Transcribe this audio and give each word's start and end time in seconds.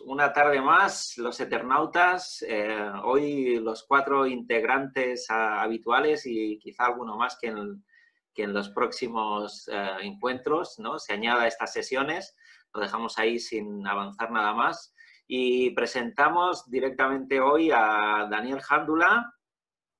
una 0.00 0.32
tarde 0.32 0.60
más, 0.60 1.16
los 1.18 1.38
Eternautas, 1.40 2.44
eh, 2.46 2.90
hoy 3.04 3.58
los 3.58 3.84
cuatro 3.84 4.26
integrantes 4.26 5.26
habituales 5.30 6.26
y 6.26 6.58
quizá 6.58 6.86
alguno 6.86 7.16
más 7.16 7.38
que 7.40 7.48
en, 7.48 7.84
que 8.34 8.44
en 8.44 8.54
los 8.54 8.70
próximos 8.70 9.68
eh, 9.72 9.90
encuentros 10.02 10.78
¿no? 10.78 10.98
se 10.98 11.12
añada 11.12 11.42
a 11.42 11.46
estas 11.46 11.72
sesiones. 11.72 12.36
Lo 12.74 12.80
dejamos 12.80 13.18
ahí 13.18 13.38
sin 13.38 13.86
avanzar 13.86 14.30
nada 14.30 14.52
más. 14.52 14.94
Y 15.26 15.70
presentamos 15.70 16.68
directamente 16.70 17.40
hoy 17.40 17.70
a 17.70 18.26
Daniel 18.30 18.60
Jándula. 18.60 19.32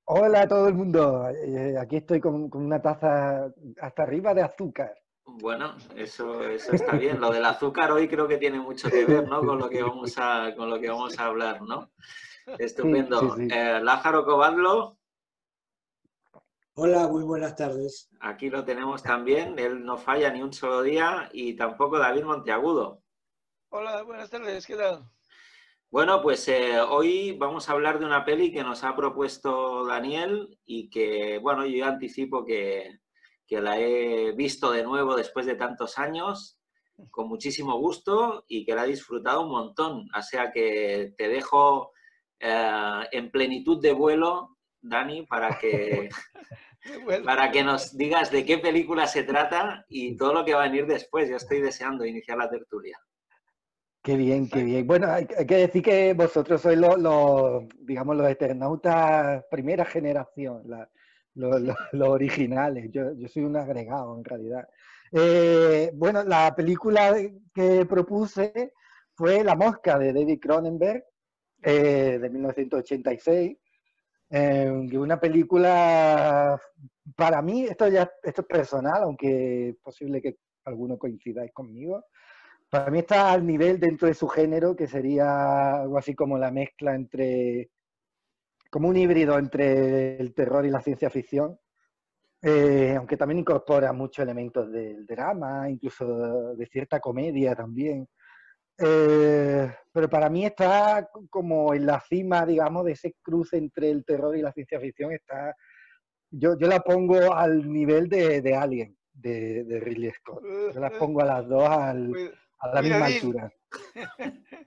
Hola 0.04 0.43
a 0.43 0.49
todo 0.49 0.68
el 0.68 0.75
mundo. 0.75 1.29
Eh, 1.31 1.76
aquí 1.79 1.96
estoy 1.96 2.21
con 2.21 2.50
una 2.53 2.81
taza 2.81 3.53
hasta 3.81 4.03
arriba 4.03 4.35
de 4.35 4.43
azúcar. 4.43 4.95
Bueno, 5.31 5.77
eso, 5.95 6.43
eso 6.43 6.73
está 6.73 6.96
bien. 6.96 7.21
Lo 7.21 7.31
del 7.31 7.45
azúcar 7.45 7.93
hoy 7.93 8.09
creo 8.09 8.27
que 8.27 8.39
tiene 8.39 8.59
mucho 8.59 8.89
que 8.89 9.05
ver, 9.05 9.29
¿no? 9.29 9.41
Con 9.41 9.59
lo 9.59 9.69
que 9.69 9.82
vamos 9.82 10.14
a, 10.17 10.55
con 10.57 10.71
lo 10.71 10.81
que 10.81 10.89
vamos 10.89 11.19
a 11.19 11.27
hablar, 11.27 11.61
¿no? 11.63 11.91
Estupendo. 12.59 13.36
Eh, 13.39 13.79
Lázaro 13.83 14.25
Cobadlo. 14.25 14.96
Hola, 16.75 17.09
muy 17.09 17.25
buenas 17.25 17.55
tardes. 17.57 18.09
Aquí 18.21 18.49
lo 18.49 18.64
tenemos 18.64 19.03
también. 19.03 19.59
Él 19.59 19.85
no 19.85 19.99
falla 19.99 20.31
ni 20.31 20.43
un 20.43 20.53
solo 20.53 20.81
día 20.83 21.29
y 21.33 21.55
tampoco 21.55 21.99
David 21.99 22.25
Monteagudo. 22.25 23.03
Hola, 23.69 24.03
buenas 24.03 24.31
tardes. 24.31 24.67
¿Qué 24.67 24.77
tal? 24.77 25.05
Bueno, 25.91 26.22
pues 26.22 26.49
eh, 26.49 26.81
hoy 26.81 27.33
vamos 27.33 27.69
a 27.69 27.72
hablar 27.72 27.99
de 27.99 28.07
una 28.07 28.25
peli 28.25 28.50
que 28.50 28.63
nos 28.63 28.83
ha 28.83 28.97
propuesto 28.97 29.85
Daniel 29.85 30.58
y 30.64 30.89
que, 30.89 31.39
bueno, 31.39 31.67
yo 31.67 31.85
anticipo 31.85 32.45
que, 32.45 32.98
que 33.48 33.61
la 33.62 33.80
he 33.80 34.33
visto 34.33 34.70
de 34.70 34.84
nuevo 34.84 35.16
después 35.16 35.47
de 35.47 35.55
tantos 35.55 35.98
años, 35.98 36.61
con 37.11 37.28
muchísimo 37.28 37.78
gusto 37.78 38.44
y 38.46 38.64
que 38.64 38.74
la 38.74 38.84
he 38.84 38.88
disfrutado 38.88 39.42
un 39.42 39.50
montón. 39.50 40.08
O 40.16 40.22
sea 40.22 40.52
que 40.52 41.14
te 41.16 41.28
dejo 41.28 41.92
eh, 42.38 43.02
en 43.10 43.30
plenitud 43.30 43.80
de 43.80 43.92
vuelo, 43.92 44.58
Dani, 44.82 45.27
para 45.27 45.58
que, 45.58 46.10
para 47.24 47.50
que 47.50 47.64
nos 47.64 47.96
digas 47.96 48.30
de 48.30 48.44
qué 48.44 48.58
película 48.58 49.06
se 49.06 49.22
trata 49.22 49.86
y 49.88 50.16
todo 50.16 50.34
lo 50.34 50.44
que 50.44 50.55
va 50.55 50.64
a 50.64 50.68
venir 50.68 50.86
después. 50.86 51.30
Yo 51.30 51.36
estoy 51.36 51.62
deseando 51.62 52.05
iniciar 52.05 52.36
la 52.36 52.50
tertulia. 52.50 52.98
Qué 54.02 54.16
bien, 54.16 54.48
qué 54.48 54.62
bien. 54.62 54.86
Bueno, 54.86 55.10
hay, 55.10 55.27
que 55.27 55.56
decir 55.56 55.83
que 55.83 56.12
vosotros 56.12 56.60
sois 56.60 56.78
los, 56.78 57.64
digamos, 57.80 58.16
los 58.16 58.28
eternautas 58.30 59.44
primera 59.50 59.84
generación, 59.84 60.62
la, 60.66 60.88
los, 61.92 62.08
originales. 62.08 62.91
Yo, 62.91 63.05
soy 63.28 63.44
un 63.44 63.56
agregado 63.56 64.17
en 64.17 64.25
realidad. 64.25 64.69
Eh, 65.12 65.91
bueno, 65.95 66.25
la 66.25 66.55
película 66.55 67.17
que 67.55 67.86
propuse 67.86 68.72
fue 69.14 69.42
La 69.45 69.55
Mosca 69.55 69.98
de 69.98 70.12
David 70.12 70.41
Cronenberg 70.41 71.05
eh, 71.62 72.19
de 72.20 72.30
1986. 72.30 73.56
Eh, 74.30 74.70
una 74.70 75.19
película, 75.19 76.61
para 77.17 77.41
mí, 77.41 77.64
esto 77.64 77.89
ya 77.89 78.11
esto 78.23 78.42
es 78.42 78.47
personal, 78.47 79.02
aunque 79.05 79.70
es 79.70 79.77
posible 79.77 80.20
que 80.20 80.39
alguno 80.64 80.98
coincidáis 80.98 81.52
conmigo. 81.52 82.05
Para 82.69 82.91
mí 82.91 82.98
está 82.98 83.33
al 83.33 83.47
nivel 83.47 83.80
dentro 83.80 84.08
de 84.08 84.14
su 84.14 84.28
género, 84.28 84.77
que 84.77 84.86
sería 84.86 85.83
algo 85.83 85.97
así 85.97 86.14
como 86.14 86.36
la 86.36 86.50
mezcla 86.50 86.95
entre 86.95 87.70
como 88.70 88.88
un 88.88 88.97
híbrido 88.97 89.38
entre 89.38 90.16
el 90.20 90.34
terror 90.34 90.64
y 90.66 90.70
la 90.70 90.80
ciencia 90.80 91.11
ficción, 91.11 91.58
eh, 92.42 92.94
aunque 92.97 93.16
también 93.16 93.41
incorpora 93.41 93.92
muchos 93.92 94.22
elementos 94.22 94.70
del 94.70 95.06
drama, 95.06 95.69
incluso 95.69 96.55
de 96.55 96.66
cierta 96.66 97.00
comedia 97.00 97.55
también. 97.55 98.06
Eh, 98.80 99.74
pero 99.92 100.08
para 100.08 100.30
mí 100.30 100.46
está 100.46 101.08
como 101.30 101.74
en 101.74 101.84
la 101.84 102.00
cima, 102.00 102.46
digamos, 102.46 102.84
de 102.84 102.92
ese 102.92 103.17
cruce 103.20 103.56
entre 103.56 103.90
el 103.90 104.05
terror 104.05 104.36
y 104.36 104.42
la 104.42 104.52
ciencia 104.52 104.79
ficción. 104.79 105.12
Está, 105.12 105.55
yo, 106.30 106.56
yo 106.58 106.68
la 106.68 106.80
pongo 106.80 107.35
al 107.35 107.68
nivel 107.68 108.08
de, 108.08 108.40
de 108.40 108.55
Alien, 108.55 108.96
de, 109.12 109.64
de, 109.64 109.80
Ridley 109.80 110.12
Scott. 110.12 110.45
Yo 110.73 110.80
las 110.80 110.92
pongo 110.92 111.23
a 111.23 111.24
las 111.24 111.48
dos 111.48 111.68
al, 111.68 112.12
a 112.61 112.74
la 112.74 112.83
misma 112.83 113.07
altura. 113.07 113.52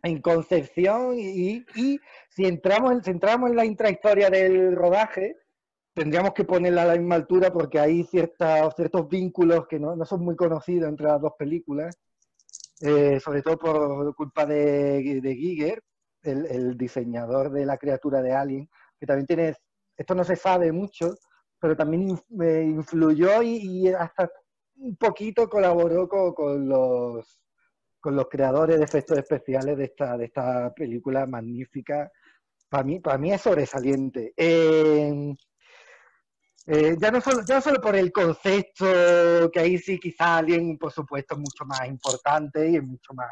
en 0.04 0.22
concepción 0.22 1.16
y, 1.18 1.66
si 2.30 2.46
entramos, 2.46 2.92
en, 2.92 3.04
si 3.04 3.12
entramos 3.12 3.50
en 3.50 3.56
la 3.56 3.66
intrahistoria 3.66 4.30
del 4.30 4.76
rodaje, 4.76 5.38
tendríamos 5.94 6.34
que 6.34 6.44
ponerla 6.44 6.84
a 6.84 6.86
la 6.88 6.96
misma 6.96 7.16
altura 7.16 7.52
porque 7.52 7.80
hay 7.80 8.04
ciertos 8.04 8.76
ciertos 8.76 9.08
vínculos 9.10 9.68
que 9.68 9.80
no, 9.80 10.04
son 10.06 10.24
muy 10.24 10.36
conocidos 10.36 10.90
entre 10.90 11.08
las 11.08 11.22
dos 11.22 11.34
películas, 11.38 11.98
eh, 12.82 13.20
sobre 13.20 13.42
todo 13.42 13.58
por 13.58 14.16
culpa 14.16 14.46
de, 14.46 15.22
de 15.22 15.36
Giger, 15.36 15.84
el, 16.24 16.78
diseñador 16.78 17.52
de 17.52 17.66
la 17.66 17.78
criatura 17.78 18.22
de 18.22 18.34
Alien, 18.34 18.70
que 19.00 19.06
también 19.06 19.28
tiene, 19.28 19.56
esto 19.98 20.16
no 20.16 20.24
se 20.24 20.36
sabe 20.36 20.72
mucho, 20.72 21.16
pero 21.60 21.76
también 21.76 22.18
influyó 22.30 23.42
y, 23.42 23.88
hasta 23.90 24.32
un 24.76 24.96
poquito 24.96 25.48
colaboró 25.48 26.08
con 26.08 26.68
los 26.68 27.42
con 28.02 28.16
los 28.16 28.28
creadores 28.28 28.78
de 28.78 28.84
efectos 28.84 29.18
especiales 29.18 29.78
de 29.78 29.86
esta, 29.86 30.18
de 30.18 30.26
esta 30.26 30.74
película 30.74 31.26
magnífica. 31.28 32.12
Para 32.68 32.84
mí, 32.84 33.00
para 33.00 33.18
mí 33.18 33.32
es 33.32 33.42
sobresaliente. 33.42 34.34
Eh, 34.36 35.34
eh, 36.68 36.96
ya, 37.00 37.12
no 37.12 37.22
solo, 37.22 37.42
ya 37.48 37.62
solo 37.62 37.80
por 37.80 37.96
el 37.96 38.12
concepto, 38.12 39.50
que 39.52 39.60
ahí 39.60 39.78
sí 39.78 40.00
quizá 40.00 40.38
alguien, 40.38 40.78
por 40.78 40.92
supuesto, 40.92 41.38
mucho 41.38 41.66
más 41.66 41.88
importante 41.88 42.70
y 42.70 42.78
es 42.78 42.84
mucho 42.84 43.14
más, 43.14 43.30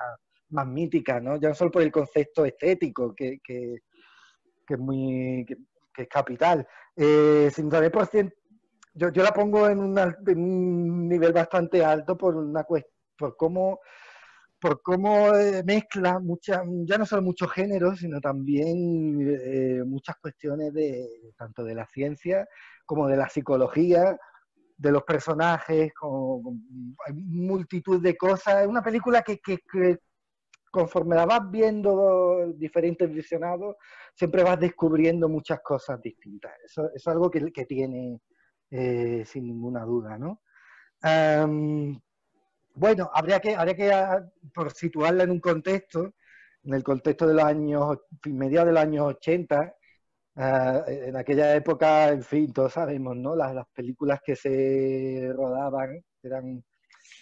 más 0.50 0.68
mítica, 0.68 1.20
¿no? 1.20 1.40
Ya 1.40 1.50
no 1.50 1.56
solo 1.56 1.72
por 1.72 1.82
el 1.82 1.92
concepto 1.92 2.46
estético, 2.46 3.14
que, 3.16 3.40
que, 3.44 3.80
que 4.66 4.74
es 4.74 4.80
muy 4.80 5.46
que, 5.48 5.58
es 6.04 6.08
capital, 6.08 6.66
eh, 6.96 7.52
sino 7.54 7.70
también 7.70 7.92
por 7.92 8.10
yo, 8.94 9.10
yo 9.10 9.24
la 9.24 9.32
pongo 9.32 9.68
en, 9.68 9.98
en, 9.98 10.38
un 10.38 11.08
nivel 11.08 11.34
bastante 11.34 11.84
alto 11.84 12.18
por 12.18 12.36
una 12.36 12.66
por 13.18 13.36
cómo 13.36 13.80
por 14.60 14.82
cómo 14.82 15.34
eh, 15.36 15.64
mezcla 15.64 16.20
muchas, 16.20 16.62
ya 16.86 16.98
no 16.98 17.06
solo 17.06 17.22
muchos 17.22 17.52
géneros, 17.52 18.00
sino 18.00 18.20
también 18.20 19.20
eh, 19.22 19.84
muchas 19.86 20.18
cuestiones 20.18 20.74
de 20.74 21.34
tanto 21.38 21.64
de 21.64 21.76
la 21.76 21.86
ciencia 21.88 22.48
como 22.86 23.08
de 23.08 23.18
la 23.18 23.30
psicología, 23.30 24.18
de 24.78 24.92
los 24.92 25.04
personajes, 25.04 25.94
con, 25.94 26.42
multitud 27.14 28.02
de 28.02 28.18
cosas. 28.18 28.64
Es 28.64 28.68
una 28.68 28.82
película 28.82 29.22
que, 29.22 29.40
que, 29.40 29.60
conforme 30.72 31.16
la 31.16 31.26
vas 31.26 31.50
viendo 31.50 32.54
diferentes 32.56 33.10
visionados, 33.12 33.76
siempre 34.14 34.44
vas 34.44 34.60
descubriendo 34.60 35.30
muchas 35.30 35.60
cosas 35.62 36.02
distintas. 36.02 36.54
Eso, 36.66 36.90
es 36.94 37.08
algo 37.08 37.30
que, 37.30 37.52
que 37.52 37.66
tiene 37.66 38.20
eh, 38.72 39.24
sin 39.26 39.46
ninguna 39.46 39.84
duda, 39.84 40.18
¿no? 40.18 40.42
Bueno, 42.80 43.12
habría 43.14 43.42
que, 43.42 43.56
habría 43.56 43.76
que 43.76 43.92
ah, 43.92 44.26
por 44.54 44.72
situarla 44.72 45.24
en 45.24 45.32
un 45.32 45.42
contexto, 45.42 46.14
en 46.64 46.74
el 46.74 46.82
contexto 46.82 47.28
de 47.28 47.34
los 47.34 47.44
años, 47.44 47.98
mediados 48.26 48.68
de 48.68 48.74
los 48.74 48.82
años 48.82 49.06
80, 49.06 49.76
ah, 50.38 50.84
en 50.88 51.18
aquella 51.18 51.56
época, 51.56 52.08
en 52.10 52.24
fin, 52.24 52.54
todos 52.54 52.72
sabemos, 52.72 53.18
¿no? 53.18 53.36
Las, 53.36 53.68
películas 53.74 54.22
que 54.24 54.38
se 54.38 55.30
rodaban 55.36 56.02
eran, 56.24 56.64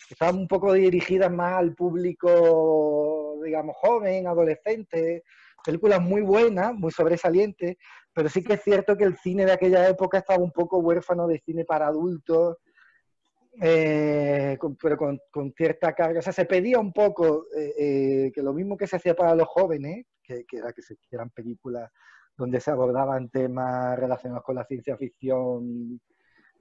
estaban 0.08 0.38
un 0.38 0.48
poco 0.48 0.74
dirigidas 0.74 1.32
más 1.32 1.54
al 1.56 1.74
público, 1.74 3.40
digamos, 3.44 3.76
joven, 3.78 4.28
adolescente, 4.28 5.24
películas 5.66 6.02
muy 6.02 6.22
buenas, 6.22 6.76
muy 6.76 6.92
sobresalientes, 6.92 7.78
pero 8.14 8.30
sí 8.30 8.44
que 8.44 8.54
es 8.54 8.62
cierto 8.64 8.96
que 8.96 9.06
el 9.06 9.18
cine 9.18 9.46
de 9.46 9.54
aquella 9.54 9.90
época 9.90 10.20
estaba 10.20 10.44
un 10.44 10.52
poco 10.52 10.78
huérfano 10.78 11.28
de 11.28 11.40
cine 11.40 11.66
para 11.66 11.88
adultos, 11.88 12.58
eh, 13.60 14.58
pero 14.82 14.98
con, 14.98 15.54
cierta 15.56 15.94
carga. 15.94 16.20
O 16.20 16.22
sea, 16.22 16.34
se 16.34 16.46
pedía 16.46 16.80
un 16.80 16.94
poco 16.94 17.48
eh, 17.56 17.74
eh, 17.78 18.32
que 18.34 18.42
lo 18.42 18.54
mismo 18.54 18.78
que 18.78 18.88
se 18.88 18.98
hacía 18.98 19.16
para 19.16 19.36
los 19.36 19.48
jóvenes, 19.48 20.06
que, 20.24 20.46
era 20.52 20.72
que 20.74 20.82
se 20.82 20.98
eran 21.12 21.30
películas 21.30 21.90
donde 22.36 22.60
se 22.60 22.70
abordaban 22.70 23.30
temas 23.30 23.98
relacionados 23.98 24.44
con 24.44 24.56
la 24.56 24.66
ciencia 24.66 24.96
ficción 24.96 26.00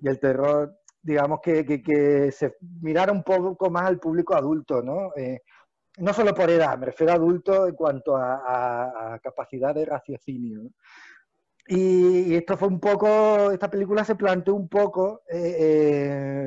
y 0.00 0.08
el 0.08 0.18
terror, 0.18 0.78
digamos 1.02 1.40
que, 1.42 1.64
que, 1.66 2.32
se 2.32 2.56
mirara 2.80 3.12
un 3.12 3.22
poco 3.22 3.70
más 3.70 3.86
al 3.86 3.98
público 3.98 4.34
adulto, 4.34 4.80
¿no? 4.82 5.12
no 5.98 6.12
solo 6.14 6.34
por 6.34 6.48
edad, 6.48 6.78
me 6.78 6.86
refiero 6.86 7.12
a 7.12 7.16
adulto 7.16 7.66
en 7.66 7.74
cuanto 7.74 8.16
a, 8.16 9.14
a 9.14 9.18
capacidad 9.18 9.74
de 9.74 9.84
raciocinio. 9.84 10.62
¿no? 10.62 10.70
Y, 11.68 12.34
esto 12.36 12.56
fue 12.56 12.68
un 12.68 12.78
poco, 12.78 13.50
esta 13.50 13.68
película 13.68 14.04
se 14.04 14.14
planteó 14.14 14.54
un 14.54 14.68
poco 14.68 15.22
eh, 15.28 15.56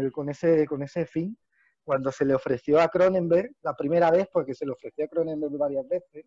eh, 0.06 0.12
con, 0.12 0.30
ese, 0.30 0.66
con 0.66 0.82
ese 0.82 1.06
fin, 1.06 1.38
cuando 1.84 2.12
se 2.12 2.24
le 2.26 2.36
ofreció 2.36 2.80
a 2.80 2.88
Cronenberg, 2.88 3.52
la 3.62 3.76
primera 3.76 4.12
vez, 4.12 4.28
porque 4.32 4.54
se 4.54 4.66
le 4.66 4.72
ofreció 4.72 5.06
a 5.06 5.08
Cronenberg 5.08 5.58
varias 5.58 5.88
veces, 5.88 6.26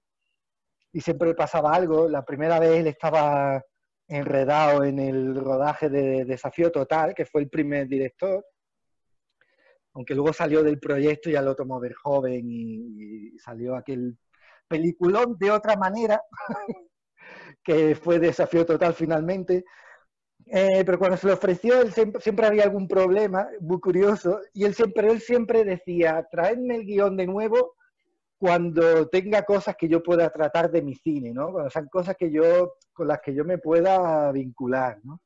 y 0.93 1.01
siempre 1.01 1.35
pasaba 1.35 1.75
algo. 1.75 2.09
La 2.09 2.25
primera 2.25 2.59
vez 2.59 2.81
él 2.81 2.87
estaba 2.87 3.63
enredado 4.09 4.85
en 4.85 4.99
el 4.99 5.37
rodaje 5.37 5.89
de 5.89 6.27
Desafío 6.27 6.71
Total, 6.71 7.15
que 7.15 7.25
fue 7.25 7.41
el 7.41 7.49
primer 7.49 7.89
director, 7.89 8.45
aunque 9.95 10.15
luego 10.15 10.35
salió 10.35 10.63
del 10.63 10.79
proyecto 10.79 11.31
y 11.31 11.33
ya 11.33 11.43
lo 11.43 11.55
tomó 11.55 11.81
Verjoven 11.81 12.51
y, 12.51 13.35
y 13.35 13.39
salió 13.39 13.75
aquel 13.75 14.19
peliculón 14.69 15.37
de 15.39 15.51
otra 15.51 15.77
manera, 15.77 16.21
que 17.63 17.95
fue 17.95 18.19
desafío 18.19 18.67
total 18.67 18.95
finalmente. 18.95 19.65
Eh, 20.47 20.83
pero 20.85 20.99
cuando 20.99 21.17
se 21.17 21.27
le 21.27 21.35
ofreció, 21.35 21.81
él 21.81 21.93
siempre, 21.93 22.21
siempre, 22.21 22.47
había 22.47 22.65
algún 22.65 22.89
problema, 22.89 23.49
muy 23.61 23.81
curioso, 23.81 24.41
y 24.53 24.65
él 24.65 24.75
siempre, 24.75 25.11
él 25.11 25.21
siempre 25.21 25.65
decía, 25.65 26.27
traedme 26.31 26.77
el 26.77 26.85
guion 26.85 27.17
de 27.17 27.27
nuevo 27.27 27.77
cuando 28.39 29.09
tenga 29.09 29.45
cosas 29.45 29.77
que 29.77 29.89
yo 29.89 30.03
pueda 30.03 30.29
tratar 30.31 30.71
de 30.71 30.83
mi 30.83 30.97
cine, 30.97 31.33
¿no? 31.33 31.53
Cuando 31.53 31.71
sean 31.71 31.89
cosas 31.89 32.17
que 32.19 32.31
yo, 32.33 32.75
con 32.93 33.07
las 33.07 33.21
que 33.21 33.35
yo 33.35 33.45
me 33.45 33.59
pueda 33.59 34.33
vincular, 34.33 34.99
¿no? 35.05 35.21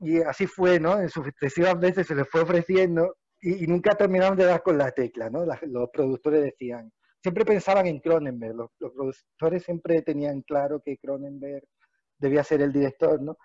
Y 0.00 0.20
así 0.22 0.46
fue, 0.46 0.78
¿no? 0.78 1.00
En 1.00 1.08
sucesivas 1.08 1.80
veces 1.80 2.06
se 2.06 2.14
le 2.14 2.26
fue 2.26 2.42
ofreciendo 2.42 3.16
y, 3.40 3.66
nunca 3.66 3.96
terminaron 3.96 4.36
de 4.36 4.44
dar 4.44 4.62
con 4.62 4.76
la 4.76 4.90
tecla, 4.92 5.30
¿no? 5.30 5.46
los 5.62 5.90
productores 5.90 6.42
decían, 6.42 6.92
siempre 7.22 7.44
pensaban 7.44 7.86
en 7.86 8.00
Cronenberg, 8.00 8.54
los, 8.54 8.70
productores 8.78 9.64
siempre 9.64 10.02
tenían 10.02 10.42
claro 10.42 10.80
que 10.80 10.98
Cronenberg 10.98 11.64
debía 12.18 12.44
ser 12.44 12.62
el 12.62 12.72
director, 12.72 13.20
¿no? 13.20 13.36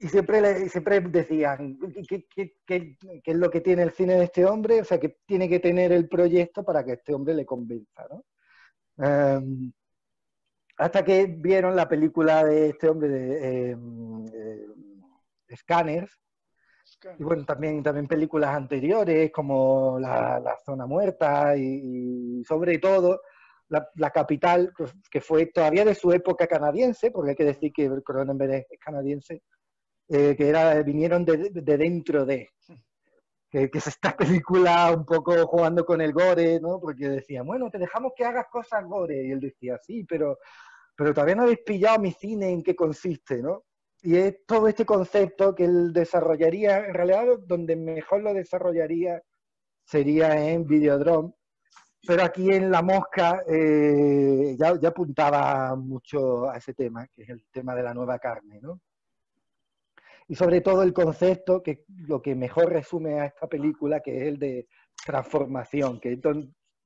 Y 0.00 0.08
siempre, 0.08 0.68
siempre 0.68 1.00
decían, 1.00 1.76
¿qué, 2.08 2.24
qué, 2.32 2.54
qué, 2.64 2.96
¿qué, 2.96 3.30
es 3.32 3.36
lo 3.36 3.50
que 3.50 3.60
tiene 3.60 3.82
el 3.82 3.90
cine 3.90 4.14
de 4.14 4.24
este 4.24 4.44
hombre? 4.44 4.80
O 4.80 4.84
sea, 4.84 5.00
que 5.00 5.18
tiene 5.26 5.48
que 5.48 5.58
tener 5.58 5.90
el 5.90 6.08
proyecto 6.08 6.64
para 6.64 6.84
que 6.84 6.92
este 6.92 7.12
hombre 7.12 7.34
le 7.34 7.44
convenza, 7.44 8.06
¿no? 8.08 8.24
Um, 8.96 9.72
hasta 10.76 11.04
que 11.04 11.26
vieron 11.26 11.74
la 11.74 11.88
película 11.88 12.44
de 12.44 12.70
este 12.70 12.88
hombre 12.88 13.08
de 13.08 13.70
eh, 13.72 13.76
eh, 14.32 15.56
Scanners, 15.56 16.16
y 17.18 17.22
bueno, 17.22 17.44
también, 17.44 17.82
también 17.82 18.08
películas 18.08 18.54
anteriores 18.54 19.30
como 19.30 19.98
La, 20.00 20.40
la 20.40 20.56
Zona 20.64 20.86
Muerta 20.86 21.56
y, 21.56 22.42
sobre 22.44 22.78
todo 22.78 23.20
la, 23.68 23.88
la, 23.96 24.10
Capital, 24.10 24.72
que 25.10 25.20
fue 25.20 25.46
todavía 25.46 25.84
de 25.84 25.94
su 25.94 26.10
época 26.12 26.46
canadiense, 26.46 27.10
porque 27.10 27.30
hay 27.30 27.36
que 27.36 27.44
decir 27.44 27.72
que 27.72 27.88
Cronenberg 28.04 28.66
es 28.70 28.80
canadiense, 28.80 29.42
eh, 30.08 30.34
que 30.36 30.48
era, 30.48 30.82
vinieron 30.82 31.24
de, 31.24 31.50
de 31.50 31.76
dentro 31.76 32.24
de, 32.24 32.48
que, 33.50 33.70
que, 33.70 33.78
es 33.78 33.86
esta 33.86 34.16
película 34.16 34.92
un 34.92 35.04
poco 35.04 35.46
jugando 35.46 35.84
con 35.84 36.00
el 36.00 36.12
gore, 36.12 36.60
¿no? 36.60 36.80
Porque 36.80 37.08
decían, 37.08 37.46
bueno, 37.46 37.70
te 37.70 37.78
dejamos 37.78 38.12
que 38.16 38.24
hagas 38.24 38.46
cosas 38.50 38.84
gore, 38.84 39.26
y 39.26 39.30
él 39.30 39.40
decía, 39.40 39.78
sí, 39.82 40.04
pero, 40.04 40.38
pero 40.96 41.12
todavía 41.12 41.36
no 41.36 41.42
habéis 41.42 41.60
pillado 41.64 42.00
mi 42.00 42.10
cine 42.10 42.50
en 42.50 42.62
qué 42.62 42.74
consiste, 42.74 43.42
¿no? 43.42 43.64
Y 44.02 44.16
es 44.16 44.46
todo 44.46 44.68
este 44.68 44.86
concepto 44.86 45.54
que 45.54 45.64
él 45.64 45.92
desarrollaría, 45.92 46.86
en 46.86 46.94
realidad 46.94 47.38
donde 47.46 47.76
mejor 47.76 48.22
lo 48.22 48.32
desarrollaría 48.32 49.22
sería 49.84 50.50
en 50.50 50.66
Videodrome, 50.66 51.32
pero 52.06 52.22
aquí 52.22 52.50
en 52.50 52.70
La 52.70 52.82
Mosca 52.82 53.42
eh, 53.48 54.54
ya, 54.58 54.78
ya 54.80 54.90
apuntaba 54.90 55.74
mucho 55.76 56.48
a 56.48 56.58
ese 56.58 56.74
tema, 56.74 57.06
que 57.08 57.22
es 57.22 57.28
el 57.30 57.44
tema 57.50 57.74
de 57.74 57.82
la 57.82 57.94
nueva 57.94 58.18
carne, 58.18 58.60
¿no? 58.60 58.80
y 60.28 60.34
sobre 60.34 60.60
todo 60.60 60.82
el 60.82 60.92
concepto 60.92 61.62
que 61.62 61.84
lo 61.88 62.20
que 62.20 62.34
mejor 62.34 62.70
resume 62.70 63.18
a 63.20 63.24
esta 63.26 63.46
película, 63.46 64.00
que 64.00 64.16
es 64.18 64.22
el 64.24 64.38
de 64.38 64.68
transformación, 65.04 65.98
que 65.98 66.12
es 66.12 66.20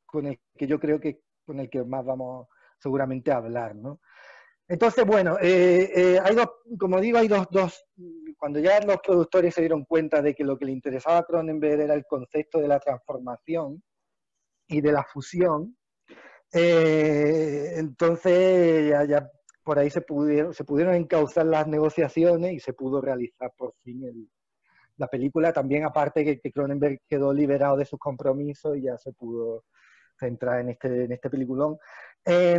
con 0.06 0.26
el 0.26 0.40
que 0.56 0.66
yo 0.66 0.78
creo 0.78 1.00
que 1.00 1.22
con 1.44 1.58
el 1.58 1.68
que 1.68 1.82
más 1.82 2.04
vamos 2.04 2.46
seguramente 2.78 3.32
a 3.32 3.38
hablar, 3.38 3.74
¿no? 3.74 4.00
Entonces, 4.68 5.04
bueno, 5.04 5.36
eh, 5.40 5.90
eh, 5.94 6.20
hay 6.22 6.34
dos, 6.34 6.48
como 6.78 7.00
digo, 7.00 7.18
hay 7.18 7.28
dos, 7.28 7.46
dos, 7.50 7.84
cuando 8.38 8.58
ya 8.58 8.80
los 8.80 8.98
productores 8.98 9.54
se 9.54 9.60
dieron 9.60 9.84
cuenta 9.84 10.22
de 10.22 10.34
que 10.34 10.44
lo 10.44 10.58
que 10.58 10.64
le 10.64 10.72
interesaba 10.72 11.18
a 11.18 11.24
Cronenberg 11.24 11.80
era 11.80 11.94
el 11.94 12.04
concepto 12.06 12.58
de 12.58 12.68
la 12.68 12.80
transformación 12.80 13.82
y 14.68 14.80
de 14.80 14.92
la 14.92 15.04
fusión, 15.04 15.76
eh, 16.52 17.74
entonces 17.76 18.90
ya, 18.90 19.04
ya 19.04 19.30
por 19.64 19.78
ahí 19.78 19.90
se 19.90 20.00
pudieron, 20.00 20.54
se 20.54 20.64
pudieron 20.64 20.94
encauzar 20.94 21.46
las 21.46 21.66
negociaciones 21.66 22.52
y 22.52 22.60
se 22.60 22.72
pudo 22.72 23.00
realizar 23.00 23.52
por 23.56 23.74
fin 23.82 24.04
el, 24.04 24.28
la 24.96 25.06
película. 25.06 25.52
También 25.52 25.84
aparte 25.84 26.24
que, 26.24 26.40
que, 26.40 26.52
Cronenberg 26.52 27.00
quedó 27.08 27.32
liberado 27.32 27.76
de 27.76 27.84
sus 27.84 27.98
compromisos 27.98 28.76
y 28.76 28.82
ya 28.82 28.98
se 28.98 29.12
pudo 29.12 29.64
centrar 30.18 30.60
en 30.60 30.70
este, 30.70 31.04
en 31.04 31.12
este 31.12 31.30
peliculón. 31.30 31.78
Eh, 32.24 32.58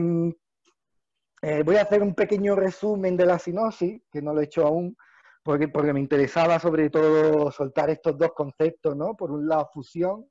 eh, 1.43 1.61
voy 1.63 1.75
a 1.75 1.81
hacer 1.81 2.01
un 2.01 2.15
pequeño 2.15 2.55
resumen 2.55 3.17
de 3.17 3.25
la 3.25 3.37
sinopsis, 3.37 4.01
que 4.09 4.21
no 4.21 4.33
lo 4.33 4.41
he 4.41 4.45
hecho 4.45 4.65
aún, 4.65 4.95
porque, 5.43 5.67
porque 5.67 5.91
me 5.91 5.99
interesaba 5.99 6.57
sobre 6.57 6.89
todo 6.89 7.51
soltar 7.51 7.89
estos 7.89 8.17
dos 8.17 8.31
conceptos, 8.33 8.95
¿no? 8.95 9.13
Por 9.15 9.29
un 9.29 9.47
lado 9.47 9.69
fusión 9.73 10.25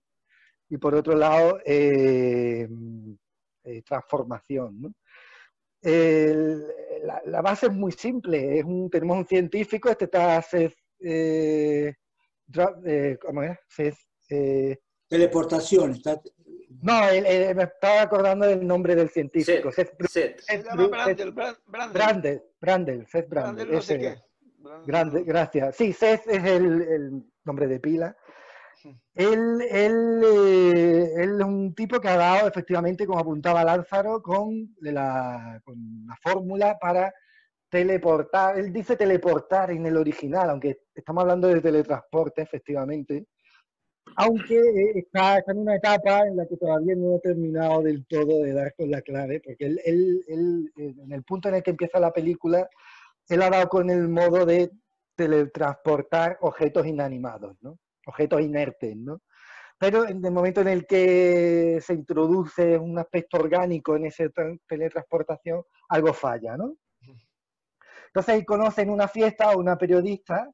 y 0.70 0.78
por 0.78 0.94
otro 0.94 1.14
lado 1.14 1.60
eh, 1.66 2.66
eh, 3.64 3.82
transformación, 3.82 4.94
la, 5.82 7.42
base 7.42 7.66
es 7.66 7.72
muy 7.72 7.92
simple. 7.92 8.58
Es 8.58 8.64
un, 8.64 8.88
tenemos 8.88 9.18
un 9.18 9.26
científico, 9.26 9.90
este 9.90 10.06
está 10.06 10.40
Seth, 10.40 10.74
eh, 11.00 11.92
eh, 12.86 13.18
¿cómo 13.20 13.42
es? 13.42 13.58
Teleportación. 15.08 16.00
No, 16.80 17.08
el, 17.08 17.26
el, 17.26 17.54
me 17.54 17.64
estaba 17.64 18.02
acordando 18.02 18.46
del 18.46 18.66
nombre 18.66 18.94
del 18.94 19.10
científico. 19.10 19.70
Seth, 19.70 19.94
Seth, 20.00 20.08
Seth. 20.08 20.40
Se 20.40 20.62
llama 20.62 20.86
Brandel, 20.88 21.32
Brandel. 21.32 21.92
Brandel, 21.92 22.42
Brandel, 22.60 23.06
Seth 23.06 23.28
Brandel. 23.28 23.54
Brandel 23.54 23.74
no 23.74 23.82
sé 23.82 23.94
ese, 23.94 24.02
qué. 24.02 24.22
Brandel. 24.58 24.86
Grande, 24.86 25.22
gracias. 25.24 25.76
Sí, 25.76 25.92
Seth 25.92 26.26
es 26.28 26.44
el, 26.44 26.82
el 26.82 27.24
nombre 27.44 27.66
de 27.66 27.80
pila. 27.80 28.16
Él, 29.14 29.60
él, 29.70 30.22
eh, 30.24 31.12
él, 31.16 31.36
es 31.38 31.46
un 31.46 31.74
tipo 31.74 32.00
que 32.00 32.08
ha 32.08 32.16
dado, 32.16 32.48
efectivamente, 32.48 33.06
como 33.06 33.20
apuntaba 33.20 33.64
Lázaro, 33.64 34.22
con 34.22 34.74
la, 34.80 35.60
con 35.64 35.76
la 36.06 36.16
fórmula 36.22 36.78
para 36.80 37.12
teleportar. 37.68 38.58
Él 38.58 38.72
dice 38.72 38.96
teleportar 38.96 39.70
en 39.70 39.86
el 39.86 39.96
original, 39.96 40.50
aunque 40.50 40.80
estamos 40.94 41.22
hablando 41.22 41.48
de 41.48 41.60
teletransporte, 41.60 42.42
efectivamente. 42.42 43.26
Aunque 44.16 44.60
está, 44.94 45.38
está 45.38 45.52
en 45.52 45.58
una 45.58 45.76
etapa 45.76 46.26
en 46.26 46.36
la 46.36 46.46
que 46.46 46.56
todavía 46.56 46.94
no 46.96 47.16
ha 47.16 47.20
terminado 47.20 47.82
del 47.82 48.06
todo 48.06 48.42
de 48.42 48.52
dar 48.52 48.74
con 48.74 48.90
la 48.90 49.00
clave, 49.02 49.40
porque 49.40 49.66
él, 49.66 49.80
él, 49.84 50.24
él, 50.28 50.72
en 50.76 51.12
el 51.12 51.22
punto 51.22 51.48
en 51.48 51.56
el 51.56 51.62
que 51.62 51.70
empieza 51.70 51.98
la 51.98 52.12
película, 52.12 52.68
él 53.28 53.42
ha 53.42 53.50
dado 53.50 53.68
con 53.68 53.90
el 53.90 54.08
modo 54.08 54.44
de 54.44 54.70
teletransportar 55.14 56.38
objetos 56.40 56.86
inanimados, 56.86 57.56
¿no? 57.60 57.78
objetos 58.06 58.40
inertes, 58.40 58.96
¿no? 58.96 59.22
Pero 59.78 60.06
en 60.06 60.24
el 60.24 60.32
momento 60.32 60.60
en 60.60 60.68
el 60.68 60.86
que 60.86 61.80
se 61.80 61.94
introduce 61.94 62.78
un 62.78 62.98
aspecto 62.98 63.38
orgánico 63.38 63.96
en 63.96 64.06
esa 64.06 64.24
teletransportación, 64.66 65.62
algo 65.88 66.12
falla, 66.12 66.56
¿no? 66.56 66.76
Entonces 68.06 68.34
ahí 68.34 68.44
conocen 68.44 68.90
una 68.90 69.08
fiesta 69.08 69.50
a 69.50 69.56
una 69.56 69.76
periodista 69.76 70.48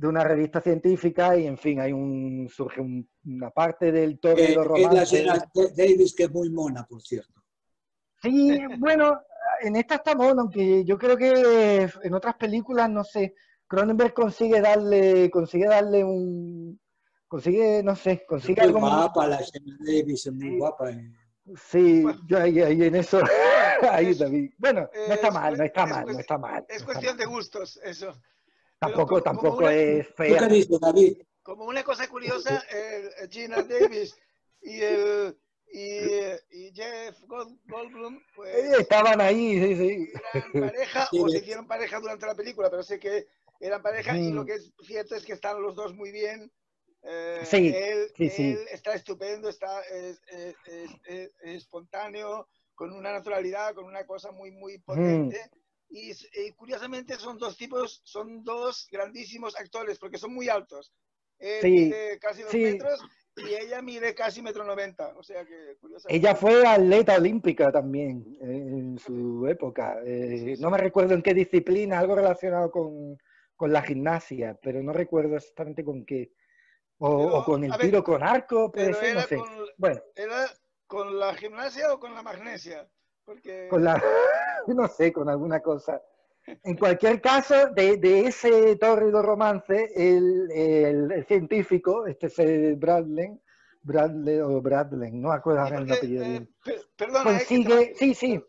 de 0.00 0.08
una 0.08 0.24
revista 0.24 0.62
científica 0.62 1.36
y 1.36 1.46
en 1.46 1.58
fin, 1.58 1.78
hay 1.78 1.92
un 1.92 2.48
surge 2.50 2.80
un, 2.80 3.06
una 3.26 3.50
parte 3.50 3.92
del 3.92 4.18
todo 4.18 4.32
Eh, 4.38 4.48
de 4.56 4.64
romance. 4.64 4.86
es 5.18 5.26
la 5.26 5.36
señora 5.36 5.72
Davis, 5.76 6.14
que 6.14 6.22
es 6.24 6.30
muy 6.30 6.48
mona, 6.48 6.86
por 6.86 7.02
cierto. 7.02 7.42
Sí, 8.22 8.58
bueno, 8.78 9.20
en 9.60 9.76
esta 9.76 9.96
está 9.96 10.14
mono, 10.14 10.40
aunque 10.40 10.86
yo 10.86 10.96
creo 10.96 11.18
que 11.18 11.86
en 12.02 12.14
otras 12.14 12.34
películas, 12.36 12.88
no 12.88 13.04
sé, 13.04 13.34
Cronenberg 13.66 14.14
consigue 14.14 14.62
darle, 14.62 15.30
consigue 15.30 15.66
darle 15.66 16.02
un, 16.02 16.80
consigue, 17.28 17.82
no 17.82 17.94
sé, 17.94 18.24
consigue 18.26 18.62
muy 18.62 18.68
algo 18.68 18.80
muy- 18.80 18.88
guapa, 18.90 19.26
la 19.26 19.42
señora 19.42 19.76
Davis 19.80 20.26
es 20.26 20.32
muy 20.32 20.48
Sí. 20.48 20.56
guapa. 20.56 20.90
eh. 20.92 21.12
Sí, 21.68 22.04
yo 22.26 22.38
ahí, 22.38 22.58
ahí 22.60 22.82
en 22.84 22.94
eso, 22.94 23.20
ahí 23.90 24.06
Es- 24.12 24.18
David. 24.18 24.50
Bueno, 24.56 24.88
no 25.08 25.12
está 25.14 25.28
es 25.28 25.34
mal, 25.34 25.58
no 25.58 25.64
está 25.64 25.84
es 25.84 25.90
mal, 25.90 26.06
no 26.06 26.18
está 26.18 26.38
mal. 26.38 26.64
Es 26.70 26.80
no 26.80 26.86
cuestión 26.86 27.16
de 27.18 27.26
gustos, 27.26 27.78
eso. 27.84 28.18
Tampoco, 28.80 29.08
como- 29.08 29.08
como 29.08 29.22
tampoco 29.22 29.56
una- 29.58 29.74
es 29.74 30.08
¿Tú 30.08 30.14
qué 30.16 30.34
fea. 30.38 30.48
dices, 30.48 30.80
David? 30.80 31.18
Como 31.42 31.64
una 31.66 31.84
cosa 31.84 32.08
curiosa, 32.08 32.64
el 33.20 33.30
Gina 33.30 33.62
Davis 33.62 34.16
y 34.62 34.80
el 34.80 35.36
y, 35.72 35.86
y 36.50 36.72
Jeff 36.74 37.16
Gold- 37.28 37.60
Goldblum, 37.68 38.16
Eh, 38.16 38.22
pues 38.34 38.78
Estaban 38.80 39.20
ahí, 39.20 39.52
sí, 39.60 39.76
sí. 39.76 40.12
eran 40.34 40.52
pareja 40.52 41.06
Sí, 41.10 41.20
o 41.20 41.28
se 41.28 41.38
hicieron 41.38 41.66
pareja 41.68 42.00
durante 42.00 42.26
la 42.26 42.34
película, 42.34 42.68
pero 42.70 42.82
sé 42.82 42.98
que 42.98 43.26
eran 43.60 43.80
pareja 43.80 44.16
y 44.18 44.32
Mm. 44.32 44.34
lo 44.34 44.44
que 44.46 44.54
es 44.54 44.72
cierto 44.84 45.14
es 45.14 45.24
que 45.24 45.34
están 45.34 45.62
los 45.62 45.76
dos 45.76 45.94
muy 45.94 46.10
bien. 46.10 46.50
Eh, 47.02 47.42
Sí, 47.44 47.72
él, 47.74 48.10
sí, 48.16 48.30
sí. 48.30 48.50
él 48.50 48.58
está 48.72 48.94
estupendo, 48.94 49.48
está 49.48 49.80
es, 49.82 50.20
es- 50.26 50.56
es- 50.66 50.90
es- 51.04 51.30
es 51.40 51.56
espontáneo, 51.58 52.48
con 52.74 52.92
una 52.92 53.12
naturalidad, 53.12 53.72
con 53.74 53.84
una 53.84 54.04
cosa 54.06 54.32
muy, 54.32 54.50
muy 54.50 54.78
potente. 54.78 55.38
Y, 55.90 56.12
y 56.12 56.52
curiosamente 56.52 57.16
son 57.16 57.36
dos 57.36 57.56
tipos, 57.56 58.00
son 58.04 58.44
dos 58.44 58.86
grandísimos 58.90 59.58
actores, 59.58 59.98
porque 59.98 60.18
son 60.18 60.32
muy 60.32 60.48
altos. 60.48 60.92
Él 61.38 61.62
Sí, 61.62 61.70
mide 61.70 62.18
casi 62.20 62.42
dos 62.42 62.50
sí. 62.52 62.58
metros 62.58 63.00
y 63.36 63.54
ella 63.54 63.82
mide 63.82 64.14
casi 64.14 64.40
metro 64.40 64.62
noventa. 64.64 65.14
O 65.16 65.22
sea 65.22 65.44
que 65.44 65.76
curiosamente. 65.80 66.16
Ella 66.16 66.36
fue 66.36 66.66
atleta 66.66 67.16
olímpica 67.16 67.72
también 67.72 68.24
eh, 68.40 68.46
en 68.46 68.98
su 68.98 69.46
época. 69.48 69.98
Eh, 70.04 70.56
no 70.60 70.70
me 70.70 70.78
recuerdo 70.78 71.14
en 71.14 71.22
qué 71.22 71.34
disciplina, 71.34 71.98
algo 71.98 72.14
relacionado 72.14 72.70
con, 72.70 73.18
con 73.56 73.72
la 73.72 73.82
gimnasia, 73.82 74.58
pero 74.62 74.82
no 74.82 74.92
recuerdo 74.92 75.36
exactamente 75.36 75.84
con 75.84 76.04
qué. 76.04 76.32
O, 76.98 77.16
Pero, 77.16 77.38
o 77.38 77.44
con 77.44 77.64
el 77.64 77.70
ver, 77.72 77.80
tiro 77.80 78.04
con 78.04 78.22
arco, 78.22 78.70
puede 78.70 78.86
pero 78.88 79.00
ser, 79.00 79.14
no 79.14 79.22
sé. 79.22 79.36
con, 79.36 79.48
Bueno, 79.78 80.02
era 80.14 80.46
¿Con 80.90 81.20
la 81.20 81.34
gimnasia 81.36 81.94
o 81.94 82.00
con 82.00 82.14
la 82.14 82.22
magnesia? 82.22 82.90
Porque... 83.24 83.68
Con 83.68 83.84
la, 83.84 84.02
no 84.66 84.88
sé, 84.88 85.12
con 85.12 85.28
alguna 85.28 85.60
cosa. 85.60 86.02
En 86.64 86.76
cualquier 86.76 87.20
caso, 87.20 87.68
de, 87.68 87.96
de 87.98 88.26
ese 88.26 88.76
tórrido 88.76 89.22
romance, 89.22 89.92
el, 89.94 90.50
el, 90.50 91.12
el, 91.12 91.26
científico, 91.26 92.06
este 92.06 92.26
es 92.26 92.38
el 92.38 92.76
Bradley, 92.76 93.40
Bradley 93.82 94.40
o 94.40 94.60
Bradley, 94.60 95.12
no 95.12 95.32
acuerdo 95.32 95.60
ahora 95.60 95.78
el 95.78 95.92
apellido. 95.92 96.24
Eh, 96.24 96.48
per, 96.64 96.80
perdona, 96.96 97.24
consigue, 97.24 97.82
eh, 97.82 97.94
sí, 97.96 98.14
sí. 98.14 98.44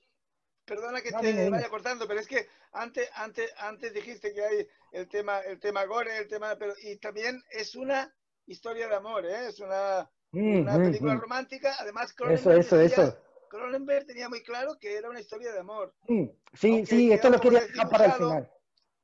Perdona 0.65 1.01
que 1.01 1.11
No, 1.11 1.19
te 1.19 1.49
vaya 1.49 1.69
cortando, 1.69 2.07
pero 2.07 2.21
es 2.21 2.27
que 2.27 2.47
antes, 2.71 3.09
antes, 3.15 3.53
antes 3.57 3.93
dijiste 3.93 4.33
que 4.33 4.41
hay 4.41 4.67
el 4.93 5.07
tema, 5.07 5.39
el 5.41 5.59
tema 5.59 5.85
gore, 5.85 6.17
el 6.17 6.27
tema, 6.27 6.55
pero 6.57 6.73
y 6.81 6.95
también 6.97 7.43
es 7.51 7.75
una 7.75 8.11
historia 8.45 8.87
de 8.87 8.95
amor, 8.95 9.25
¿eh? 9.25 9.47
es 9.49 9.59
una, 9.59 10.09
Mm, 10.31 10.61
una 10.61 10.77
mm, 10.77 10.83
película 10.83 11.15
mm. 11.15 11.19
romántica. 11.19 11.75
Además, 11.79 12.15
Eso, 12.29 12.51
eso, 12.51 12.79
eso. 12.79 13.17
Cronenberg 13.51 14.05
tenía 14.05 14.29
muy 14.29 14.41
claro 14.43 14.77
que 14.79 14.95
era 14.95 15.09
una 15.09 15.19
historia 15.19 15.51
de 15.51 15.59
amor, 15.59 15.93
Mm, 16.07 16.25
Sí, 16.53 16.71
Aunque 16.71 16.85
sí, 16.85 17.11
esto 17.11 17.29
lo 17.29 17.39
quería 17.39 17.61
dejar 17.61 17.89
para 17.89 18.05
el 18.05 18.11
final. 18.13 18.51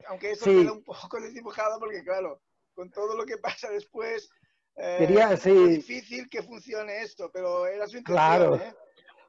aunque 0.07 0.31
eso 0.31 0.45
Sí. 0.45 0.61
queda 0.61 0.71
un 0.71 0.83
poco 0.83 1.19
desdibujado 1.21 1.79
porque 1.79 2.01
claro, 2.03 2.41
con 2.73 2.89
todo 2.89 3.15
lo 3.17 3.25
que 3.25 3.37
pasa 3.41 3.69
después, 3.69 4.29
eh, 4.77 4.95
Quería- 4.99 5.33
es 5.33 5.41
sí. 5.41 5.53
difícil 5.67 6.29
que 6.29 6.41
funcione 6.43 7.01
esto, 7.01 7.29
pero 7.31 7.67
era 7.67 7.87
su 7.87 7.97
intención. 7.97 8.15
Claro. 8.15 8.55
¿eh? 8.55 8.73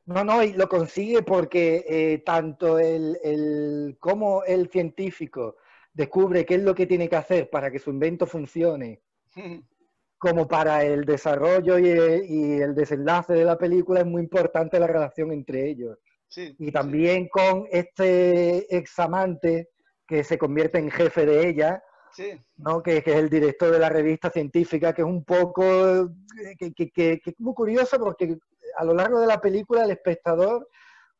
No, 0.06 0.22
no, 0.25 0.42
y 0.42 0.52
lo 0.52 0.68
consigue 0.68 1.22
porque 1.22 1.84
eh, 1.88 2.18
tanto 2.25 2.78
el, 2.78 3.18
el 3.22 3.96
cómo 4.00 4.42
el 4.44 4.70
científico 4.70 5.56
descubre 5.92 6.46
qué 6.46 6.54
es 6.54 6.62
lo 6.62 6.75
que 6.75 6.87
tiene 6.87 7.08
que 7.08 7.16
hacer 7.16 7.50
para 7.50 7.70
que 7.72 7.78
su 7.80 7.90
invento 7.90 8.25
funcione, 8.26 9.02
como 10.18 10.48
para 10.48 10.84
el 10.84 11.04
desarrollo 11.04 11.78
y 11.78 11.88
el, 11.88 12.25
y 12.28 12.60
el 12.60 12.75
desenlace 12.75 13.32
de 13.34 13.44
la 13.44 13.56
película 13.56 14.00
es 14.00 14.06
muy 14.06 14.22
importante 14.22 14.78
la 14.80 14.87
relación 14.88 15.32
entre 15.32 15.68
ellos. 15.68 15.96
Sí, 16.28 16.54
Y 16.58 16.70
también 16.72 17.28
con 17.28 17.66
este 17.70 18.76
examante 18.76 19.70
que 20.06 20.25
se 20.25 20.37
convierte 20.37 20.78
en 20.78 20.90
jefe 20.90 21.25
de 21.25 21.48
ella, 21.48 21.82
sí, 22.12 22.32
¿no? 22.56 22.82
que, 22.82 23.02
que 23.02 23.12
es 23.12 23.16
el 23.18 23.30
director 23.30 23.70
de 23.70 23.78
la 23.78 23.88
revista 23.88 24.28
científica, 24.30 24.92
que 24.92 25.02
es 25.02 25.08
un 25.08 25.25
poco, 25.25 25.62
eh, 25.64 26.56
que, 26.58 26.72
que- 26.75 26.90
que- 26.90 27.20
que 27.22 27.30
es 27.30 27.40
muy 27.40 27.54
curioso 27.54 27.98
porque 27.98 28.37
a 28.76 28.84
lo 28.84 28.94
largo 28.94 29.20
de 29.20 29.26
la 29.26 29.40
película 29.40 29.84
el 29.84 29.90
espectador 29.92 30.68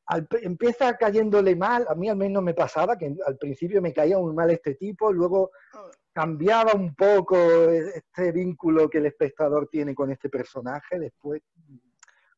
al- 0.07 0.29
empieza 0.43 0.97
cayéndole 0.97 1.55
mal, 1.55 1.87
a 1.89 1.95
mí 1.95 2.09
al 2.09 2.17
menos 2.17 2.43
me 2.43 2.55
pasaba, 2.55 2.97
que 2.99 3.15
al 3.27 3.37
principio 3.39 3.81
me 3.81 3.93
caía 3.93 4.19
muy 4.19 4.35
mal 4.35 4.51
este 4.51 4.75
tipo, 4.75 5.13
luego 5.13 5.51
Oh, 5.75 5.91
cambiaba 6.13 6.73
un 6.75 6.95
poco 6.95 7.37
este 7.37 8.33
vínculo 8.33 8.89
que 8.89 8.99
el 8.99 9.07
espectador 9.07 9.69
tiene 9.69 9.95
con 9.95 10.11
este 10.11 10.29
personaje, 10.29 10.99
después 10.99 11.43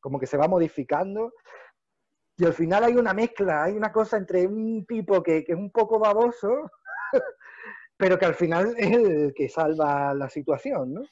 como 0.00 0.18
que 0.18 0.26
se 0.26 0.36
va 0.36 0.48
modificando. 0.48 1.32
Y 2.36 2.44
al 2.44 2.54
final 2.54 2.84
hay 2.84 2.96
una 2.96 3.12
mezcla, 3.12 3.64
hay 3.64 3.72
una 3.72 3.92
cosa 3.92 4.16
entre 4.16 4.46
un 4.46 4.86
tipo 4.86 5.22
que, 5.22 5.44
que 5.44 5.52
es 5.52 5.58
un 5.58 5.70
poco 5.70 5.98
baboso, 5.98 6.70
pero 7.96 8.18
que 8.18 8.24
al 8.24 8.34
final 8.34 8.74
es 8.78 8.90
el 8.92 9.34
que 9.34 9.48
salva 9.48 10.14
la 10.14 10.28
situación, 10.30 10.94
¿no? 10.94 11.02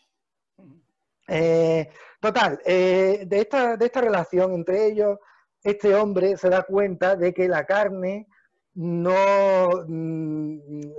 Eh, 1.29 1.91
total, 2.19 2.59
eh, 2.65 3.25
de, 3.27 3.41
esta, 3.41 3.77
de 3.77 3.85
esta 3.85 4.01
relación 4.01 4.55
entre 4.55 4.87
ellos, 4.87 5.19
este 5.63 5.95
hombre 5.95 6.39
se 6.39 6.49
da 6.49 6.63
cuenta 6.63 7.17
de 7.17 7.35
que 7.35 7.47
la 7.47 7.67
carne 7.67 8.27
no, 8.81 9.69
mm, 9.89 10.59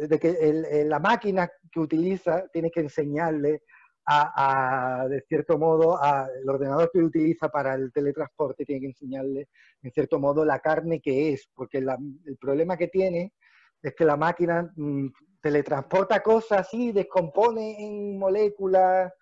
de 0.09 0.19
que 0.19 0.29
el- 0.31 0.65
el- 0.65 0.89
la 0.89 0.99
máquina 0.99 1.49
que 1.71 1.79
utiliza 1.79 2.45
tiene 2.51 2.69
que 2.71 2.81
enseñarle 2.81 3.63
a, 4.05 5.03
a, 5.03 5.07
de 5.07 5.21
cierto 5.21 5.57
modo, 5.57 5.97
a, 6.03 6.27
el 6.41 6.49
ordenador 6.49 6.89
que 6.91 6.99
utiliza 6.99 7.47
para 7.49 7.75
el 7.75 7.93
teletransporte 7.93 8.65
tiene 8.65 8.81
que 8.81 8.87
enseñarle, 8.87 9.47
en 9.81 9.91
cierto 9.93 10.19
modo, 10.19 10.43
la 10.43 10.59
carne 10.59 10.99
que 10.99 11.31
es, 11.31 11.47
porque 11.55 11.79
la- 11.79 11.97
el 12.25 12.37
problema 12.37 12.75
que 12.75 12.89
tiene 12.89 13.33
es 13.81 13.95
que 13.95 14.03
la 14.03 14.17
máquina 14.17 14.69
mm, 14.75 15.07
teletransporta 15.41 16.21
cosas 16.21 16.67
y 16.73 16.91
descompone 16.91 17.77
en 17.85 18.19
moléculas 18.19 19.13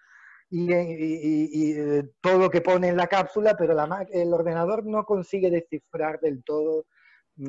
y, 0.49 0.73
y- 0.73 0.73
y- 0.73 1.49
y, 1.53 1.71
eh, 1.79 2.03
todo 2.21 2.39
lo 2.39 2.49
que 2.49 2.61
pone 2.61 2.87
en 2.87 2.97
la 2.97 3.05
cápsula, 3.07 3.55
pero 3.55 3.73
la 3.75 4.07
el 4.11 4.33
ordenador 4.33 4.83
no 4.83 5.03
consigue 5.03 5.51
descifrar 5.51 6.19
del 6.21 6.43
todo 6.43 6.85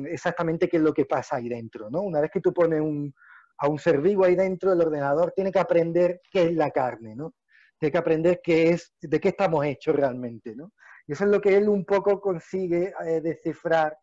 exactamente 0.05 0.67
qué 0.69 0.77
es 0.77 0.83
lo 0.83 0.93
que 0.93 1.05
pasa 1.05 1.37
ahí 1.37 1.49
dentro, 1.49 1.89
¿no? 1.89 2.01
Una 2.01 2.21
vez 2.21 2.31
que 2.31 2.41
tú 2.41 2.53
pones 2.53 2.81
un, 2.81 3.13
a 3.57 3.67
un 3.67 3.79
ser 3.79 3.99
vivo 4.01 4.25
ahí 4.25 4.35
dentro, 4.35 4.71
el 4.73 4.81
ordenador 4.81 5.31
tiene 5.35 5.51
que 5.51 5.59
aprender 5.59 6.21
qué 6.31 6.43
es 6.43 6.53
la 6.53 6.71
carne, 6.71 7.15
¿no? 7.15 7.33
Tiene 7.77 7.91
que 7.91 7.97
aprender 7.97 8.41
qué 8.43 8.69
es, 8.71 8.93
de 9.01 9.19
qué 9.19 9.29
estamos 9.29 9.65
hechos 9.65 9.95
realmente, 9.95 10.55
¿no? 10.55 10.71
Y 11.07 11.13
eso 11.13 11.23
es 11.23 11.29
lo 11.31 11.41
que 11.41 11.57
él 11.57 11.67
un 11.69 11.85
poco 11.85 12.19
consigue 12.21 12.93
eh, 13.05 13.21
descifrar 13.21 13.97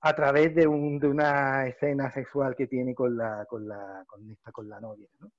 a 0.00 0.14
través 0.14 0.54
de, 0.54 0.66
un- 0.66 0.98
de 0.98 1.06
una 1.08 1.66
escena 1.68 2.10
sexual 2.10 2.56
que 2.56 2.66
tiene 2.66 2.94
con 2.94 3.16
la, 3.16 3.44
con 3.48 3.68
la, 3.68 4.02
con 4.06 4.28
esta, 4.30 4.50
con 4.50 4.68
la 4.68 4.80
novia, 4.80 5.08
¿no? 5.20 5.30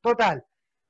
Total, 0.00 0.44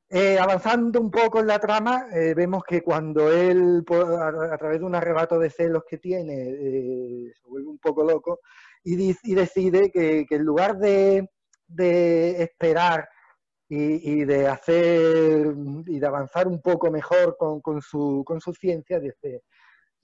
eh, 0.09 0.39
avanzando 0.39 1.01
un 1.01 1.11
poco 1.11 1.41
en 1.41 1.49
la 1.49 1.59
trama, 1.59 2.07
eh, 2.13 2.33
vemos 2.35 2.63
que 2.63 2.81
cuando 2.83 3.33
él, 3.33 3.85
a, 3.89 4.57
través 4.57 4.79
de 4.79 4.85
un 4.85 4.95
arrebato 4.95 5.37
de 5.39 5.51
celos 5.51 5.83
que 5.89 5.99
tiene, 5.99 6.35
eh, 6.35 7.33
se 7.35 7.49
vuelve 7.49 7.69
un 7.69 7.79
poco 7.79 8.05
loco 8.05 8.41
y, 8.85 8.95
decide 9.35 9.91
que, 9.91 10.25
en 10.31 10.43
lugar 10.45 10.79
de, 10.79 11.29
de 11.67 12.41
esperar 12.41 13.09
y, 13.69 14.21
y 14.21 14.25
de 14.25 14.47
hacer 14.47 15.57
y 15.87 15.99
de 15.99 16.07
avanzar 16.07 16.47
un 16.47 16.63
poco 16.63 16.89
mejor 16.89 17.37
con, 17.37 17.61
con 17.61 17.83
su, 17.83 18.23
con 18.25 18.41
su 18.41 18.55
ciencia, 18.55 19.01
dice, 19.01 19.43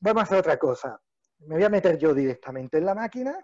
vamos 0.01 0.23
a 0.23 0.25
hacer 0.25 0.39
otra 0.39 0.57
cosa. 0.57 1.01
Me 1.47 1.55
voy 1.55 1.65
a 1.65 1.69
meter 1.69 1.97
yo 1.97 2.13
directamente 2.13 2.79
en 2.79 2.87
la 2.87 2.97
máquina, 2.97 3.37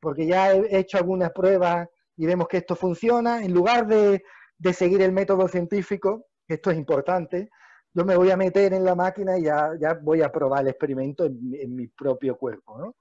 porque 0.00 0.26
ya 0.26 0.54
he 0.54 0.78
hecho 0.78 0.96
algunas 0.96 1.32
pruebas 1.32 1.86
y 2.16 2.24
vemos 2.24 2.48
que 2.48 2.58
esto 2.58 2.76
funciona. 2.76 3.44
En 3.44 3.52
lugar 3.52 3.86
de, 3.86 4.22
de 4.58 4.72
seguir 4.72 5.02
el 5.02 5.12
método 5.12 5.48
científico, 5.48 6.26
esto 6.46 6.70
es 6.70 6.76
importante, 6.76 7.50
yo 7.94 8.04
me 8.04 8.16
voy 8.16 8.30
a 8.30 8.36
meter 8.36 8.72
en 8.72 8.84
la 8.84 8.94
máquina 8.94 9.38
y 9.38 9.44
ya, 9.44 9.72
ya 9.78 9.94
voy 9.94 10.22
a 10.22 10.32
probar 10.32 10.62
el 10.62 10.68
experimento 10.68 11.26
en, 11.26 11.74
mi- 11.74 11.88
propio 11.88 12.36
cuerpo. 12.36 12.78
¿no? 12.78 12.96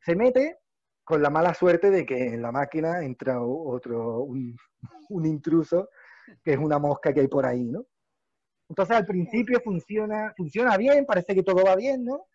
Se 0.00 0.16
mete 0.16 0.58
con 1.04 1.20
la 1.20 1.28
mala 1.28 1.52
suerte 1.52 1.90
de 1.90 2.06
que 2.06 2.28
en 2.28 2.40
la 2.40 2.50
máquina 2.50 3.04
entra 3.04 3.42
otro, 3.42 4.20
un, 4.20 4.56
intruso, 5.26 5.90
que 6.42 6.54
es 6.54 6.58
una 6.58 6.78
mosca 6.78 7.12
que 7.12 7.20
hay 7.20 7.28
por 7.28 7.44
ahí, 7.44 7.64
¿no? 7.64 7.84
Entonces 8.70 8.96
al 8.96 9.04
principio 9.04 9.60
funciona, 9.62 10.32
funciona 10.34 10.78
bien, 10.78 11.04
parece 11.04 11.34
que 11.34 11.42
todo 11.42 11.62
va 11.62 11.76
bien, 11.76 12.02
¿no? 12.02 12.26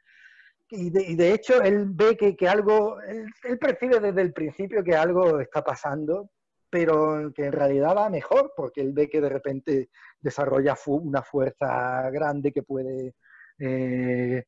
Y 0.70 0.92
de, 0.92 1.34
hecho 1.34 1.60
él 1.64 1.88
ve 1.90 2.16
que, 2.16 2.36
que 2.36 2.48
algo, 2.48 3.02
él 3.02 3.58
percibe 3.58 4.00
desde 4.00 4.22
el 4.22 4.34
principio 4.34 4.84
que 4.84 4.96
algo 4.96 5.40
está 5.40 5.64
pasando, 5.64 6.30
pero 6.70 7.32
que 7.34 7.46
en 7.46 7.52
realidad 7.52 7.96
va 7.96 8.10
mejor, 8.10 8.54
porque 8.56 8.82
él 8.82 8.94
ve 8.94 9.10
que 9.10 9.22
de 9.22 9.30
repente 9.30 9.90
desarrolla 10.20 10.76
una 10.88 11.24
fuerza 11.24 12.10
grande 12.12 12.52
que 12.52 12.64
puede, 12.64 13.16
eh, 13.60 14.44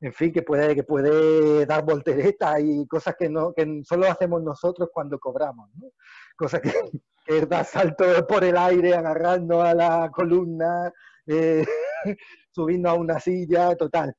en 0.00 0.12
fin, 0.12 0.32
que 0.32 0.42
puede, 0.42 0.74
que 0.74 0.84
puede 0.84 1.66
dar 1.66 1.84
volteretas 1.84 2.60
y 2.60 2.86
cosas 2.86 3.14
que, 3.18 3.28
no, 3.28 3.52
que 3.54 3.82
solo 3.84 4.06
hacemos 4.06 4.42
nosotros 4.42 4.90
cuando 4.92 5.18
cobramos, 5.18 5.70
¿no? 5.76 5.90
Cosas 6.36 6.60
que, 6.60 6.72
que 7.26 7.38
es 7.38 7.48
dar 7.48 7.64
saltos 7.64 8.22
por 8.22 8.44
el 8.44 8.56
aire, 8.56 8.94
agarrando 8.94 9.62
a 9.62 9.74
la 9.74 10.10
columna, 10.12 10.92
eh, 11.26 11.64
subiendo 12.50 12.90
a 12.90 12.94
una 12.94 13.20
silla, 13.20 13.74
total. 13.76 14.14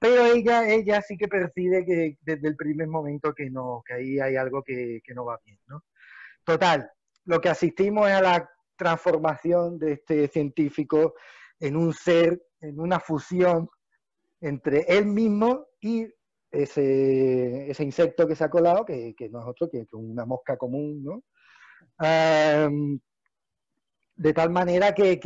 Pero 0.00 0.24
ella, 0.24 0.66
ella 0.66 1.02
sí 1.02 1.16
que 1.18 1.28
percibe 1.28 1.84
que 1.84 2.16
desde 2.22 2.48
el 2.48 2.56
primer 2.56 2.88
momento 2.88 3.34
que 3.34 3.50
no, 3.50 3.82
que 3.86 3.94
ahí 3.94 4.18
hay 4.18 4.34
algo 4.36 4.62
que, 4.62 5.00
que 5.04 5.14
no 5.14 5.26
va 5.26 5.38
bien, 5.44 5.58
¿no? 5.66 5.82
Total, 6.50 6.90
lo 7.26 7.40
que 7.40 7.48
asistimos 7.48 8.08
es 8.08 8.14
a 8.16 8.22
la 8.22 8.50
transformación 8.74 9.78
de 9.78 9.92
este 9.92 10.26
científico 10.26 11.14
en 11.60 11.76
un 11.76 11.94
ser, 11.94 12.42
en 12.60 12.80
una 12.80 12.98
fusión 12.98 13.70
entre 14.40 14.80
él 14.88 15.06
mismo 15.06 15.68
y 15.80 16.08
ese, 16.50 17.72
insecto 17.78 18.26
que 18.26 18.34
se 18.34 18.42
ha 18.42 18.50
colado, 18.50 18.84
que, 18.84 19.14
no 19.30 19.42
es 19.42 19.46
otro 19.46 19.70
que, 19.70 19.86
que 19.86 19.94
una 19.94 20.26
mosca 20.26 20.56
común, 20.56 21.04
¿no? 21.04 21.22
Am, 21.98 22.98
de 24.16 24.32
tal 24.34 24.50
manera 24.50 24.92
que, 24.92 25.20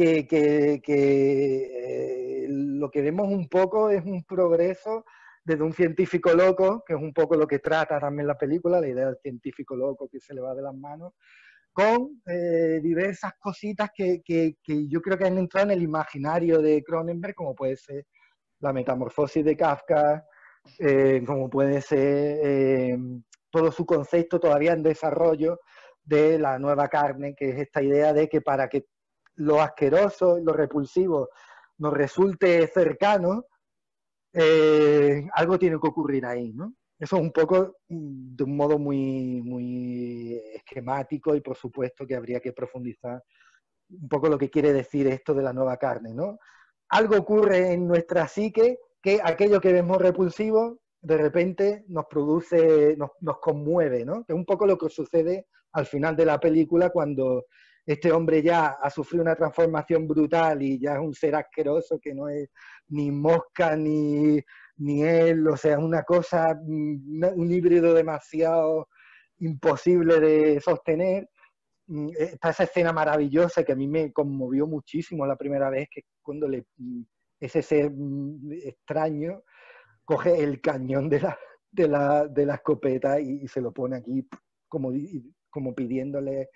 eh, 0.87 2.47
lo 2.51 2.91
que 2.91 3.01
vemos 3.01 3.29
un 3.29 3.49
poco 3.49 3.89
es 3.89 4.05
un 4.05 4.25
progreso 4.25 5.07
desde 5.45 5.63
un 5.63 5.73
científico 5.73 6.33
loco, 6.33 6.83
que 6.87 6.95
es 6.95 7.01
un 7.01 7.13
poco 7.13 7.37
lo 7.37 7.47
que 7.47 7.59
trata 7.59 8.01
también 8.01 8.27
la 8.27 8.39
película, 8.39 8.81
la 8.81 8.89
idea 8.89 9.07
del 9.07 9.19
científico 9.19 9.77
loco 9.77 10.09
que 10.09 10.19
se 10.19 10.35
le 10.35 10.41
va 10.41 10.55
de 10.55 10.63
las 10.63 10.75
manos, 10.75 11.13
con 11.73 12.23
eh, 12.27 12.81
diversas 12.83 13.35
cositas 13.39 13.91
que, 13.95 14.23
yo 14.67 15.01
creo 15.03 15.19
que 15.19 15.27
han 15.27 15.39
entrado 15.39 15.67
en 15.67 15.79
el 15.79 15.83
imaginario 15.83 16.63
de 16.63 16.83
Cronenberg, 16.83 17.35
como 17.35 17.55
puede 17.55 17.77
ser 17.77 18.07
la 18.61 18.73
metamorfosis 18.73 19.45
de 19.45 19.57
Kafka, 19.57 20.25
eh, 20.79 21.23
como 21.27 21.51
puede 21.51 21.83
ser 21.83 22.39
eh, 22.43 22.99
todo 23.51 23.71
su 23.71 23.85
concepto 23.85 24.41
todavía 24.41 24.73
en 24.73 24.83
desarrollo 24.83 25.61
de 26.03 26.39
la 26.39 26.59
nueva 26.59 26.89
carne, 26.89 27.35
que 27.37 27.51
es 27.51 27.59
esta 27.59 27.83
idea 27.83 28.13
de 28.13 28.29
que 28.29 28.41
para 28.41 28.69
que 28.69 28.87
lo 29.37 29.61
asqueroso, 29.61 30.39
lo 30.39 30.53
repulsivo 30.53 31.29
nos 31.79 31.93
resulte 31.93 32.67
cercano, 32.69 33.47
eh, 34.35 35.27
algo 35.33 35.59
tiene 35.59 35.79
que 35.81 35.89
ocurrir 35.89 36.27
ahí, 36.27 36.53
¿no? 36.53 36.75
Eso 36.99 37.17
es 37.17 37.23
un 37.23 37.33
poco 37.33 37.77
mm, 37.89 38.37
de 38.37 38.45
un 38.45 38.57
modo 38.57 38.79
muy, 38.79 39.41
muy 39.43 40.41
esquemático 40.55 41.35
y 41.37 41.41
por 41.41 41.57
supuesto 41.57 42.07
que 42.07 42.17
habría 42.17 42.41
que 42.41 42.53
profundizar 42.53 43.23
un 43.91 44.09
poco 44.09 44.29
lo 44.29 44.39
que 44.39 44.51
quiere 44.51 44.73
decir 44.73 45.07
esto 45.07 45.35
de 45.35 45.43
la 45.43 45.53
nueva 45.53 45.77
carne, 45.77 46.13
¿no? 46.15 46.39
Algo 46.89 47.17
ocurre 47.17 47.73
en 47.73 47.87
nuestra 47.87 48.27
psique 48.27 48.79
que 49.03 49.21
aquello 49.23 49.61
que 49.61 49.73
vemos 49.73 49.99
repulsivo 49.99 50.81
de 51.01 51.19
repente 51.19 51.85
nos 51.89 52.07
produce, 52.07 52.97
nos, 52.97 53.11
nos 53.21 53.39
conmueve, 53.39 54.05
¿no? 54.05 54.25
Es 54.27 54.35
un 54.35 54.45
poco 54.45 54.67
lo 54.67 54.79
que 54.79 54.89
sucede 54.89 55.47
al 55.73 55.87
final 55.87 56.17
de 56.17 56.25
la 56.25 56.41
película 56.41 56.91
cuando 56.91 57.45
este 57.87 58.11
hombre 58.11 58.43
ya 58.43 58.79
ha 58.81 58.91
sufrido 58.91 59.23
una 59.23 59.37
transformación 59.37 60.09
brutal 60.09 60.63
y 60.63 60.81
ya 60.81 60.95
es 60.95 61.01
un 61.01 61.13
ser 61.13 61.35
asqueroso 61.35 61.99
que 62.01 62.15
no 62.15 62.29
es 62.29 62.49
ni 62.89 63.11
mosca 63.11 63.77
ni, 63.77 64.41
ni 64.77 65.03
él, 65.03 65.47
o 65.49 65.57
sea, 65.57 65.79
una 65.79 66.03
cosa, 66.03 66.55
mm, 66.55 67.25
un 67.37 67.53
híbrido 67.53 67.95
demasiado 67.95 68.89
imposible 69.39 70.21
de 70.21 70.61
sostener. 70.61 71.29
Mm, 71.87 72.11
está 72.19 72.51
esa 72.51 72.65
escena 72.65 72.93
maravillosa 72.93 73.65
que 73.65 73.73
a 73.73 73.77
mí 73.77 73.89
me 73.89 74.13
conmovió 74.13 74.67
muchísimo 74.67 75.27
la 75.27 75.37
primera 75.37 75.71
vez, 75.71 75.89
que 75.91 76.03
cuando 76.23 76.49
le, 76.49 76.67
mm, 76.77 77.03
ese 77.41 77.63
ser 77.63 77.93
extraño 78.63 79.43
coge 80.05 80.43
el 80.43 80.61
cañón 80.61 81.09
de 81.09 81.21
la, 81.21 81.39
de 81.71 81.89
la, 81.89 82.27
de 82.29 82.47
la 82.47 82.55
escopeta 82.57 83.21
y, 83.21 83.47
se 83.49 83.61
lo 83.61 83.73
pone 83.73 83.97
aquí 83.97 84.27
como, 84.69 84.93
como 85.51 85.75
pidiéndole 85.75 86.51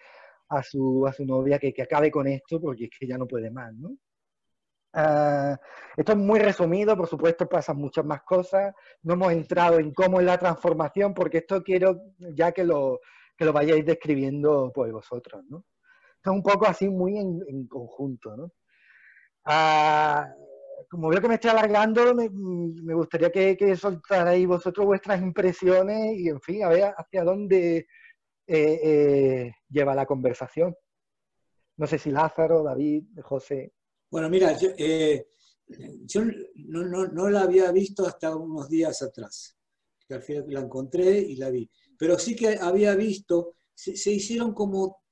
a 0.50 0.62
su, 0.62 1.06
a 1.06 1.12
su 1.12 1.24
novia 1.26 1.58
que, 1.58 1.72
que, 1.72 1.82
acabe 1.82 2.10
con 2.10 2.26
esto 2.26 2.60
porque 2.60 2.84
es 2.84 2.90
que 2.98 3.06
ya 3.06 3.18
no 3.18 3.26
puede 3.26 3.50
más, 3.50 3.74
¿no? 3.74 3.96
Ah, 4.92 5.58
esto 5.96 6.12
es 6.12 6.18
muy 6.18 6.38
resumido, 6.40 6.96
por 6.96 7.08
supuesto 7.08 7.48
pasan 7.48 7.76
muchas 7.76 8.04
más 8.04 8.22
cosas, 8.22 8.74
no 9.02 9.14
hemos 9.14 9.32
entrado 9.32 9.78
en 9.78 9.92
cómo 9.92 10.20
es 10.20 10.26
la 10.26 10.38
transformación 10.38 11.12
porque 11.12 11.38
esto 11.38 11.62
quiero 11.62 12.00
ya 12.34 12.52
que 12.52 12.64
lo, 12.64 13.00
que 13.36 13.44
lo 13.44 13.52
vayáis 13.52 13.84
describiendo 13.84 14.72
pues 14.74 14.92
vosotros, 14.92 15.44
¿no? 15.48 15.64
Esto 16.16 16.30
es 16.30 16.36
un 16.36 16.42
poco 16.42 16.66
así 16.66 16.88
muy 16.88 17.16
en, 17.18 17.66
conjunto, 17.68 18.36
¿no? 18.36 18.52
Ah, 19.44 20.26
como 20.90 21.08
veo 21.08 21.20
que 21.20 21.28
me 21.28 21.34
estoy 21.34 21.50
alargando, 21.50 22.14
me, 22.14 22.28
me 22.30 22.94
gustaría 22.94 23.30
que, 23.30 23.56
que, 23.56 23.76
soltarais 23.76 24.46
vosotros 24.46 24.86
vuestras 24.86 25.20
impresiones 25.20 26.18
y, 26.18 26.28
en 26.28 26.40
fin, 26.40 26.64
a 26.64 26.68
ver 26.68 26.94
hacia 26.96 27.24
dónde 27.24 27.86
eh, 28.46 28.80
eh, 28.82 29.52
lleva 29.68 29.94
la 29.94 30.06
conversación. 30.06 30.74
No 31.76 31.86
sé 31.86 31.98
si 31.98 32.10
Lázaro, 32.10 32.62
David, 32.62 33.04
José. 33.22 33.72
Bueno, 34.10 34.30
mira, 34.30 34.56
yo, 34.58 34.70
eh, 34.76 35.28
yo 36.04 36.22
no, 36.24 36.84
no, 36.84 37.06
no, 37.08 37.28
la 37.28 37.42
había 37.42 37.70
visto 37.72 38.06
hasta 38.06 38.34
unos 38.34 38.68
días 38.68 39.02
atrás. 39.02 39.56
al 40.08 40.22
final 40.22 40.44
la 40.48 40.60
encontré 40.60 41.18
y 41.18 41.36
la 41.36 41.50
vi. 41.50 41.70
Pero 41.98 42.18
sí 42.18 42.34
que 42.34 42.58
había 42.58 42.94
visto, 42.94 43.56
se, 43.74 43.96
se 43.96 44.10
hicieron 44.10 44.54
como 44.54 45.02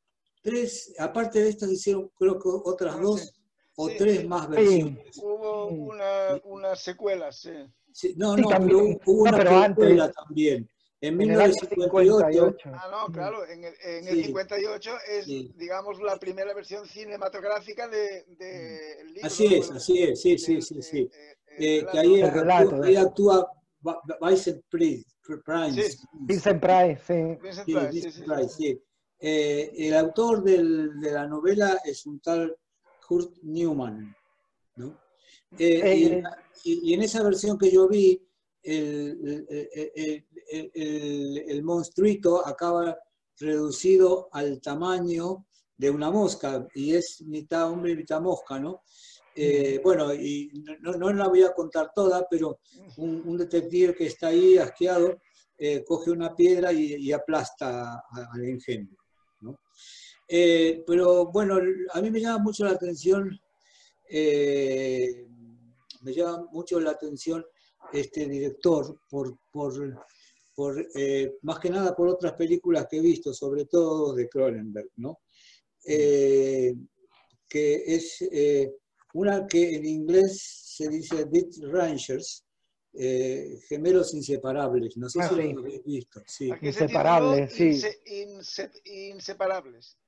tres, 0.40 0.94
aparte 0.98 1.42
de 1.42 1.50
estas, 1.50 1.68
se 1.68 1.74
hicieron 1.74 2.10
creo 2.16 2.38
que 2.38 2.48
otras 2.48 2.94
ah, 2.96 3.00
dos 3.00 3.32
o 3.76 3.88
sí, 3.88 3.94
tres 3.98 4.26
más 4.26 4.48
versiones. 4.48 5.18
Hubo 5.18 5.66
una, 5.68 6.40
una 6.44 6.76
secuela, 6.76 7.30
sí. 7.32 7.50
sí 7.92 8.14
no, 8.16 8.36
no, 8.36 8.48
pero 8.48 8.78
hubo 9.04 9.22
una 9.22 9.36
pero 9.36 9.50
película 9.50 10.04
antes, 10.04 10.16
también. 10.16 10.70
En, 11.00 11.12
en 11.12 11.18
1958. 11.18 12.70
Ah, 12.72 12.88
no, 12.90 13.12
claro, 13.12 13.46
en 13.46 13.64
el, 13.64 13.74
en 13.82 14.08
el 14.08 14.24
58 14.24 14.90
es, 15.08 15.26
digamos, 15.26 16.00
la 16.00 16.18
primera 16.18 16.54
versión 16.54 16.86
cinematográfica 16.86 17.86
de, 17.88 18.24
de 18.38 19.00
el 19.00 19.06
libro. 19.12 19.26
Así 19.26 19.54
es, 19.54 19.70
así 19.70 20.02
es, 20.02 20.20
sí, 20.22 20.38
sí, 20.38 20.62
sí, 20.62 20.82
sí. 20.82 21.10
Eh, 21.58 21.86
que 21.90 21.98
ahí, 21.98 22.22
actúa, 22.22 22.86
ahí 22.86 22.96
actúa 22.96 23.50
Vincent 24.20 24.64
Price. 24.68 25.04
Sí. 25.88 25.98
Vincent 26.12 26.60
Price, 26.62 27.02
sí. 27.06 27.38
Vincent 27.42 27.66
Price, 27.66 27.92
sí, 27.92 28.10
sí, 28.10 28.22
Price, 28.22 28.48
sí. 28.48 28.82
Eh, 29.18 29.72
el 29.78 29.94
autor 29.94 30.42
del, 30.42 31.00
de 31.00 31.12
la 31.12 31.26
novela 31.26 31.80
es 31.84 32.06
un 32.06 32.20
tal 32.20 32.56
Kurt 33.06 33.36
Newman. 33.42 34.14
¿no? 34.76 34.98
Eh, 35.58 35.96
y, 35.96 36.04
en, 36.06 36.24
y, 36.64 36.94
en, 36.94 37.02
esa 37.02 37.22
versión 37.22 37.58
que 37.58 37.70
yo 37.70 37.88
vi, 37.88 38.20
el, 38.66 39.46
el, 39.48 40.26
el, 40.74 41.44
el, 41.48 41.62
monstruito 41.62 42.46
acaba 42.46 42.96
reducido 43.38 44.28
al 44.32 44.60
tamaño 44.60 45.46
de 45.76 45.90
una 45.90 46.10
mosca 46.10 46.66
y 46.74 46.94
es 46.94 47.22
mitad 47.22 47.70
hombre 47.70 47.92
y 47.92 47.96
mitad 47.96 48.20
mosca, 48.20 48.58
¿no? 48.58 48.82
Eh, 49.34 49.80
bueno, 49.84 50.14
y 50.14 50.50
no, 50.80 50.92
no, 50.92 51.12
la 51.12 51.28
voy 51.28 51.42
a 51.42 51.52
contar 51.52 51.90
toda, 51.94 52.26
pero 52.30 52.60
un, 52.96 53.22
un 53.26 53.36
detective 53.36 53.94
que 53.94 54.06
está 54.06 54.28
ahí 54.28 54.56
asqueado 54.56 55.18
eh, 55.58 55.84
coge 55.84 56.10
una 56.10 56.34
piedra 56.34 56.72
y, 56.72 56.94
y 56.96 57.12
aplasta 57.12 58.02
al 58.32 58.48
ingenio. 58.48 58.96
¿no? 59.40 59.58
Eh, 60.28 60.82
pero 60.86 61.26
bueno, 61.26 61.58
a 61.92 62.00
mí 62.00 62.10
me 62.10 62.20
llama 62.20 62.42
mucho 62.42 62.64
la 62.64 62.72
atención, 62.72 63.38
eh, 64.10 65.26
me 66.02 66.12
llama 66.12 66.46
mucho 66.50 66.80
la 66.80 66.90
atención 66.90 67.44
este 67.92 68.26
director 68.26 69.00
por, 69.08 69.38
por, 69.50 70.04
por 70.54 70.86
eh, 70.94 71.36
más 71.42 71.58
que 71.58 71.70
nada 71.70 71.94
por 71.94 72.08
otras 72.08 72.32
películas 72.32 72.86
que 72.90 72.98
he 72.98 73.00
visto, 73.00 73.32
sobre 73.32 73.66
todo 73.66 74.14
de 74.14 74.28
Cronenberg, 74.28 74.90
¿no? 74.96 75.20
Eh, 75.84 76.74
que 77.48 77.94
es 77.94 78.22
eh, 78.32 78.72
una 79.14 79.46
que 79.46 79.76
en 79.76 79.84
inglés 79.84 80.74
se 80.76 80.88
dice 80.88 81.26
Dead 81.26 81.46
Rangers, 81.70 82.42
gemelos 83.68 84.14
inseparables, 84.14 84.96
no 84.96 85.10
sé 85.10 85.20
ah, 85.20 85.28
si 85.28 85.34
sí. 85.34 85.52
lo 85.52 85.60
habéis 85.60 85.84
visto. 85.84 86.22
Sí. 86.26 86.50
Inseparables, 86.62 87.52
sí. 87.52 87.64
Inse, 87.64 88.00
inse, 88.06 88.70
inseparables. 88.84 89.98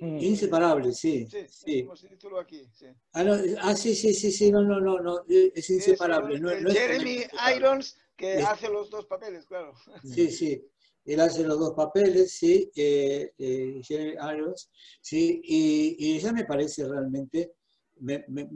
Inseparables, 0.00 0.98
sí. 0.98 1.26
Sí, 1.30 1.46
sí. 1.48 1.82
Como 1.82 1.96
se 1.96 2.08
tituló 2.08 2.38
aquí. 2.40 2.68
Sí. 2.72 2.86
Ah, 3.12 3.24
no, 3.24 3.36
ah, 3.60 3.74
sí, 3.74 3.94
sí, 3.94 4.14
sí, 4.14 4.30
sí, 4.30 4.50
no, 4.50 4.62
no, 4.62 4.80
no, 4.80 4.98
no 4.98 5.24
es 5.28 5.70
inseparable. 5.70 6.36
Es, 6.36 6.40
no, 6.40 6.50
el 6.50 6.64
no 6.64 6.70
Jeremy 6.70 7.18
es 7.18 7.30
Irons, 7.56 7.96
que 8.16 8.38
es, 8.38 8.46
hace 8.46 8.68
los 8.68 8.90
dos 8.90 9.06
papeles, 9.06 9.46
claro. 9.46 9.72
Sí, 10.04 10.30
sí, 10.30 10.64
él 11.04 11.20
hace 11.20 11.44
los 11.44 11.58
dos 11.58 11.74
papeles, 11.74 12.32
sí, 12.32 12.70
eh, 12.76 13.32
eh, 13.38 13.80
Jeremy 13.82 14.16
Irons, 14.34 14.70
sí, 15.00 15.40
y, 15.44 15.96
y 15.98 16.18
ya 16.18 16.32
me 16.32 16.44
parece 16.44 16.86
realmente, 16.86 17.54
me, 18.00 18.24
me, 18.28 18.46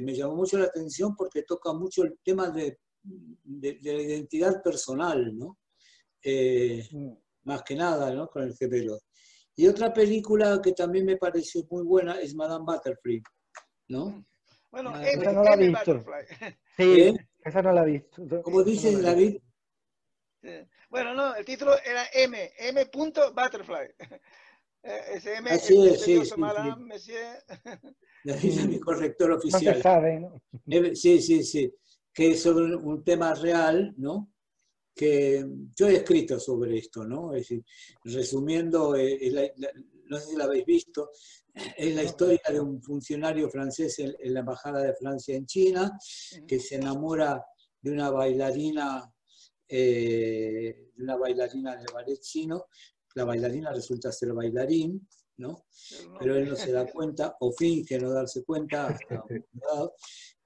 me, 0.00 0.14
llamó 0.14 0.36
mucho 0.36 0.58
la 0.58 0.66
atención 0.66 1.14
porque 1.16 1.42
toca 1.42 1.72
mucho 1.72 2.02
el 2.02 2.18
tema 2.22 2.50
de, 2.50 2.78
de, 3.02 3.74
de 3.74 3.92
la 3.92 4.02
identidad 4.02 4.62
personal, 4.62 5.36
¿no? 5.36 5.58
Eh, 6.22 6.86
mm. 6.90 7.12
Más 7.44 7.62
que 7.62 7.74
nada, 7.74 8.12
¿no? 8.12 8.28
Con 8.28 8.42
el 8.42 8.54
gemelo. 8.54 8.98
Y 9.60 9.68
otra 9.68 9.92
película 9.92 10.58
que 10.64 10.72
también 10.72 11.04
me 11.04 11.18
pareció 11.18 11.62
muy 11.68 11.84
buena 11.84 12.18
es 12.18 12.34
Madame 12.34 12.64
Butterfly, 12.64 13.22
¿no? 13.88 14.24
Bueno, 14.70 14.98
esa 14.98 15.10
M, 15.12 15.32
no 15.34 15.44
la 15.44 15.52
he 15.52 15.56
visto. 15.58 15.94
Butterfly. 15.94 16.24
Sí, 16.78 17.00
¿Eh? 17.02 17.14
esa 17.44 17.60
no 17.60 17.72
la 17.72 17.82
he 17.82 17.90
visto. 17.90 18.42
Como 18.42 18.62
dice 18.62 18.90
no 18.90 19.02
David. 19.02 19.36
Bueno, 20.88 21.12
no, 21.12 21.34
el 21.34 21.44
título 21.44 21.74
era 21.84 22.06
M, 22.14 22.52
M. 22.56 22.86
Butterfly. 22.86 23.94
Ese 24.82 25.34
M 25.34 25.50
Así 25.50 25.88
es, 25.88 26.00
sí, 26.04 26.24
sí, 26.24 26.32
Madame, 26.38 26.72
sí. 26.72 26.82
Monsieur. 26.82 27.36
David 28.24 28.58
es 28.60 28.66
mi 28.66 28.80
corrector 28.80 29.32
oficial. 29.32 29.62
No 29.62 29.74
se 29.74 29.82
sabe, 29.82 30.20
¿no? 30.20 30.42
Sí, 30.94 31.20
sí, 31.20 31.44
sí. 31.44 31.70
Que 32.14 32.30
es 32.30 32.42
sobre 32.42 32.74
un 32.76 33.04
tema 33.04 33.34
real, 33.34 33.92
¿no? 33.98 34.32
Que 34.94 35.44
yo 35.76 35.88
he 35.88 35.96
escrito 35.96 36.38
sobre 36.38 36.78
esto, 36.78 37.04
¿no? 37.04 37.32
Es 37.34 37.42
decir, 37.42 37.64
resumiendo, 38.04 38.94
eh, 38.96 39.18
la, 39.30 39.42
la, 39.56 39.68
no 40.06 40.18
sé 40.18 40.30
si 40.30 40.36
la 40.36 40.44
habéis 40.44 40.66
visto, 40.66 41.10
es 41.54 41.94
la 41.94 42.02
historia 42.02 42.40
de 42.50 42.60
un 42.60 42.82
funcionario 42.82 43.48
francés 43.48 43.98
en, 43.98 44.14
en, 44.18 44.34
la 44.34 44.40
Embajada 44.40 44.82
de 44.82 44.94
Francia 44.94 45.34
en 45.34 45.46
China, 45.46 45.98
que 46.46 46.58
se 46.60 46.76
enamora 46.76 47.44
de 47.80 47.90
una 47.90 48.10
bailarina, 48.10 49.10
eh, 49.68 50.90
de 50.94 51.02
una 51.02 51.16
bailarina 51.16 51.76
de 51.76 51.92
ballet 51.92 52.20
chino, 52.20 52.66
la 53.14 53.24
bailarina 53.24 53.72
resulta 53.72 54.12
ser 54.12 54.32
bailarín, 54.32 55.06
¿no? 55.38 55.64
Pero 56.18 56.36
él 56.36 56.48
no 56.48 56.56
se 56.56 56.70
da 56.72 56.86
cuenta, 56.86 57.36
o 57.40 57.52
finge 57.52 57.98
no 57.98 58.10
darse 58.10 58.44
cuenta, 58.44 58.88
hasta 58.88 59.24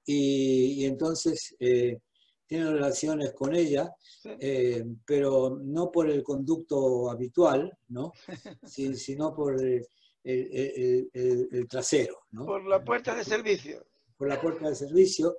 y, 0.05 0.81
y 0.81 0.85
entonces... 0.85 1.55
Eh, 1.59 1.99
tiene 2.45 2.71
relaciones 2.71 3.33
con 3.33 3.55
ella, 3.55 3.93
eh, 4.39 4.83
pero 5.05 5.59
no 5.61 5.91
por 5.91 6.09
el 6.09 6.23
conducto 6.23 7.09
habitual, 7.09 7.71
¿no? 7.89 8.11
Sí, 8.63 8.95
sino 8.95 9.33
por 9.33 9.61
el, 9.61 9.85
el, 10.23 11.09
el, 11.13 11.49
el, 11.51 11.67
trasero. 11.67 12.19
¿no? 12.31 12.45
Por 12.45 12.65
la 12.65 12.83
puerta 12.83 13.15
de 13.15 13.23
servicio. 13.23 13.85
Por 14.17 14.29
la 14.29 14.39
puerta 14.39 14.69
de 14.69 14.75
servicio, 14.75 15.37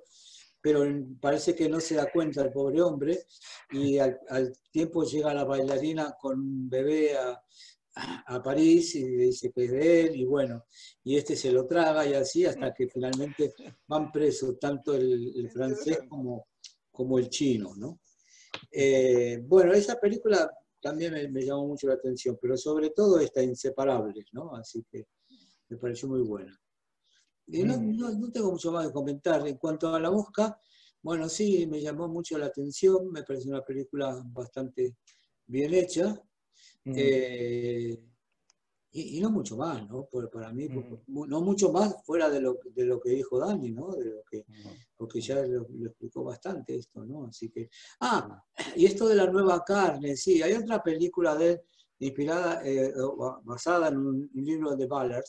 pero 0.61 0.83
parece 1.19 1.55
que 1.55 1.69
no 1.69 1.79
se 1.79 1.95
da 1.95 2.11
cuenta 2.11 2.41
el 2.41 2.51
pobre 2.51 2.81
hombre 2.81 3.19
y 3.71 3.97
al, 3.97 4.19
al 4.29 4.53
tiempo 4.71 5.03
llega 5.03 5.33
la 5.33 5.45
bailarina 5.45 6.15
con 6.19 6.39
un 6.39 6.69
bebé 6.69 7.17
a, 7.17 7.41
a 8.27 8.43
París 8.43 8.95
y 8.95 9.03
dice 9.03 9.51
que 9.51 9.65
es 9.65 9.71
de 9.71 10.01
él, 10.01 10.15
y 10.15 10.25
bueno, 10.25 10.65
y 11.03 11.17
este 11.17 11.35
se 11.35 11.51
lo 11.51 11.65
traga 11.65 12.05
y 12.05 12.13
así 12.13 12.45
hasta 12.45 12.73
que 12.73 12.87
finalmente 12.87 13.53
van 13.87 14.11
presos 14.11 14.59
tanto 14.59 14.93
el, 14.93 15.33
el 15.35 15.49
francés 15.49 15.99
como, 16.07 16.47
como 16.97 17.19
el 17.19 17.29
chino, 17.29 17.75
¿no? 17.75 17.99
Eh, 18.71 19.39
bueno, 19.45 19.71
esa 19.71 19.99
película 19.99 20.51
también 20.81 21.31
me, 21.31 21.45
llamó 21.45 21.67
mucho 21.67 21.87
la 21.87 21.93
atención, 21.93 22.39
pero 22.41 22.57
sobre 22.57 22.89
todo 22.89 23.19
está 23.19 23.43
Inseparables, 23.43 24.25
¿no? 24.31 24.55
Así 24.55 24.83
que 24.91 25.05
me 25.69 25.77
pareció 25.77 26.09
muy 26.09 26.21
buena. 26.21 26.59
Y 27.45 27.63
no, 27.63 27.77
mm. 27.79 28.31
tengo 28.31 28.51
mucho 28.51 28.71
más 28.71 28.87
que 28.87 28.93
comentar. 28.93 29.47
En 29.47 29.57
cuanto 29.57 29.93
a 29.93 29.99
La 29.99 30.09
Mosca, 30.09 30.59
bueno, 31.03 31.29
sí, 31.29 31.67
me 31.67 31.79
llamó 31.79 32.07
mucho 32.07 32.35
la 32.39 32.47
atención, 32.47 33.11
me 33.11 33.21
pareció 33.21 33.51
una 33.51 33.63
película 33.63 34.19
bastante 34.25 34.95
bien 35.45 35.75
hecha. 35.75 36.19
Mm. 36.83 36.93
Eh, 36.95 37.99
y, 38.91 39.19
no 39.19 39.29
mucho 39.29 39.57
más, 39.57 39.87
¿no? 39.87 40.07
para 40.31 40.51
mí, 40.51 40.67
no 41.07 41.41
mucho 41.41 41.71
más 41.71 41.95
fuera 42.03 42.29
de 42.29 42.41
lo, 42.41 42.57
de 42.73 42.85
lo 42.85 42.99
que 42.99 43.11
dijo 43.11 43.37
Dani, 43.37 43.71
¿no? 43.71 43.95
De 43.95 44.05
lo 44.05 44.23
que, 44.23 44.45
porque 44.95 45.21
ya 45.21 45.35
lo, 45.45 45.67
explicó 45.85 46.23
bastante 46.23 46.75
esto, 46.75 47.05
¿no? 47.05 47.25
Así 47.25 47.49
que. 47.49 47.69
Ah, 47.99 48.43
y 48.75 48.85
esto 48.85 49.07
de 49.07 49.15
la 49.15 49.29
nueva 49.29 49.63
carne, 49.63 50.15
sí, 50.15 50.41
hay 50.41 50.53
otra 50.53 50.81
película 50.81 51.35
de 51.35 51.63
inspirada, 51.99 52.61
eh, 52.65 52.93
basada 53.43 53.89
en 53.89 53.97
un, 53.97 54.29
libro 54.33 54.75
de 54.75 54.87
Ballard, 54.87 55.25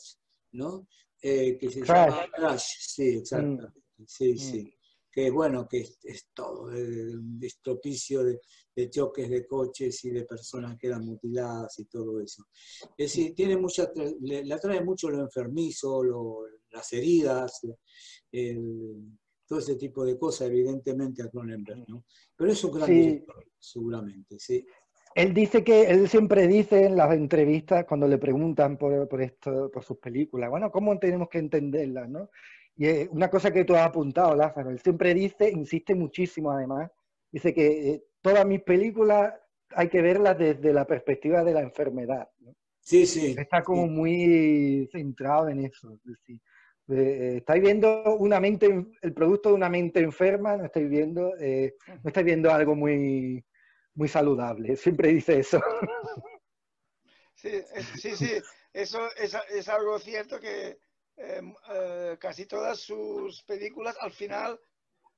¿no? 0.53 0.87
Eh, 1.21 1.57
que 1.59 1.69
se 1.69 1.83
llama 1.83 2.25
Crash, 2.33 2.77
sí, 2.79 3.17
exactamente. 3.17 3.81
Sí, 4.05 4.33
mm. 4.33 4.37
sí 4.37 4.78
que 5.11 5.31
bueno, 5.31 5.67
que 5.67 5.79
es, 6.03 6.27
todo, 6.33 6.65
un 6.65 7.39
estropicio 7.41 8.23
de, 8.23 8.39
choques 8.89 9.29
de 9.29 9.45
coches 9.45 10.05
y 10.05 10.11
de 10.11 10.23
personas 10.23 10.77
que 10.77 10.87
eran 10.87 11.05
mutiladas 11.05 11.77
y 11.79 11.85
todo 11.85 12.21
eso. 12.21 12.45
Es 12.97 13.13
decir, 13.13 13.33
tiene 13.35 13.57
mucha, 13.57 13.91
le, 14.21 14.53
atrae 14.53 14.81
mucho 14.81 15.09
lo 15.09 15.19
enfermizo, 15.19 16.03
las 16.71 16.93
heridas, 16.93 17.59
todo 19.49 19.59
ese 19.59 19.75
tipo 19.75 20.05
de 20.05 20.17
cosas, 20.17 20.47
evidentemente, 20.47 21.23
a 21.23 21.29
Cronenberg, 21.29 21.83
¿no? 21.89 22.05
Pero 22.35 22.51
es 22.51 22.63
un 22.63 22.71
gran 22.71 22.89
director, 22.89 23.45
seguramente, 23.57 24.37
sí. 24.39 24.65
Él 25.15 25.33
dice 25.33 25.63
que, 25.63 25.89
él 25.89 26.07
siempre 26.07 26.47
dice 26.47 26.85
en 26.85 26.95
las 26.95 27.11
entrevistas, 27.13 27.85
cuando 27.85 28.07
le 28.07 28.19
preguntan 28.19 28.77
por, 28.77 29.09
por, 29.09 29.21
esto, 29.21 29.71
por 29.71 29.83
sus 29.83 29.97
películas, 29.97 30.51
bueno, 30.51 30.71
¿cómo 30.71 30.97
tenemos 30.99 31.29
que 31.29 31.39
entenderlas, 31.39 32.07
no? 32.07 32.29
Y 32.79 33.09
una 33.09 33.29
cosa 33.29 33.51
que 33.51 33.65
tú 33.65 33.75
has 33.75 33.85
apuntado, 33.85 34.33
Lázaro, 34.37 34.69
él 34.69 34.79
siempre 34.79 35.13
dice, 35.13 35.49
insiste 35.49 35.93
muchísimo 35.93 36.49
además, 36.49 36.89
dice 37.29 37.53
que 37.53 37.89
eh, 37.89 38.03
todas 38.21 38.45
mis 38.45 38.61
películas 38.61 39.33
hay 39.71 39.89
que 39.89 40.01
verlas 40.01 40.37
desde 40.37 40.71
la 40.71 40.87
perspectiva 40.87 41.43
de 41.43 41.51
la 41.51 41.59
enfermedad. 41.59 42.29
Sí, 42.79 43.05
sí. 43.05 43.35
Está 43.37 43.63
como 43.63 43.85
muy 43.85 44.87
centrado 44.93 45.49
en 45.49 45.65
eso. 45.65 45.99
Eh, 46.87 47.35
estáis 47.39 47.61
viendo 47.61 48.15
una 48.15 48.39
mente, 48.39 48.85
el 49.01 49.13
producto 49.13 49.49
de 49.49 49.55
una 49.55 49.67
mente 49.67 49.99
enferma, 49.99 50.55
no 50.55 50.63
estáis 50.63 50.89
viendo, 50.89 51.35
eh, 51.37 51.75
no 51.85 52.07
estáis 52.07 52.25
viendo 52.25 52.49
algo 52.49 52.77
muy, 52.77 53.43
muy 53.93 54.07
saludable. 54.07 54.77
Siempre 54.77 55.09
dice 55.09 55.39
eso. 55.39 55.61
Sí, 57.35 57.51
sí, 57.97 58.15
sí. 58.15 58.29
Eso 58.71 58.99
es, 59.17 59.35
es 59.53 59.67
algo 59.67 59.99
cierto 59.99 60.39
que, 60.39 60.77
Em, 61.21 61.53
eh, 61.69 62.17
casi 62.17 62.45
todas 62.45 62.79
sus 62.79 63.43
películas 63.43 63.97
al 63.99 64.13
final 64.13 64.57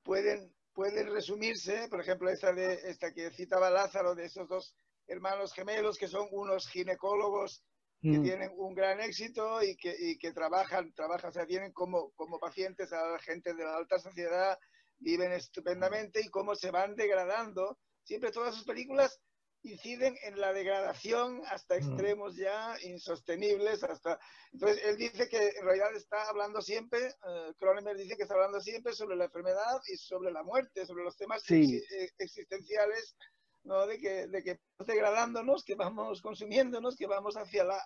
pueden, 0.01 0.51
pueden 0.73 1.13
resumirse, 1.13 1.87
por 1.89 2.01
ejemplo, 2.01 2.27
esta, 2.27 2.51
de, 2.53 2.73
esta 2.85 3.13
que 3.13 3.29
citaba 3.29 3.69
Lázaro, 3.69 4.15
de 4.15 4.25
esos 4.25 4.49
dos 4.49 4.75
hermanos 5.05 5.53
gemelos 5.53 5.99
que 5.99 6.07
son 6.07 6.27
unos 6.31 6.67
ginecólogos 6.69 7.63
que 8.01 8.17
mm. 8.17 8.23
tienen 8.23 8.51
un 8.57 8.73
gran 8.73 8.99
éxito 8.99 9.61
y 9.61 9.77
que, 9.77 9.95
y 9.95 10.17
que 10.17 10.33
trabajan, 10.33 10.91
trabajan, 10.93 11.29
o 11.29 11.33
sea, 11.33 11.45
tienen 11.45 11.71
como, 11.71 12.09
como 12.13 12.39
pacientes 12.39 12.91
a 12.93 13.05
la 13.07 13.19
gente 13.19 13.53
de 13.53 13.63
la 13.63 13.75
alta 13.75 13.99
sociedad, 13.99 14.57
viven 14.97 15.31
estupendamente 15.33 16.19
y 16.19 16.29
cómo 16.29 16.55
se 16.55 16.71
van 16.71 16.95
degradando. 16.95 17.77
Siempre 18.03 18.31
todas 18.31 18.55
sus 18.55 18.65
películas 18.65 19.21
inciden 19.63 20.17
en 20.23 20.39
la 20.39 20.53
degradación 20.53 21.41
hasta 21.47 21.75
mm. 21.75 21.77
extremos 21.77 22.35
ya 22.35 22.75
insostenibles. 22.83 23.83
hasta 23.83 24.19
Entonces, 24.51 24.83
él 24.85 24.97
dice 24.97 25.29
que 25.29 25.49
en 25.49 25.65
realidad 25.65 25.95
está 25.95 26.27
hablando 26.29 26.61
siempre, 26.61 27.13
uh, 27.23 27.53
Cronenberg 27.55 27.97
dice 27.97 28.17
que 28.17 28.23
está 28.23 28.35
hablando 28.35 28.59
siempre 28.59 28.93
sobre 28.93 29.15
la 29.15 29.25
enfermedad 29.25 29.79
y 29.87 29.97
sobre 29.97 30.31
la 30.31 30.43
muerte, 30.43 30.85
sobre 30.85 31.03
los 31.03 31.15
temas 31.15 31.43
eh, 31.51 31.81
existenciales, 32.17 33.15
¿no? 33.63 33.85
de, 33.85 33.99
que, 33.99 34.27
de 34.27 34.43
que 34.43 34.59
degradándonos, 34.85 35.63
que 35.63 35.75
vamos 35.75 36.21
consumiéndonos, 36.21 36.95
que 36.95 37.07
vamos 37.07 37.37
hacia 37.37 37.63
la, 37.63 37.77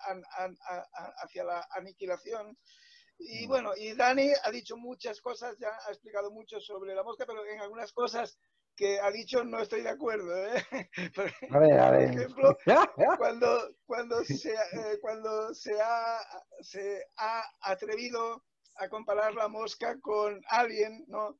hacia 1.22 1.44
la 1.44 1.66
aniquilación. 1.70 2.56
Y 3.18 3.46
mm. 3.46 3.48
bueno, 3.48 3.72
y 3.76 3.94
Dani 3.94 4.30
ha 4.44 4.50
dicho 4.50 4.76
muchas 4.76 5.20
cosas, 5.20 5.56
ya 5.58 5.70
ha 5.86 5.90
explicado 5.90 6.30
mucho 6.30 6.58
sobre 6.60 6.94
la 6.94 7.02
mosca, 7.02 7.26
pero 7.26 7.44
en 7.44 7.60
algunas 7.60 7.92
cosas 7.92 8.38
que 8.76 9.00
ha 9.00 9.10
dicho 9.10 9.42
no 9.44 9.60
estoy 9.60 9.82
de 9.82 9.88
acuerdo. 9.90 10.36
¿eh? 10.36 10.62
Por, 11.14 11.30
a 11.50 11.58
ver, 11.58 11.80
a 11.80 11.90
ver. 11.90 12.10
ejemplo, 12.10 12.56
cuando, 13.18 13.74
cuando, 13.86 14.24
se, 14.24 14.52
eh, 14.52 14.98
cuando 15.00 15.54
se, 15.54 15.80
ha, 15.80 16.18
se 16.60 17.02
ha 17.16 17.42
atrevido 17.62 18.44
a 18.76 18.88
comparar 18.88 19.34
la 19.34 19.48
mosca 19.48 19.98
con 20.00 20.40
Alien, 20.48 21.04
¿no? 21.08 21.38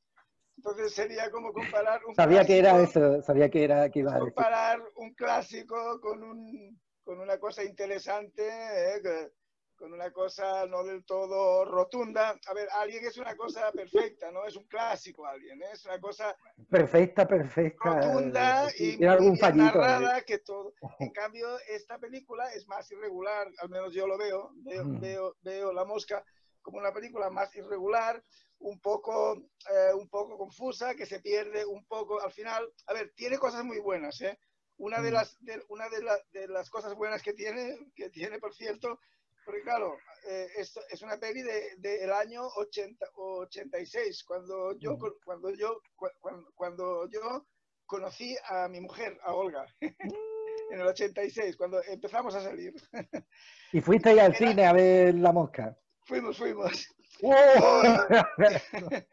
Entonces 0.57 0.95
sería 0.95 1.31
como 1.31 1.53
comparar 1.53 2.01
un 2.07 2.15
Sabía 2.15 2.45
que 2.45 2.59
era 2.59 2.81
eso, 2.81 3.21
sabía 3.23 3.51
que 3.51 3.63
era 3.65 3.91
que 3.91 3.99
iba 3.99 4.13
a 4.13 4.15
decir. 4.15 4.33
Comparar 4.33 4.81
un 4.97 5.13
clásico 5.13 6.01
con, 6.01 6.23
un, 6.23 6.81
con 7.05 7.21
una 7.21 7.39
cosa 7.39 7.63
interesante, 7.63 8.43
¿eh? 8.43 9.31
Con 9.77 9.93
una 9.93 10.11
cosa 10.11 10.67
no 10.67 10.83
del 10.83 11.05
todo 11.05 11.65
rotunda. 11.65 12.39
A 12.47 12.55
ver, 12.55 12.69
alguien 12.73 13.05
es 13.05 13.19
una 13.19 13.37
cosa 13.37 13.71
perfecta, 13.73 14.31
no 14.31 14.45
es 14.45 14.57
un 14.57 14.65
clásico 14.65 15.27
alguien, 15.27 15.63
¿eh? 15.63 15.67
es 15.73 15.85
una 15.85 16.01
cosa 16.01 16.37
perfecta, 16.69 17.29
perfecta, 17.29 18.01
rotunda 18.01 18.69
y, 18.79 19.05
algún 19.05 19.39
narrada 19.55 20.23
que 20.23 20.39
todo. 20.39 20.75
En 20.99 21.11
cambio, 21.11 21.47
esta 21.69 21.99
película 21.99 22.53
es 22.55 22.67
más 22.67 22.91
irregular, 22.91 23.49
al 23.59 23.69
menos 23.69 23.93
yo 23.93 24.07
lo 24.07 24.19
veo, 24.19 24.51
veo, 24.57 24.85
mm. 24.85 25.01
veo, 25.01 25.37
veo 25.43 25.73
La 25.73 25.85
Mosca 25.85 26.25
como 26.63 26.79
una 26.79 26.93
película 26.93 27.31
más 27.31 27.55
irregular, 27.55 28.21
un 28.59 28.81
poco, 28.81 29.37
eh, 29.37 29.95
un 29.95 30.09
poco 30.09 30.37
confusa, 30.37 30.97
que 30.97 31.07
se 31.07 31.21
pierde 31.21 31.65
un 31.65 31.85
poco 31.85 32.21
al 32.21 32.33
final. 32.33 32.69
A 32.87 32.93
ver, 32.93 33.13
tiene 33.15 33.39
cosas 33.39 33.65
muy 33.65 33.79
buenas, 33.79 34.21
¿eh? 34.21 34.37
Una 34.79 35.01
de 35.01 35.13
las, 35.13 35.39
una 35.69 35.89
de, 35.89 36.05
de 36.33 36.49
las 36.49 36.69
cosas 36.69 36.95
buenas 36.97 37.23
que 37.23 37.35
tiene, 37.35 37.79
que 37.95 38.11
tiene, 38.11 38.41
por 38.41 38.53
cierto, 38.53 38.99
porque 39.47 39.63
claro, 39.63 39.97
eh, 40.29 40.49
es, 40.57 40.77
es, 40.91 41.03
una 41.03 41.17
peli 41.19 41.41
del 41.41 41.81
de, 41.81 42.03
el 42.03 42.13
año 42.13 42.43
80, 42.57 43.07
86, 43.15 44.25
cuando 44.25 44.77
yo, 44.77 44.99
cuando, 45.25 45.51
yo, 45.55 45.81
cuando, 45.95 46.51
cuando, 46.57 47.09
yo 47.09 47.47
conocí 47.87 48.37
a 48.49 48.67
mi 48.67 48.81
mujer, 48.81 49.17
a 49.23 49.33
Olga, 49.35 49.65
en 49.81 50.81
el 50.81 50.87
86, 50.87 51.57
cuando 51.57 51.81
empezamos 51.85 52.35
a 52.35 52.43
salir. 52.43 52.75
¿Y 53.73 53.81
fuiste 53.81 54.11
ahí 54.11 54.19
al 54.19 54.35
cine 54.35 54.67
a 54.67 54.73
ver 54.73 55.15
La 55.15 55.31
Mosca? 55.31 55.79
Fuimos, 56.07 56.37
fuimos. 56.39 56.89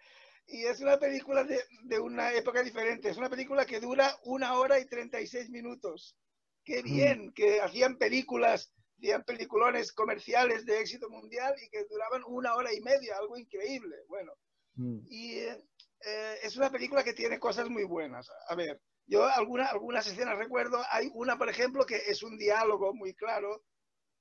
y 0.48 0.66
es 0.66 0.82
una 0.82 0.98
película 0.98 1.44
de, 1.44 1.62
de, 1.84 2.00
una 2.00 2.34
época 2.34 2.64
diferente. 2.64 3.10
Es 3.10 3.18
una 3.18 3.30
película 3.30 3.68
que 3.68 3.80
dura 3.80 4.18
una 4.24 4.58
hora 4.58 4.80
y 4.80 4.86
36 4.86 5.52
minutos. 5.52 6.18
Qué 6.66 6.82
mm. 6.82 6.86
bien 6.86 7.32
que 7.34 7.62
hacían 7.62 8.00
películas 8.00 8.74
hacían 9.04 9.24
peliculones 9.24 9.92
comerciales 9.92 10.66
de 10.66 10.80
éxito 10.80 11.10
mundial 11.10 11.54
y 11.62 11.70
que 11.70 11.84
duraban 11.90 12.24
una 12.26 12.56
hora 12.56 12.74
y 12.74 12.80
media, 12.80 13.18
algo 13.18 13.38
increíble. 13.38 13.98
Bueno, 14.08 14.32
mm. 14.76 15.00
y 15.10 15.40
eh, 15.40 16.38
es 16.42 16.56
una 16.56 16.72
película 16.72 17.04
que 17.04 17.14
tiene 17.14 17.38
cosas 17.38 17.70
muy 17.70 17.84
buenas. 17.84 18.32
A 18.48 18.56
ver, 18.56 18.80
yo 19.06 19.26
alguna, 19.26 19.66
algunas 19.66 20.08
escenas 20.08 20.38
recuerdo, 20.38 20.82
hay 20.90 21.10
una, 21.16 21.38
por 21.38 21.50
ejemplo, 21.50 21.86
que 21.86 21.98
es 21.98 22.24
un 22.24 22.38
diálogo 22.38 22.94
muy 22.94 23.14
claro 23.14 23.66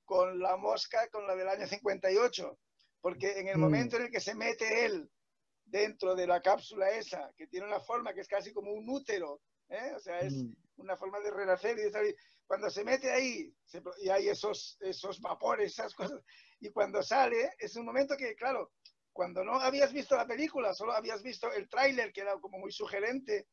con 0.03 0.37
la 0.39 0.57
mosca, 0.57 1.07
con 1.09 1.25
la 1.27 1.35
del 1.35 1.47
año 1.47 1.65
58, 1.65 2.59
porque 2.99 3.39
en 3.39 3.47
el 3.47 3.57
mm. 3.57 3.61
momento 3.61 3.95
en 3.95 4.03
el 4.03 4.11
que 4.11 4.19
se 4.19 4.35
mete 4.35 4.85
él 4.85 5.09
dentro 5.63 6.13
de 6.13 6.27
la 6.27 6.41
cápsula 6.41 6.89
esa, 6.89 7.31
que 7.37 7.47
tiene 7.47 7.67
una 7.67 7.79
forma 7.79 8.13
que 8.13 8.19
es 8.19 8.27
casi 8.27 8.51
como 8.51 8.73
un 8.73 8.89
útero, 8.89 9.39
¿eh? 9.69 9.93
o 9.95 9.99
sea, 9.99 10.19
es 10.19 10.33
mm. 10.33 10.53
una 10.75 10.97
forma 10.97 11.21
de 11.21 11.31
renacer 11.31 11.79
y 11.79 11.83
de 11.83 12.15
cuando 12.45 12.69
se 12.69 12.83
mete 12.83 13.11
ahí 13.11 13.53
y 14.01 14.09
hay 14.09 14.29
esos, 14.29 14.77
esos 14.81 15.19
vapores, 15.21 15.71
esas 15.71 15.93
cosas, 15.95 16.21
y 16.59 16.69
cuando 16.69 17.01
sale, 17.01 17.53
es 17.57 17.75
un 17.75 17.85
momento 17.85 18.15
que, 18.15 18.35
claro, 18.35 18.71
cuando 19.11 19.43
no 19.43 19.59
habías 19.59 19.91
visto 19.93 20.15
la 20.15 20.27
película, 20.27 20.73
solo 20.73 20.93
habías 20.93 21.21
visto 21.23 21.51
el 21.51 21.69
tráiler, 21.69 22.11
que 22.11 22.21
era 22.21 22.39
como 22.39 22.59
muy 22.59 22.71
sugerente, 22.71 23.47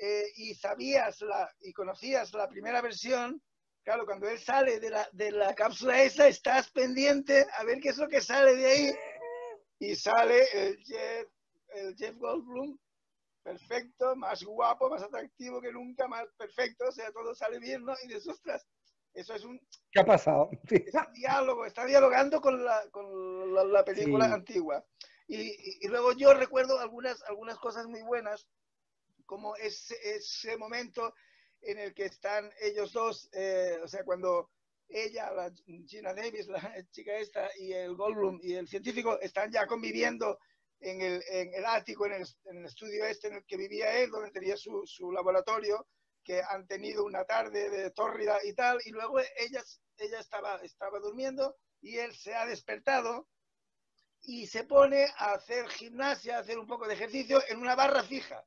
eh, 0.00 0.24
y 0.36 0.54
sabías 0.54 1.20
la, 1.22 1.50
y 1.60 1.72
conocías 1.72 2.32
la 2.34 2.48
primera 2.48 2.80
versión, 2.82 3.42
claro, 3.82 4.04
cuando 4.04 4.28
él 4.28 4.38
sale 4.38 4.80
de 4.80 4.90
la, 4.90 5.08
de 5.12 5.32
la 5.32 5.54
cápsula 5.54 6.02
esa, 6.02 6.28
estás 6.28 6.70
pendiente 6.70 7.46
a 7.58 7.64
ver 7.64 7.80
qué 7.80 7.90
es 7.90 7.96
lo 7.96 8.08
que 8.08 8.20
sale 8.20 8.54
de 8.56 8.66
ahí, 8.66 8.94
y 9.78 9.94
sale 9.94 10.44
el 10.52 10.78
Jeff, 10.84 11.28
el 11.68 11.96
Jeff 11.96 12.16
Goldblum 12.16 12.78
perfecto, 13.46 14.16
más 14.16 14.42
guapo, 14.42 14.90
más 14.90 15.04
atractivo 15.04 15.60
que 15.60 15.70
nunca, 15.70 16.08
más 16.08 16.26
perfecto, 16.36 16.88
o 16.88 16.92
sea, 16.92 17.12
todo 17.12 17.32
sale 17.32 17.60
bien, 17.60 17.84
¿no? 17.84 17.94
Y 18.02 18.08
dices, 18.08 18.26
ostras, 18.26 18.66
eso 19.14 19.34
es 19.34 19.44
un... 19.44 19.60
¿Qué 19.92 20.00
ha 20.00 20.04
pasado? 20.04 20.50
Es 20.68 20.92
un 20.92 21.12
diálogo, 21.12 21.64
está 21.64 21.86
dialogando 21.86 22.40
con 22.40 22.64
la, 22.64 22.82
con 22.90 23.72
la, 23.72 23.84
película 23.84 24.24
antigua. 24.34 24.84
Y, 25.28 25.84
y, 25.84 25.88
luego 25.88 26.12
yo 26.12 26.34
recuerdo 26.34 26.80
algunas, 26.80 27.22
algunas 27.22 27.56
cosas 27.58 27.86
muy 27.86 28.02
buenas, 28.02 28.48
como 29.26 29.54
ese, 29.54 29.94
ese 30.02 30.56
momento 30.56 31.14
en 31.62 31.78
el 31.78 31.94
que 31.94 32.06
están 32.06 32.50
ellos 32.60 32.92
dos, 32.92 33.30
eh, 33.32 33.78
o 33.80 33.86
sea, 33.86 34.02
cuando 34.04 34.50
ella, 34.88 35.30
la 35.30 35.52
Gina 35.86 36.14
Davis, 36.14 36.48
la 36.48 36.60
chica 36.90 37.16
esta, 37.16 37.48
y 37.60 37.72
el 37.72 37.94
Goldblum 37.94 38.40
y 38.42 38.54
el 38.54 38.66
científico 38.66 39.20
están 39.20 39.52
ya 39.52 39.68
conviviendo 39.68 40.40
en 40.80 41.00
el, 41.00 41.22
en 41.28 41.54
el 41.54 41.64
ático, 41.64 42.06
en 42.06 42.12
el, 42.12 42.26
en 42.44 42.58
el, 42.58 42.66
estudio 42.66 43.04
este 43.04 43.28
en 43.28 43.34
el 43.34 43.44
que 43.46 43.56
vivía 43.56 43.98
él, 43.98 44.10
donde 44.10 44.30
tenía 44.30 44.56
su, 44.56 44.82
su, 44.86 45.10
laboratorio, 45.10 45.86
que 46.22 46.42
han 46.42 46.66
tenido 46.66 47.04
una 47.04 47.24
tarde 47.24 47.70
de 47.70 47.90
tórrida 47.90 48.38
y 48.44 48.52
tal, 48.54 48.78
y 48.84 48.90
luego 48.90 49.20
ella, 49.20 49.62
ella 49.98 50.20
estaba, 50.20 50.56
estaba 50.56 50.98
durmiendo 50.98 51.56
y 51.80 51.98
él 51.98 52.14
se 52.14 52.34
ha 52.34 52.46
despertado 52.46 53.28
y 54.22 54.46
se 54.46 54.64
pone 54.64 55.06
a 55.18 55.34
hacer 55.34 55.68
gimnasia, 55.68 56.36
a 56.36 56.40
hacer 56.40 56.58
un 56.58 56.66
poco 56.66 56.86
de 56.88 56.94
ejercicio 56.94 57.40
en 57.48 57.58
una 57.60 57.76
barra 57.76 58.02
fija, 58.02 58.44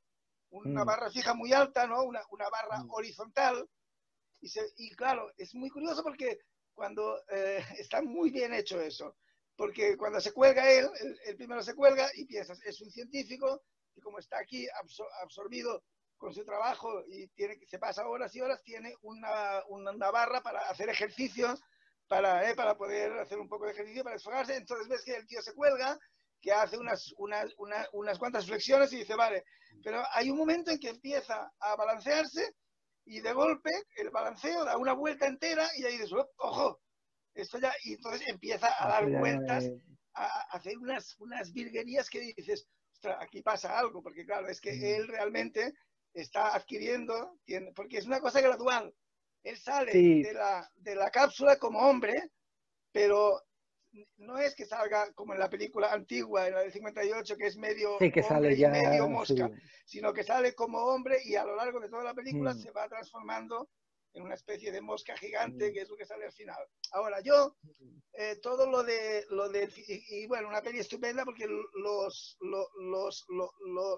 una 0.50 0.84
mm. 0.84 0.88
barra 0.88 1.10
fija 1.10 1.34
muy 1.34 1.54
alta, 1.54 1.88
¿no? 1.88 2.04
Una, 2.04 2.22
una 2.32 2.50
barra 2.50 2.84
mm. 2.84 2.92
horizontal. 2.92 3.70
Y, 4.42 4.50
se, 4.50 4.62
y, 4.78 4.92
claro, 4.96 5.32
es 5.38 5.54
muy 5.56 5.70
curioso 5.70 6.04
porque 6.04 6.40
cuando 6.74 7.22
eh, 7.30 7.64
está 7.78 8.02
muy 8.02 8.30
bien 8.30 8.54
hecho 8.54 8.80
eso, 8.82 9.16
porque 9.60 9.98
cuando 9.98 10.22
se 10.22 10.32
cuelga 10.32 10.72
él, 10.72 10.90
el, 11.26 11.36
primero 11.36 11.62
se 11.62 11.76
cuelga 11.76 12.10
y 12.16 12.24
piensas, 12.24 12.62
es 12.64 12.80
un 12.80 12.90
científico 12.90 13.62
y 13.94 14.00
como 14.00 14.18
está 14.18 14.40
aquí 14.40 14.66
absorbido 15.22 15.84
con 16.16 16.34
su 16.34 16.46
trabajo 16.46 17.04
y 17.10 17.28
tiene, 17.36 17.60
se 17.68 17.78
pasa 17.78 18.08
horas 18.08 18.34
y 18.38 18.40
horas, 18.40 18.64
tiene 18.64 18.96
una, 19.02 19.62
una 19.68 20.12
barra 20.12 20.40
para 20.40 20.62
hacer 20.70 20.88
ejercicios 20.88 21.62
para, 22.08 22.50
eh, 22.50 22.56
para 22.56 22.78
poder 22.78 23.12
hacer 23.20 23.38
un 23.38 23.50
poco 23.50 23.66
de 23.66 23.74
ejercicio, 23.74 24.02
para 24.02 24.16
desfogarse. 24.16 24.56
Entonces 24.56 24.88
ves 24.88 25.04
que 25.04 25.18
el 25.18 25.28
tío 25.28 25.42
se 25.42 25.54
cuelga, 25.54 26.00
que 26.40 26.54
hace 26.54 26.78
unas, 26.78 27.14
unas, 27.18 27.54
unas, 27.58 27.86
unas 27.92 28.18
cuantas 28.18 28.46
flexiones 28.46 28.94
y 28.94 29.00
dice, 29.00 29.16
vale, 29.16 29.44
pero 29.84 30.02
hay 30.14 30.30
un 30.30 30.38
momento 30.38 30.72
en 30.72 30.80
que 30.80 30.88
empieza 30.88 31.52
a 31.60 31.76
balancearse 31.76 32.56
y 33.04 33.20
de 33.20 33.34
golpe 33.34 33.72
el 33.98 34.10
balanceo 34.10 34.64
da 34.64 34.78
una 34.78 34.94
vuelta 34.94 35.28
entera 35.28 35.68
y 35.76 35.84
ahí 35.84 35.98
dices, 35.98 36.14
ojo, 36.38 36.80
esto 37.42 37.60
ya, 37.60 37.74
y 37.84 37.94
entonces 37.94 38.28
empieza 38.28 38.68
a 38.80 38.88
dar 38.88 39.10
vueltas, 39.10 39.70
a, 40.14 40.26
hacer 40.52 40.78
unas, 40.78 41.16
unas 41.20 41.52
virguerías 41.54 42.10
que 42.10 42.20
dices, 42.20 42.68
ostras, 42.94 43.18
aquí 43.22 43.42
pasa 43.42 43.78
algo, 43.78 44.02
porque 44.02 44.26
claro, 44.26 44.48
es 44.48 44.60
que 44.60 44.96
él 44.96 45.08
realmente 45.08 45.74
está 46.14 46.56
adquiriendo, 46.56 47.40
tiene, 47.46 47.72
porque 47.74 47.98
es 47.98 48.06
una 48.06 48.20
cosa 48.20 48.42
gradual. 48.42 48.94
Él 49.44 49.58
sale 49.58 49.94
de, 49.94 50.34
la, 50.34 50.70
de 50.76 50.96
la 50.96 51.10
cápsula 51.12 51.58
como 51.58 51.80
hombre, 51.80 52.32
pero 52.92 53.42
no 54.18 54.38
es 54.38 54.56
que 54.56 54.66
salga 54.66 55.12
como 55.14 55.34
en 55.34 55.40
la 55.40 55.50
película 55.50 55.92
antigua, 55.92 56.48
en 56.48 56.54
la 56.54 56.62
del 56.62 56.72
58, 56.72 57.38
que 57.38 57.48
es 57.48 57.58
medio, 57.58 57.98
que 57.98 58.24
sale 58.24 58.56
ya, 58.56 58.70
medio 58.70 59.08
mosca, 59.08 59.50
sino 59.86 60.14
que 60.14 60.24
sale 60.24 60.54
como 60.54 60.80
hombre 60.80 61.18
y 61.24 61.36
a 61.36 61.46
lo 61.46 61.56
largo 61.56 61.80
de 61.80 61.90
toda 61.90 62.04
la 62.04 62.14
película 62.14 62.54
mm. 62.54 62.60
se 62.60 62.72
va 62.72 62.88
transformando 62.88 63.70
en 64.20 64.26
una 64.26 64.36
especie 64.36 64.72
de 64.72 64.82
mosca 64.82 65.16
gigante, 65.18 65.70
mm. 65.70 65.74
que 65.74 65.82
es 65.82 65.90
lo 65.90 65.96
que 65.96 66.06
sale 66.06 66.26
al 66.26 66.34
final. 66.34 66.64
Ahora, 66.92 67.22
yo, 67.22 67.56
eh, 68.14 68.38
todo 68.42 68.70
lo 68.70 68.84
de, 68.84 69.26
lo 69.30 69.50
de 69.50 69.70
y, 69.88 70.28
bueno, 70.28 70.50
una 70.50 70.62
peli 70.62 70.80
estupenda 70.80 71.26
porque 71.26 71.48
los, 71.48 72.38
los, 72.42 73.26
los, 73.28 73.28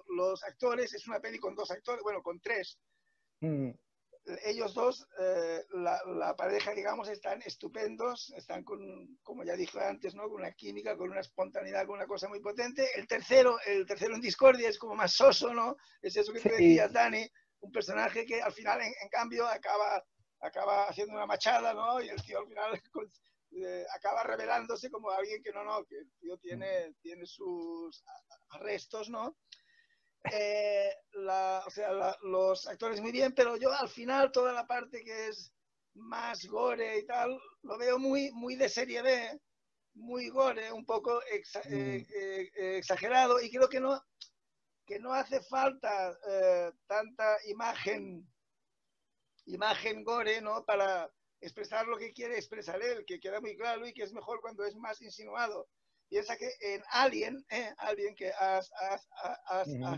los, 0.08 0.44
actores, 0.44 0.94
es 0.94 1.06
una 1.06 1.20
peli 1.20 1.38
con 1.38 1.54
dos 1.54 1.70
actores, 1.70 2.02
bueno, 2.02 2.22
con 2.22 2.40
tres. 2.40 2.78
Mm 3.40 3.70
ellos 4.44 4.74
dos, 4.74 5.06
eh, 5.18 5.64
la, 5.74 6.36
pareja, 6.36 6.72
digamos, 6.72 7.08
están 7.08 7.42
estupendos, 7.42 8.32
están 8.36 8.62
con, 8.62 9.18
como 9.22 9.44
ya 9.44 9.56
dije 9.56 9.80
antes, 9.80 10.14
¿no? 10.14 10.28
con 10.28 10.40
una 10.40 10.52
química, 10.52 10.96
con 10.96 11.10
una 11.10 11.20
espontaneidad, 11.20 11.86
con 11.86 11.96
una 11.96 12.06
cosa 12.06 12.28
muy 12.28 12.40
potente. 12.40 12.86
El 12.94 13.06
tercero, 13.06 13.58
el 13.66 13.86
tercero 13.86 14.14
en 14.14 14.20
discordia 14.20 14.68
es 14.68 14.78
como 14.78 14.94
más 14.94 15.12
soso, 15.12 15.52
¿no? 15.52 15.76
Es 16.00 16.16
eso 16.16 16.32
que 16.32 16.40
te 16.40 16.50
decías, 16.50 16.92
Dani, 16.92 17.28
un 17.62 17.72
personaje 17.72 18.26
que 18.26 18.42
al 18.42 18.52
final, 18.52 18.80
en, 18.80 19.08
cambio, 19.10 19.46
acaba, 19.46 20.04
acaba 20.40 20.84
haciendo 20.84 21.14
una 21.14 21.26
machada, 21.26 21.72
¿no? 21.72 22.00
Y 22.00 22.08
el 22.08 22.22
tío 22.22 22.40
al 22.40 22.46
final 22.46 22.82
eh, 23.52 23.86
acaba 23.94 24.22
revelándose 24.24 24.90
como 24.90 25.10
alguien 25.10 25.42
que 25.42 25.52
no, 25.52 25.64
no, 25.64 25.84
que 25.84 25.96
el 25.98 26.12
tío 26.20 26.36
tiene, 26.38 26.94
tiene 27.00 27.24
sus 27.26 28.04
arrestos, 28.50 29.08
¿no? 29.08 29.36
Eh, 30.30 30.94
la, 31.14 31.62
o 31.66 31.70
sea, 31.70 32.16
los 32.22 32.66
actores 32.68 33.00
muy 33.00 33.10
bien, 33.10 33.32
pero 33.34 33.56
yo 33.56 33.72
al 33.72 33.88
final 33.88 34.30
toda 34.30 34.52
la 34.52 34.66
parte 34.66 35.02
que 35.02 35.28
es 35.28 35.52
más 35.94 36.44
gore 36.46 36.98
y 36.98 37.06
tal, 37.06 37.38
lo 37.62 37.78
veo 37.78 37.98
muy, 37.98 38.30
muy 38.32 38.56
de 38.56 38.68
serie 38.68 39.02
B, 39.02 39.40
muy 39.94 40.28
gore, 40.28 40.72
un 40.72 40.86
poco 40.86 41.20
eh, 41.24 41.42
mm. 41.64 42.14
eh, 42.14 42.76
exagerado 42.78 43.40
y 43.40 43.50
creo 43.50 43.68
que 43.68 43.80
no, 43.80 44.00
que 44.86 44.98
no 44.98 45.12
hace 45.12 45.40
falta 45.42 46.18
tanta 46.86 47.36
imagen, 47.46 48.26
imagen 49.46 50.04
gore, 50.04 50.40
¿no? 50.40 50.64
Para 50.64 51.10
expresar 51.42 51.86
lo 51.86 51.98
que 51.98 52.12
quiere 52.12 52.36
expresar 52.36 52.80
él, 52.82 53.04
que 53.04 53.20
queda 53.20 53.40
muy 53.40 53.56
claro 53.56 53.86
y 53.86 53.92
que 53.92 54.04
es 54.04 54.12
mejor 54.12 54.40
cuando 54.40 54.64
es 54.64 54.76
más 54.76 55.02
insinuado. 55.02 55.68
Piensa 56.08 56.36
que 56.36 56.50
en 56.60 56.82
Alien, 56.90 57.44
eh, 57.50 57.74
Alien 57.78 58.14
que 58.14 58.30
has, 58.32 58.70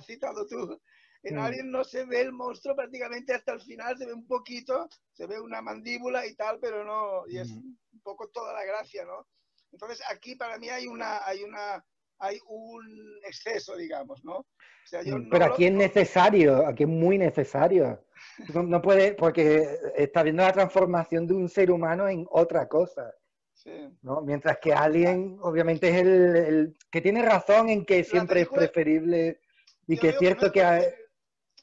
citado 0.07 0.47
tú, 0.47 0.81
en 1.23 1.38
Alien 1.38 1.70
no 1.70 1.85
se 1.85 2.05
ve 2.05 2.23
el 2.23 2.33
monstruo 2.33 2.75
prácticamente 2.75 3.35
hasta 3.35 3.53
el 3.53 3.61
final, 3.61 3.97
se 3.97 4.07
ve 4.07 4.12
un 4.12 4.27
poquito, 4.27 4.88
se 5.12 5.27
ve 5.27 5.40
una 5.40 5.61
mandíbula 5.61 6.27
y 6.27 6.35
tal, 6.35 6.59
pero 6.61 6.85
no, 6.85 7.27
y 7.27 7.38
es 7.38 7.51
un 7.51 7.79
poco 8.03 8.29
toda 8.29 8.53
la 8.53 8.64
gracia, 8.64 9.05
¿no? 9.05 9.27
Entonces 9.73 10.01
aquí 10.09 10.37
para 10.37 10.59
mí 10.59 10.68
hay 10.68 10.87
una, 10.87 11.27
hay 11.27 11.42
una, 11.42 11.85
hay 12.18 12.38
un 12.48 13.18
exceso, 13.27 13.77
digamos, 13.77 14.24
¿no? 14.24 14.46
Mm, 14.92 15.29
pero 15.31 15.46
aquí 15.46 15.66
es 15.66 15.72
necesario, 15.72 16.66
aquí 16.66 16.85
es 16.85 16.88
muy 16.88 17.18
necesario. 17.18 18.05
no, 18.55 18.83
puede, 18.83 19.14
porque 19.14 19.79
está 19.96 20.22
viendo 20.22 20.42
la 20.42 20.53
transformación 20.53 21.27
de 21.27 21.35
un 21.35 21.48
ser 21.48 21.70
humano 21.70 22.09
en 22.09 22.27
otra 22.31 22.68
cosa. 22.68 23.14
¿no? 24.03 24.20
Mientras 24.20 24.59
que 24.59 24.74
Alien, 24.74 25.38
obviamente, 25.40 25.88
es 25.88 25.96
el, 25.96 26.77
que 26.90 27.00
tiene 27.00 27.22
razón 27.22 27.70
en 27.70 27.87
que 27.87 28.05
siempre 28.05 28.42
es 28.42 28.48
preferible 28.48 29.40
y 29.87 29.96
que 29.96 30.11
es 30.11 30.18
cierto 30.18 30.53
que... 30.53 30.61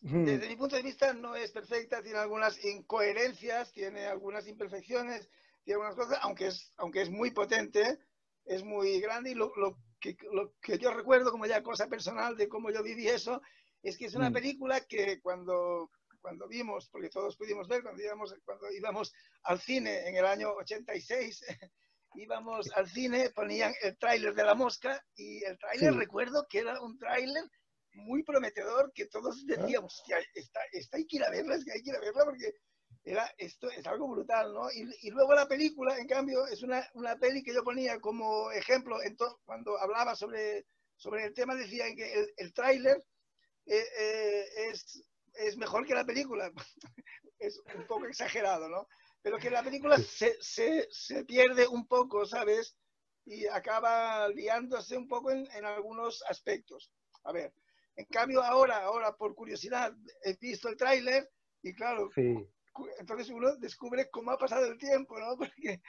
desde 0.01 0.47
mi 0.47 0.55
punto 0.55 0.75
de 0.75 0.81
vista 0.81 1.13
no 1.13 1.35
es 1.35 1.51
perfecta, 1.51 2.01
tiene 2.01 2.17
algunas 2.17 2.63
incoherencias, 2.65 3.71
tiene 3.71 4.07
algunas 4.07 4.47
imperfecciones, 4.47 5.29
tiene 5.63 5.75
algunas 5.75 5.95
cosas, 5.95 6.17
aunque 6.23 6.47
es, 6.47 6.73
aunque 6.77 7.03
es 7.03 7.11
muy 7.11 7.29
potente, 7.29 7.99
es 8.45 8.63
muy 8.63 8.99
grande 8.99 9.31
y 9.31 9.35
lo, 9.35 9.53
lo, 9.55 9.77
que, 10.01 10.17
lo 10.33 10.53
que 10.61 10.77
yo 10.77 10.91
recuerdo 10.91 11.31
como 11.31 11.45
ya 11.45 11.63
cosa 11.63 11.87
personal 11.87 12.35
de 12.35 12.49
cómo 12.49 12.71
yo 12.71 12.83
viví 12.83 13.07
eso, 13.07 13.41
es 13.81 13.97
que 13.97 14.05
es 14.05 14.15
una 14.15 14.29
mm. 14.29 14.33
película 14.33 14.81
que 14.81 15.21
cuando 15.21 15.89
cuando 16.21 16.47
vimos, 16.47 16.87
porque 16.89 17.09
todos 17.09 17.35
pudimos 17.35 17.67
ver 17.67 17.81
cuando 17.81 18.01
íbamos, 18.01 18.35
cuando 18.45 18.71
íbamos 18.71 19.11
al 19.43 19.59
cine 19.59 20.07
en 20.07 20.15
el 20.15 20.25
año 20.25 20.51
86, 20.53 21.45
íbamos 22.13 22.71
al 22.75 22.87
cine, 22.87 23.31
ponían 23.31 23.73
el 23.81 23.97
tráiler 23.97 24.33
de 24.35 24.43
La 24.43 24.53
Mosca 24.53 25.03
y 25.15 25.43
el 25.43 25.57
tráiler 25.57 25.95
recuerdo 25.95 26.45
que 26.47 26.59
era 26.59 26.79
un 26.79 26.97
tráiler 26.97 27.43
muy 27.93 28.23
prometedor 28.23 28.91
que 28.93 29.07
todos 29.07 29.43
ah. 29.43 29.55
decíamos, 29.57 30.03
esta 30.71 30.97
hay 30.97 31.05
que 31.07 31.17
ir 31.17 31.23
a 31.23 31.31
verla, 31.31 31.55
es 31.55 31.65
que 31.65 31.73
hay 31.73 31.81
que 31.81 31.89
ir 31.89 31.95
a 31.95 32.01
verla 32.01 32.23
porque 32.23 32.53
era, 33.03 33.33
esto 33.37 33.69
es 33.69 33.85
algo 33.87 34.07
brutal, 34.07 34.53
¿no? 34.53 34.71
Y, 34.71 34.87
y 35.01 35.09
luego 35.09 35.33
la 35.33 35.47
película, 35.47 35.97
en 35.97 36.07
cambio, 36.07 36.45
es 36.47 36.61
una, 36.61 36.87
una 36.93 37.15
peli 37.17 37.43
que 37.43 37.53
yo 37.53 37.63
ponía 37.63 37.99
como 37.99 38.51
ejemplo 38.51 39.01
en 39.01 39.17
cuando 39.43 39.77
hablaba 39.79 40.15
sobre, 40.15 40.65
sobre 40.95 41.25
el 41.25 41.33
tema, 41.33 41.55
decía 41.55 41.85
que 41.95 42.13
el, 42.13 42.33
el 42.37 42.53
tráiler 42.53 42.97
eh, 43.65 43.83
eh, 43.99 44.45
es, 44.69 45.03
es 45.33 45.57
mejor 45.57 45.85
que 45.85 45.95
la 45.95 46.05
película. 46.05 46.51
es 47.39 47.59
un 47.75 47.87
poco 47.87 48.05
exagerado, 48.05 48.69
¿no? 48.69 48.87
pero 49.21 49.37
que 49.37 49.49
la 49.49 49.63
película 49.63 49.97
se, 49.97 50.35
se, 50.41 50.87
se, 50.89 51.23
pierde 51.25 51.67
un 51.67 51.87
poco, 51.87 52.25
¿sabes? 52.25 52.75
Y 53.25 53.45
acaba 53.47 54.27
liándose 54.29 54.97
un 54.97 55.07
poco 55.07 55.31
en, 55.31 55.47
en, 55.51 55.65
algunos 55.65 56.23
aspectos. 56.27 56.91
A 57.23 57.31
ver, 57.31 57.53
en 57.95 58.05
cambio 58.05 58.41
ahora, 58.41 58.77
ahora 58.83 59.15
por 59.15 59.35
curiosidad, 59.35 59.93
he 60.23 60.35
visto 60.37 60.69
el 60.69 60.77
tráiler 60.77 61.29
y 61.61 61.73
claro, 61.73 62.09
sí. 62.15 62.35
Entonces 62.99 63.29
uno 63.29 63.55
descubre 63.57 64.09
cómo 64.09 64.31
ha 64.31 64.37
pasado 64.37 64.65
el 64.65 64.77
tiempo, 64.77 65.19
¿no? 65.19 65.37
Porque 65.37 65.81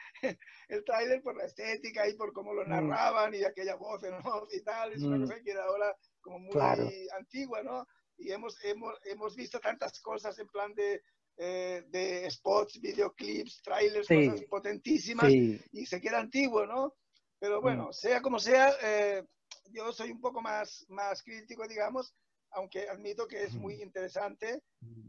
el 0.68 0.84
tráiler 0.84 1.22
por 1.22 1.36
la 1.36 1.44
estética 1.44 2.08
y 2.08 2.14
por 2.14 2.32
cómo 2.32 2.52
lo 2.52 2.64
mm. 2.64 2.70
narraban 2.70 3.34
y 3.34 3.44
aquella 3.44 3.76
voz 3.76 4.02
en 4.04 4.14
off 4.14 4.48
y 4.52 4.62
tal, 4.62 4.92
es 4.92 5.02
una 5.02 5.18
mm. 5.18 5.22
cosa 5.22 5.42
que 5.42 5.50
era 5.50 5.64
ahora 5.64 5.96
como 6.20 6.38
muy 6.38 6.52
claro. 6.52 6.88
antigua, 7.18 7.62
¿no? 7.62 7.86
Y 8.18 8.30
hemos, 8.30 8.62
hemos, 8.64 8.98
hemos 9.04 9.34
visto 9.34 9.58
tantas 9.58 10.00
cosas 10.00 10.38
en 10.38 10.46
plan 10.48 10.74
de 10.74 11.02
eh, 11.38 11.82
de 11.88 12.30
spots, 12.30 12.78
videoclips, 12.78 13.62
trailers, 13.62 14.06
cosas 14.06 14.42
potentísimas 14.50 15.32
y 15.32 15.86
se 15.86 16.00
queda 16.00 16.20
antiguo, 16.20 16.66
¿no? 16.66 16.94
Pero 17.38 17.58
mm. 17.58 17.62
bueno, 17.62 17.92
sea 17.92 18.20
como 18.20 18.38
sea, 18.38 18.72
eh, 18.82 19.24
yo 19.70 19.92
soy 19.92 20.10
un 20.10 20.20
poco 20.20 20.40
más, 20.40 20.84
más 20.88 21.22
crítico, 21.22 21.66
digamos, 21.66 22.14
aunque 22.52 22.88
admito 22.88 23.26
que 23.26 23.44
es 23.44 23.54
muy 23.54 23.82
interesante, 23.82 24.62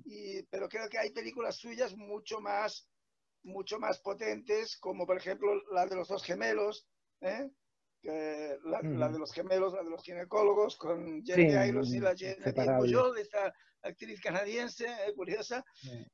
y, 0.05 0.43
pero 0.43 0.67
creo 0.69 0.89
que 0.89 0.97
hay 0.97 1.11
películas 1.11 1.57
suyas 1.57 1.95
mucho 1.95 2.39
más, 2.39 2.89
mucho 3.43 3.79
más 3.79 3.99
potentes, 3.99 4.77
como 4.77 5.05
por 5.05 5.17
ejemplo 5.17 5.61
la 5.71 5.85
de 5.85 5.95
los 5.95 6.07
dos 6.07 6.23
gemelos, 6.23 6.87
¿eh? 7.21 7.49
la, 8.03 9.09
de 9.09 9.19
los 9.19 9.31
gemelos, 9.33 9.73
la 9.73 9.83
de 9.83 9.89
los 9.89 10.03
ginecólogos, 10.03 10.77
con 10.77 11.23
Jeremy 11.23 11.69
Irons 11.69 11.93
y 11.93 11.99
la 11.99 12.15
Jenny 12.15 12.51
Pujol, 12.51 13.17
esta 13.17 13.53
actriz 13.81 14.19
canadiense, 14.21 14.85
eh, 14.85 15.13
curiosa, 15.15 15.63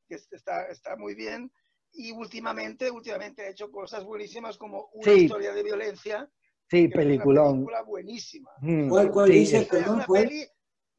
que 0.08 0.16
está, 0.32 0.68
está 0.68 0.96
muy 0.96 1.16
bien. 1.16 1.52
Y 1.92 2.12
últimamente, 2.12 2.92
últimamente 2.92 3.44
ha 3.44 3.50
hecho 3.50 3.72
cosas 3.72 4.04
buenísimas 4.04 4.58
como 4.58 4.90
una 4.94 5.12
historia 5.12 5.54
de 5.54 5.64
violencia. 5.64 6.30
Sí, 6.70 6.88
peliculón. 6.88 7.48
Una 7.48 7.54
película 7.54 7.82
buenísima. 7.82 8.52
Mm. 8.62 8.90
¿Cuál, 8.90 9.12
cuál 9.12 9.32
dice? 9.32 9.68
una, 9.88 10.06
peli, 10.06 10.48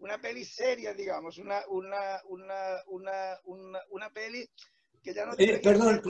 una 0.01 0.19
peli 0.19 0.45
seria, 0.45 0.93
digamos, 0.95 1.39
una, 1.39 1.61
una, 1.69 2.21
una, 2.29 2.83
una, 2.89 3.39
una, 3.45 3.79
una 3.91 4.11
peli 4.11 4.49
que 5.03 5.15
ya 5.15 5.25
no 5.25 5.35
eh, 5.39 5.61
perdón, 5.63 6.01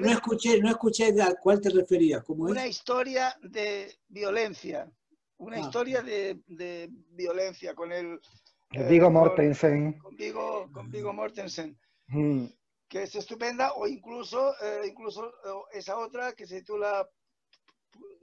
no 0.00 0.10
escuché, 0.10 0.60
no 0.60 0.70
escuché 0.70 1.14
a 1.22 1.34
cuál 1.34 1.60
te 1.60 1.70
referías. 1.70 2.22
¿Cómo 2.24 2.44
una 2.44 2.66
historia 2.66 3.34
de 3.42 3.94
violencia. 4.08 4.90
Una 5.38 5.56
ah. 5.56 5.60
historia 5.60 6.02
de, 6.02 6.40
de, 6.46 6.88
violencia 7.10 7.74
con 7.74 7.92
el... 7.92 8.20
Eh, 8.72 8.88
Vigo 8.88 9.10
Mortensen. 9.10 9.98
Con, 9.98 10.16
Vigo, 10.16 11.12
Mortensen. 11.12 11.78
Mm. 12.08 12.44
Que 12.88 13.04
es 13.04 13.14
estupenda, 13.14 13.72
o 13.74 13.86
incluso, 13.86 14.54
eh, 14.62 14.86
incluso 14.86 15.26
eh, 15.26 15.78
esa 15.78 15.98
otra 15.98 16.32
que 16.34 16.46
se 16.46 16.60
titula 16.60 17.08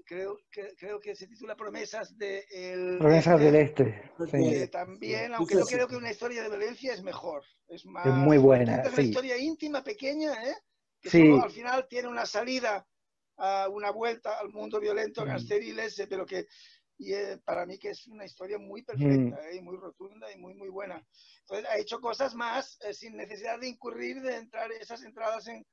creo 0.06 0.40
que, 0.52 0.76
creo 0.78 1.00
que 1.00 1.16
se 1.16 1.28
titula 1.28 1.56
Promesas 1.56 2.18
de 2.18 2.46
el 2.52 2.98
Promesas 2.98 3.40
del 3.40 3.56
Este. 3.56 4.12
Sí. 4.30 4.68
también, 4.68 5.34
aunque 5.34 5.56
yo 5.56 5.66
creo 5.66 5.88
que 5.88 5.96
una 5.96 6.12
historia 6.12 6.44
de 6.44 6.50
violencia 6.50 6.94
es 6.94 7.04
mejor. 7.04 7.44
Es, 7.68 7.86
más, 7.86 8.06
es 8.06 8.14
muy 8.14 8.38
buena. 8.38 8.82
Es 8.82 8.94
una 8.94 9.02
historia 9.02 9.38
íntima, 9.38 9.84
pequeña, 9.84 10.34
¿eh? 10.44 10.56
que 11.02 11.10
solo 11.10 11.44
al 11.44 11.52
final 11.52 11.88
tiene 11.88 12.08
una 12.08 12.26
salida, 12.26 12.86
a 13.38 13.70
una 13.70 13.92
vuelta 13.92 14.40
al 14.40 14.50
mundo 14.50 14.80
violento, 14.80 15.26
mm. 15.26 15.32
ese 15.78 16.08
pero 16.08 16.26
que 16.26 16.46
y 17.02 17.14
eh, 17.14 17.40
para 17.44 17.66
mí 17.66 17.80
que 17.80 17.90
es 17.90 18.06
una 18.06 18.26
historia 18.26 18.60
muy 18.60 18.84
perfecta 18.84 19.36
mm. 19.42 19.56
¿eh? 19.56 19.62
muy 19.62 19.76
rotunda 19.76 20.32
y 20.32 20.38
muy, 20.38 20.54
muy 20.54 20.70
buena. 20.70 21.04
Entonces 21.40 21.66
ha 21.68 21.78
hecho 21.80 22.00
cosas 22.00 22.36
más 22.36 22.78
eh, 22.82 22.94
sin 22.94 23.18
necesidad 23.18 23.60
de 23.60 23.70
incurrir, 23.70 24.22
de 24.22 24.36
entrar 24.36 24.72
esas 24.74 25.04
entradas 25.04 25.48
en, 25.48 25.66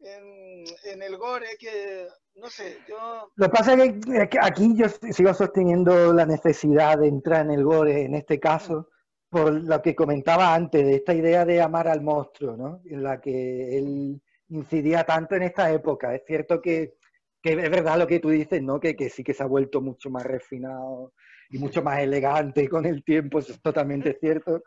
en, 0.00 1.02
el 1.02 1.16
gore 1.16 1.56
que, 1.58 2.06
no 2.36 2.48
sé, 2.48 2.78
yo... 2.88 3.30
Lo 3.36 3.46
que 3.46 3.52
pasa 3.52 3.74
es 3.74 4.28
que 4.28 4.38
aquí 4.40 4.76
yo 4.76 4.86
sigo 4.88 5.34
sosteniendo 5.34 6.12
la 6.12 6.26
necesidad 6.26 6.98
de 6.98 7.08
entrar 7.08 7.44
en 7.44 7.52
el 7.52 7.64
gore 7.64 8.02
en 8.02 8.14
este 8.14 8.38
caso 8.38 8.88
por 9.30 9.52
lo 9.52 9.82
que 9.82 9.94
comentaba 9.94 10.54
antes, 10.54 10.84
de 10.84 10.94
esta 10.96 11.14
idea 11.14 11.44
de 11.44 11.60
amar 11.60 11.88
al 11.88 12.00
monstruo, 12.00 12.56
¿no? 12.56 12.80
En 12.86 13.02
la 13.02 13.20
que 13.20 13.76
él 13.76 14.20
incidía 14.48 15.04
tanto 15.04 15.34
en 15.34 15.42
esta 15.42 15.70
época. 15.70 16.14
Es 16.14 16.22
cierto 16.26 16.62
que, 16.62 16.94
que 17.42 17.52
es 17.52 17.70
verdad 17.70 17.98
lo 17.98 18.06
que 18.06 18.20
tú 18.20 18.30
dices, 18.30 18.62
¿no? 18.62 18.80
Que, 18.80 18.96
que, 18.96 19.10
sí 19.10 19.22
que 19.22 19.34
se 19.34 19.42
ha 19.42 19.46
vuelto 19.46 19.80
mucho 19.82 20.08
más 20.08 20.24
refinado 20.24 21.12
y 21.50 21.58
mucho 21.58 21.82
más 21.82 22.00
elegante 22.00 22.68
con 22.68 22.86
el 22.86 23.04
tiempo, 23.04 23.38
eso 23.38 23.52
es 23.52 23.60
totalmente 23.60 24.16
cierto. 24.18 24.62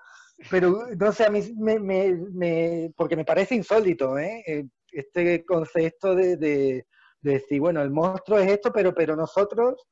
Pero, 0.49 0.87
no 0.95 1.11
sé, 1.11 1.25
a 1.25 1.29
mí 1.29 1.41
me, 1.57 1.79
me, 1.79 2.13
me 2.31 2.93
porque 2.95 3.15
me 3.15 3.25
parece 3.25 3.55
insólito, 3.55 4.17
¿eh? 4.17 4.67
Este 4.91 5.45
concepto 5.45 6.15
de, 6.15 6.37
de, 6.37 6.85
decir, 7.21 7.59
bueno, 7.59 7.81
el 7.81 7.91
monstruo 7.91 8.39
es 8.39 8.51
esto, 8.51 8.71
pero, 8.73 8.93
pero 8.93 9.15
nosotros 9.15 9.87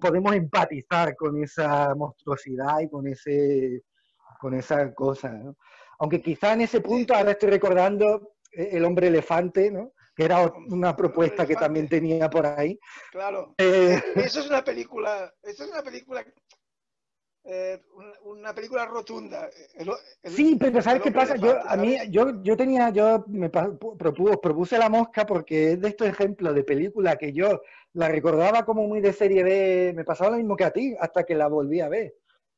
podemos 0.00 0.34
empatizar 0.34 1.16
con 1.16 1.42
esa 1.42 1.94
monstruosidad 1.94 2.80
y 2.80 2.88
con 2.88 3.06
ese 3.06 3.82
con 4.40 4.54
esa 4.54 4.94
cosa. 4.94 5.38
Aunque 5.98 6.22
quizá 6.22 6.54
en 6.54 6.62
ese 6.62 6.80
punto, 6.80 7.14
ahora 7.14 7.32
estoy 7.32 7.50
recordando 7.50 8.34
eh, 8.52 8.70
El 8.72 8.84
hombre 8.84 9.08
elefante, 9.08 9.70
¿no? 9.70 9.92
que 10.14 10.24
era 10.24 10.52
una 10.68 10.94
propuesta 10.96 11.46
que 11.46 11.54
también 11.54 11.88
tenía 11.88 12.28
por 12.28 12.44
ahí. 12.44 12.78
Claro. 13.10 13.54
Eh, 13.58 14.02
eso 14.16 14.40
es 14.40 14.48
una 14.48 14.62
película, 14.62 15.32
eso 15.42 15.64
es 15.64 15.70
una 15.70 15.82
película 15.82 16.24
eh, 17.44 17.80
una, 18.24 18.54
película 18.54 18.84
rotunda. 18.86 19.48
sí, 20.24 20.56
pero 20.60 20.82
¿sabes 20.82 21.02
qué 21.02 21.10
pasa? 21.10 21.36
Yo, 21.36 21.56
a 21.66 21.76
mí, 21.76 21.96
yo, 22.10 22.42
yo 22.42 22.56
tenía, 22.56 22.90
yo 22.90 23.24
me 23.28 23.48
propuse, 23.48 24.36
propuse 24.36 24.78
La 24.78 24.90
Mosca 24.90 25.24
porque 25.24 25.72
es 25.72 25.80
de 25.80 25.88
estos 25.88 26.08
ejemplos 26.08 26.54
de 26.54 26.64
película 26.64 27.16
que 27.16 27.32
yo 27.32 27.62
la 27.94 28.08
recordaba 28.08 28.64
como 28.64 28.86
muy 28.86 29.00
de 29.00 29.12
serie 29.12 29.42
B, 29.42 29.92
me 29.96 30.04
pasaba 30.04 30.32
lo 30.32 30.36
mismo 30.36 30.56
que 30.56 30.64
a 30.64 30.70
ti, 30.70 30.94
hasta 31.00 31.24
que 31.24 31.34
la 31.34 31.48
volví 31.48 31.80
a 31.80 31.88
ver. 31.88 32.14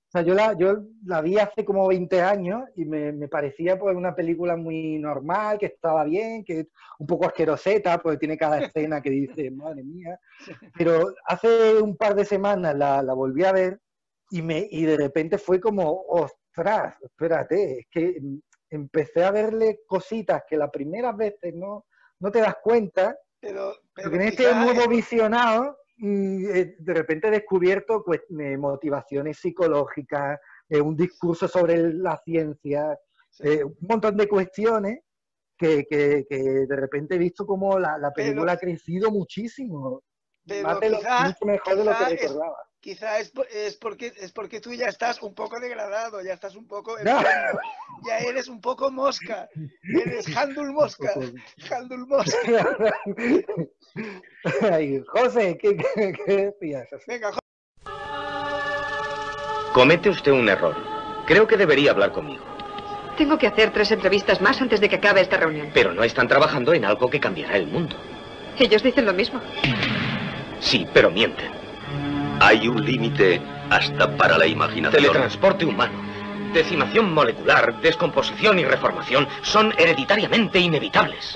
O 0.09 0.11
sea, 0.12 0.23
yo 0.23 0.35
la, 0.35 0.55
yo 0.59 0.83
la 1.07 1.23
vi 1.23 1.38
hace 1.38 1.64
como 1.64 1.88
20 1.88 2.21
años 2.21 2.64
y 2.77 2.85
me, 2.85 3.12
me 3.12 3.29
parecía 3.29 3.79
pues 3.79 3.97
una 3.97 4.14
película 4.14 4.57
muy 4.57 4.99
normal, 4.99 5.59
que 5.59 5.66
estaba 5.66 6.05
bien, 6.05 6.45
que 6.45 6.66
un 6.99 7.07
poco 7.07 7.25
asqueroseta, 7.25 7.99
porque 7.99 8.18
tiene 8.18 8.37
cada 8.37 8.59
escena 8.64 9.01
que 9.01 9.09
dice, 9.09 9.51
madre 9.51 9.85
mía. 9.85 10.18
Pero 10.77 11.14
hace 11.25 11.81
un 11.81 11.97
par 11.97 12.14
de 12.14 12.27
semanas 12.27 12.77
la, 12.77 13.03
la 13.03 13.14
volví 13.14 13.45
a 13.45 13.53
ver 13.53 13.81
y, 14.33 14.40
me, 14.40 14.66
y 14.71 14.85
de 14.85 14.97
repente 14.97 15.37
fue 15.37 15.61
como, 15.61 16.05
ostras, 16.09 16.97
espérate, 17.03 17.81
es 17.81 17.87
que 17.90 18.16
empecé 18.71 19.25
a 19.25 19.31
verle 19.31 19.81
cositas 19.87 20.42
que 20.49 20.57
las 20.57 20.71
primeras 20.71 21.14
veces 21.14 21.55
no, 21.55 21.85
no 22.18 22.31
te 22.31 22.40
das 22.40 22.57
cuenta, 22.62 23.14
pero, 23.38 23.75
porque 23.95 24.16
en 24.16 24.23
este 24.23 24.55
nuevo 24.55 24.88
visionado, 24.88 25.77
mm, 25.99 26.47
eh, 26.47 26.77
de 26.79 26.95
repente 26.95 27.29
he 27.29 27.33
descubierto 27.33 28.03
pues, 28.03 28.23
motivaciones 28.31 29.38
psicológicas, 29.38 30.40
eh, 30.71 30.81
un 30.81 30.97
discurso 30.97 31.47
sobre 31.47 31.92
la 31.92 32.16
ciencia, 32.25 32.99
eh, 33.40 33.62
un 33.62 33.77
montón 33.81 34.16
de 34.16 34.29
cuestiones 34.29 35.01
que, 35.59 35.85
que, 35.85 36.25
de 36.31 36.77
repente 36.77 37.16
he 37.16 37.18
visto 37.18 37.45
como 37.45 37.79
la, 37.79 37.99
la 37.99 38.11
película 38.11 38.53
ha 38.53 38.57
crecido 38.57 39.11
muchísimo. 39.11 40.03
Pero 40.47 40.71
mucho 40.71 41.45
mejor 41.45 41.77
de 41.77 41.85
lo 41.85 41.90
que 41.90 42.05
recordaba 42.16 42.57
quizá 42.83 43.21
es, 43.21 43.33
es, 43.55 43.77
porque, 43.77 44.12
es 44.16 44.33
porque 44.33 44.61
tú 44.61 44.75
ya 44.75 44.88
estás 44.88 45.23
un 45.23 45.35
poco 45.35 45.59
degradado, 45.61 46.21
ya 46.21 46.35
estás 46.35 46.57
un 46.57 46.66
poco 46.66 46.97
ya 47.03 48.18
eres 48.18 48.49
un 48.49 48.61
poco 48.61 48.90
mosca, 48.90 49.49
eres 50.05 50.27
handul 50.37 50.73
mosca, 50.73 51.14
handul 51.71 52.07
mosca. 52.07 52.35
José, 55.12 55.57
¿qué, 55.59 55.77
qué, 56.27 56.53
Venga, 57.07 57.31
Comete 59.73 60.11
usted 60.11 60.33
un 60.33 60.49
error. 60.49 60.75
Creo 61.27 61.47
que 61.47 61.57
debería 61.57 61.92
hablar 61.92 62.11
conmigo. 62.12 62.45
Tengo 63.16 63.38
que 63.38 63.47
hacer 63.47 63.73
tres 63.73 63.92
entrevistas 63.92 64.40
más 64.40 64.61
antes 64.61 64.81
de 64.81 64.88
que 64.88 64.97
acabe 64.97 65.21
esta 65.21 65.37
reunión. 65.37 65.71
Pero 65.73 65.95
no 65.95 66.03
están 66.03 66.27
trabajando 66.27 66.75
en 66.75 66.85
algo 66.85 67.09
que 67.09 67.21
cambiará 67.21 67.57
el 67.57 67.68
mundo. 67.68 67.95
Ellos 68.59 68.83
dicen 68.83 69.07
lo 69.07 69.12
mismo. 69.12 69.40
Sí, 70.61 70.85
pero 70.92 71.09
mienten. 71.11 71.62
Hay 72.43 72.67
un 72.67 72.85
límite 72.85 73.41
hasta 73.71 74.17
para 74.17 74.37
la 74.37 74.47
imaginación. 74.47 75.01
Teletransporte 75.01 75.65
humano, 75.65 75.93
decimación 76.53 77.15
molecular, 77.15 77.81
descomposición 77.81 78.59
y 78.59 78.65
reformación 78.65 79.29
son 79.43 79.73
hereditariamente 79.79 80.59
inevitables. 80.59 81.35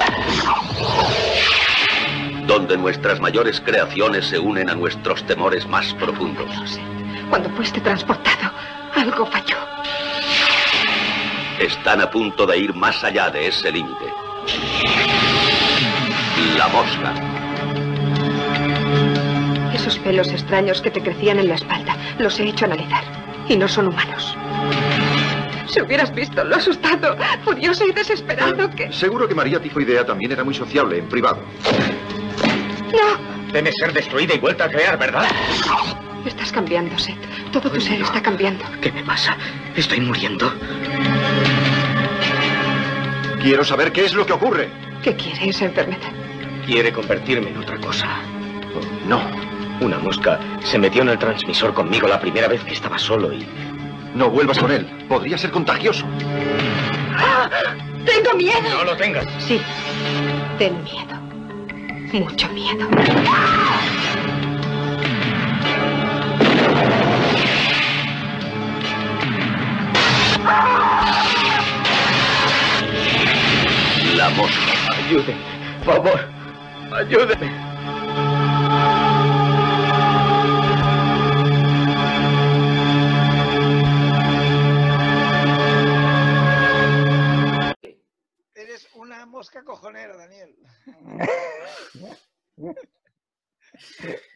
Donde 2.48 2.76
nuestras 2.76 3.20
mayores 3.20 3.60
creaciones 3.60 4.26
se 4.26 4.40
unen 4.40 4.68
a 4.68 4.74
nuestros 4.74 5.24
temores 5.24 5.64
más 5.68 5.94
profundos. 5.94 6.50
Cuando 7.30 7.50
fuiste 7.50 7.80
transportado, 7.80 8.50
algo 8.96 9.26
falló. 9.26 9.58
Están 11.60 12.00
a 12.00 12.10
punto 12.10 12.46
de 12.46 12.58
ir 12.58 12.74
más 12.74 13.04
allá 13.04 13.30
de 13.30 13.46
ese 13.46 13.70
límite. 13.70 14.12
La 16.56 16.66
mosca. 16.66 17.25
Esos 19.86 20.00
pelos 20.00 20.32
extraños 20.32 20.82
que 20.82 20.90
te 20.90 21.00
crecían 21.00 21.38
en 21.38 21.46
la 21.46 21.54
espalda, 21.54 21.96
los 22.18 22.40
he 22.40 22.48
hecho 22.48 22.64
analizar. 22.64 23.04
Y 23.48 23.56
no 23.56 23.68
son 23.68 23.86
humanos. 23.86 24.36
Si 25.68 25.80
hubieras 25.80 26.12
visto 26.12 26.42
lo 26.42 26.56
asustado, 26.56 27.16
furioso 27.44 27.86
y 27.86 27.92
desesperado 27.92 28.68
que... 28.68 28.92
Seguro 28.92 29.28
que 29.28 29.36
María 29.36 29.60
Tifoidea 29.62 30.04
también 30.04 30.32
era 30.32 30.42
muy 30.42 30.54
sociable 30.54 30.98
en 30.98 31.08
privado. 31.08 31.38
¡No! 32.90 33.52
Debe 33.52 33.70
ser 33.78 33.92
destruida 33.92 34.34
y 34.34 34.40
vuelta 34.40 34.64
a 34.64 34.68
crear, 34.68 34.98
¿verdad? 34.98 35.24
Estás 36.24 36.50
cambiando, 36.50 36.98
Seth. 36.98 37.52
Todo 37.52 37.70
tu 37.70 37.80
ser 37.80 38.02
está 38.02 38.20
cambiando. 38.20 38.64
¿Qué 38.82 38.90
me 38.90 39.04
pasa? 39.04 39.36
Estoy 39.76 40.00
muriendo. 40.00 40.52
Quiero 43.40 43.64
saber 43.64 43.92
qué 43.92 44.04
es 44.06 44.14
lo 44.14 44.26
que 44.26 44.32
ocurre. 44.32 44.68
¿Qué 45.04 45.14
quiere 45.14 45.50
esa 45.50 45.66
enfermedad? 45.66 46.10
Quiere 46.66 46.92
convertirme 46.92 47.50
en 47.50 47.58
otra 47.58 47.78
cosa. 47.78 48.08
no. 49.06 49.55
Una 49.80 49.98
mosca 49.98 50.38
se 50.64 50.78
metió 50.78 51.02
en 51.02 51.10
el 51.10 51.18
transmisor 51.18 51.74
conmigo 51.74 52.08
la 52.08 52.18
primera 52.18 52.48
vez 52.48 52.62
que 52.64 52.72
estaba 52.72 52.98
solo 52.98 53.32
y... 53.32 53.46
No 54.14 54.30
vuelvas 54.30 54.58
con 54.58 54.72
él. 54.72 54.86
Podría 55.08 55.36
ser 55.36 55.50
contagioso. 55.50 56.06
¡Ah! 57.14 57.50
¡Tengo 58.06 58.34
miedo! 58.34 58.62
No 58.72 58.84
lo 58.84 58.96
tengas. 58.96 59.26
Sí. 59.38 59.60
Ten 60.58 60.82
miedo. 60.82 61.14
Mucho 62.12 62.48
miedo. 62.48 62.88
La 74.16 74.30
mosca. 74.30 74.72
Ayúdeme. 75.06 75.40
Por 75.84 75.94
favor. 75.96 76.20
Ayúdeme. 76.92 77.65
Rasca 89.46 89.64
cojonera, 89.64 90.16
Daniel. 90.16 90.56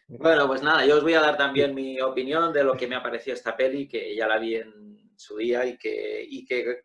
Bueno, 0.07 0.47
pues 0.47 0.63
nada, 0.63 0.85
yo 0.85 0.97
os 0.97 1.03
voy 1.03 1.15
a 1.15 1.21
dar 1.21 1.37
también 1.37 1.75
mi 1.75 2.01
opinión 2.01 2.53
de 2.53 2.63
lo 2.63 2.77
que 2.77 2.87
me 2.87 2.97
ha 2.97 3.03
parecido 3.03 3.35
esta 3.35 3.57
peli, 3.57 3.89
que 3.89 4.15
ya 4.15 4.27
la 4.27 4.39
vi 4.39 4.57
en 4.57 5.15
su 5.17 5.37
día 5.37 5.65
y 5.65 5.79
que, 5.79 6.27
y 6.29 6.45
que 6.45 6.83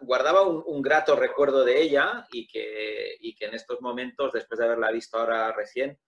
guardaba 0.00 0.42
un, 0.42 0.82
grato 0.82 1.16
recuerdo 1.16 1.64
de 1.64 1.80
ella 1.80 2.26
y 2.30 2.46
que, 2.46 3.16
y 3.20 3.34
que 3.34 3.46
en 3.46 3.54
estos 3.54 3.80
momentos, 3.80 4.32
después 4.32 4.58
de 4.58 4.66
haberla 4.66 4.92
visto 4.92 5.18
ahora 5.18 5.52
recién, 5.52 5.98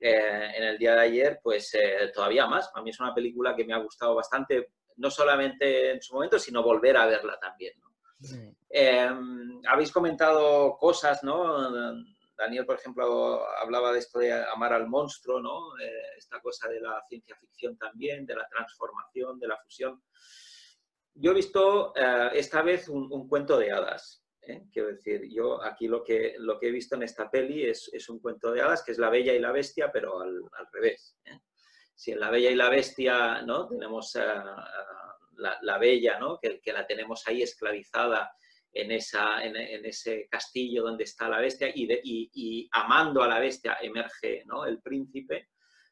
eh, 0.00 0.50
en 0.56 0.64
el 0.64 0.78
día 0.78 0.94
de 0.94 1.00
ayer, 1.00 1.40
pues 1.42 1.74
eh, 1.74 2.10
todavía 2.12 2.46
más. 2.46 2.70
A 2.74 2.82
mí 2.82 2.90
es 2.90 3.00
una 3.00 3.14
película 3.14 3.56
que 3.56 3.64
me 3.64 3.72
ha 3.72 3.78
gustado 3.78 4.14
bastante, 4.14 4.72
no 4.96 5.10
solamente 5.10 5.92
en 5.92 6.02
su 6.02 6.14
momento, 6.14 6.38
sino 6.38 6.62
volver 6.62 6.96
a 6.96 7.06
verla 7.06 7.38
también. 7.40 7.74
Eh, 8.70 9.08
habéis 9.66 9.92
comentado 9.92 10.76
cosas, 10.76 11.22
¿no? 11.22 11.70
Daniel, 12.36 12.66
por 12.66 12.76
ejemplo, 12.76 13.42
hablaba 13.58 13.92
de 13.92 13.98
esto 13.98 14.18
de 14.20 14.32
amar 14.32 14.72
al 14.72 14.86
monstruo, 14.86 15.40
¿no? 15.40 15.76
esta 16.16 16.40
cosa 16.40 16.68
de 16.68 16.80
la 16.80 17.02
ciencia 17.08 17.34
ficción 17.34 17.76
también, 17.76 18.24
de 18.24 18.36
la 18.36 18.46
transformación, 18.46 19.40
de 19.40 19.48
la 19.48 19.56
fusión. 19.56 20.00
Yo 21.14 21.32
he 21.32 21.34
visto 21.34 21.92
esta 22.32 22.62
vez 22.62 22.88
un 22.88 23.28
cuento 23.28 23.58
de 23.58 23.72
hadas. 23.72 24.22
¿eh? 24.48 24.64
Quiero 24.72 24.88
decir, 24.88 25.28
yo 25.30 25.62
aquí 25.62 25.86
lo 25.86 26.02
que, 26.02 26.34
lo 26.38 26.58
que 26.58 26.68
he 26.68 26.72
visto 26.72 26.96
en 26.96 27.02
esta 27.02 27.30
peli 27.30 27.64
es, 27.64 27.90
es 27.92 28.08
un 28.08 28.18
cuento 28.18 28.50
de 28.50 28.62
hadas, 28.62 28.82
que 28.82 28.92
es 28.92 28.98
La 28.98 29.10
Bella 29.10 29.34
y 29.34 29.38
la 29.38 29.52
Bestia, 29.52 29.90
pero 29.92 30.20
al, 30.20 30.40
al 30.52 30.66
revés. 30.72 31.16
¿eh? 31.24 31.38
Si 31.94 32.12
en 32.12 32.20
La 32.20 32.30
Bella 32.30 32.50
y 32.50 32.54
la 32.54 32.70
Bestia 32.70 33.42
¿no? 33.42 33.68
tenemos 33.68 34.14
la, 34.14 35.58
la, 35.60 35.78
Bella, 35.78 36.18
¿no? 36.18 36.38
que, 36.38 36.60
que, 36.60 36.72
la 36.72 36.86
tenemos 36.86 37.26
ahí 37.26 37.42
esclavizada 37.42 38.32
en, 38.80 38.92
esa, 38.92 39.42
en, 39.42 39.56
ese 39.84 40.28
castillo 40.30 40.82
donde 40.82 41.04
está 41.04 41.28
la 41.28 41.40
bestia 41.40 41.68
y, 41.74 42.68
amando 42.72 43.22
a 43.22 43.28
la 43.28 43.38
bestia 43.38 43.78
emerge 43.80 44.44
el 44.66 44.82
príncipe, 44.82 45.50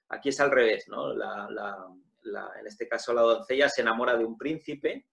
aquí 0.08 0.28
es 0.30 0.40
al 0.40 0.50
revés. 0.50 0.86
¿no? 0.88 1.12
En 1.12 2.66
este 2.66 2.88
caso 2.88 3.12
la 3.12 3.22
doncella 3.22 3.68
se 3.68 3.82
enamora 3.82 4.16
de 4.16 4.24
un 4.24 4.36
príncipe 4.36 5.06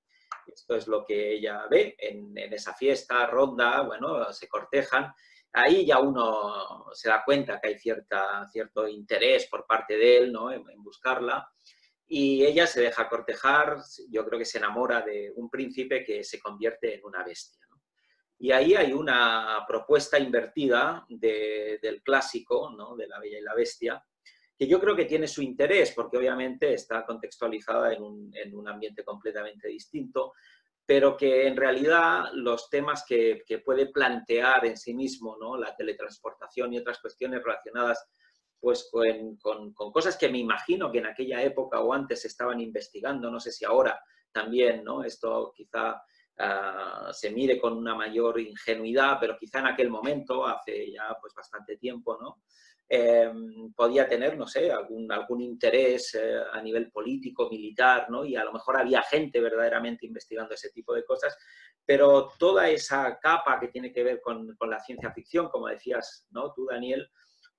esto 0.48 0.76
es 0.76 0.88
lo 0.88 1.06
que 1.06 1.34
ella 1.34 1.66
ve 1.70 1.96
en, 1.98 2.38
esa 2.54 2.74
fiesta, 2.74 3.26
ronda, 3.28 3.82
bueno, 3.82 4.32
se 4.32 4.48
cortejan. 4.48 5.14
Ahí 5.54 5.86
ya 5.86 6.00
uno 6.00 6.86
se 6.94 7.10
da 7.10 7.24
cuenta 7.24 7.60
que 7.60 7.70
hay 7.70 7.78
cierta, 7.78 8.48
cierto 8.52 8.88
interés 8.88 9.48
por 9.48 9.66
parte 9.66 9.96
de 9.96 10.18
él 10.18 10.36
en, 10.52 10.84
buscarla. 10.84 11.48
Y 12.08 12.46
ella 12.46 12.68
se 12.68 12.82
deja 12.82 13.10
cortejar, 13.10 13.78
yo 14.10 14.26
creo 14.26 14.38
que 14.38 14.46
se 14.46 14.58
enamora 14.58 15.02
de 15.02 15.32
un 15.36 15.50
príncipe 15.50 16.04
que 16.04 16.24
se 16.24 16.40
convierte 16.40 16.96
en 16.96 17.06
una 17.06 17.24
bestia. 17.24 17.64
Y 18.40 18.52
ahí 18.52 18.76
hay 18.76 18.92
una 18.92 19.64
propuesta 19.66 20.20
invertida 20.20 21.06
del 21.08 22.02
clásico, 22.04 22.72
¿no? 22.76 22.96
de 22.96 23.08
la 23.08 23.20
Bella 23.20 23.40
y 23.40 23.42
la 23.42 23.56
Bestia, 23.56 24.04
que 24.58 24.68
yo 24.68 24.80
creo 24.80 24.96
que 24.96 25.06
tiene 25.06 25.28
su 25.28 25.42
interés, 25.42 25.92
porque 25.92 26.18
obviamente 26.18 26.74
está 26.74 27.06
contextualizada 27.06 27.94
en 27.94 28.04
un, 28.04 28.68
ambiente 28.68 29.04
completamente 29.04 29.68
distinto, 29.68 30.34
pero 30.86 31.16
que 31.16 31.48
en 31.48 31.56
realidad 31.56 32.26
los 32.34 32.70
temas 32.70 33.06
que, 33.08 33.44
puede 33.64 33.88
plantear 33.88 34.66
en 34.66 34.78
sí 34.78 34.94
mismo, 34.94 35.38
¿no? 35.40 35.58
la 35.58 35.76
teletransportación 35.76 36.74
y 36.74 36.80
otras 36.80 37.00
cuestiones 37.00 37.42
relacionadas 37.42 38.06
pues 38.64 38.90
con, 38.90 39.74
cosas 39.74 40.16
que 40.16 40.30
me 40.30 40.38
imagino 40.38 40.90
que 40.90 41.00
en 41.00 41.08
aquella 41.08 41.44
época 41.44 41.82
o 41.82 41.92
antes 41.92 42.24
estaban 42.24 42.62
investigando, 42.62 43.30
no 43.30 43.38
sé 43.38 43.52
si 43.52 43.66
ahora 43.66 44.02
también, 44.32 44.86
¿no? 44.86 45.04
Esto 45.04 45.52
quizá 45.54 46.02
ah, 46.38 47.10
se 47.12 47.32
mire 47.32 47.60
con 47.60 47.74
una 47.74 47.94
mayor 47.94 48.40
ingenuidad, 48.40 49.18
pero 49.20 49.38
quizá 49.38 49.60
en 49.60 49.68
aquel 49.68 49.90
momento, 49.90 50.48
hace 50.48 50.90
ya 50.94 51.14
pues 51.20 51.34
bastante 51.34 51.76
tiempo, 51.76 52.18
¿no? 52.22 52.44
Em, 52.88 53.74
podía 53.74 54.08
tener, 54.08 54.38
no 54.38 54.48
sé, 54.48 54.72
algún, 54.72 55.12
algún 55.12 55.42
interés 55.42 56.16
eh, 56.16 56.38
a 56.54 56.62
nivel 56.62 56.90
político, 56.90 57.50
militar, 57.50 58.10
¿no? 58.10 58.24
Y 58.24 58.38
a 58.38 58.46
lo 58.46 58.54
mejor 58.54 58.80
había 58.80 59.02
gente 59.02 59.42
verdaderamente 59.42 60.06
investigando 60.06 60.54
ese 60.54 60.70
tipo 60.70 60.94
de 60.94 61.04
cosas, 61.04 61.38
pero 61.86 62.30
toda 62.40 62.70
esa 62.70 63.20
capa 63.20 63.60
que 63.60 63.68
tiene 63.68 63.92
que 63.92 64.06
ver 64.06 64.22
con, 64.22 64.56
con 64.56 64.70
la 64.70 64.80
ciencia 64.80 65.12
ficción, 65.12 65.50
como 65.50 65.68
decías, 65.68 66.28
¿no? 66.32 66.54
Tú, 66.54 66.66
Daniel, 66.72 67.10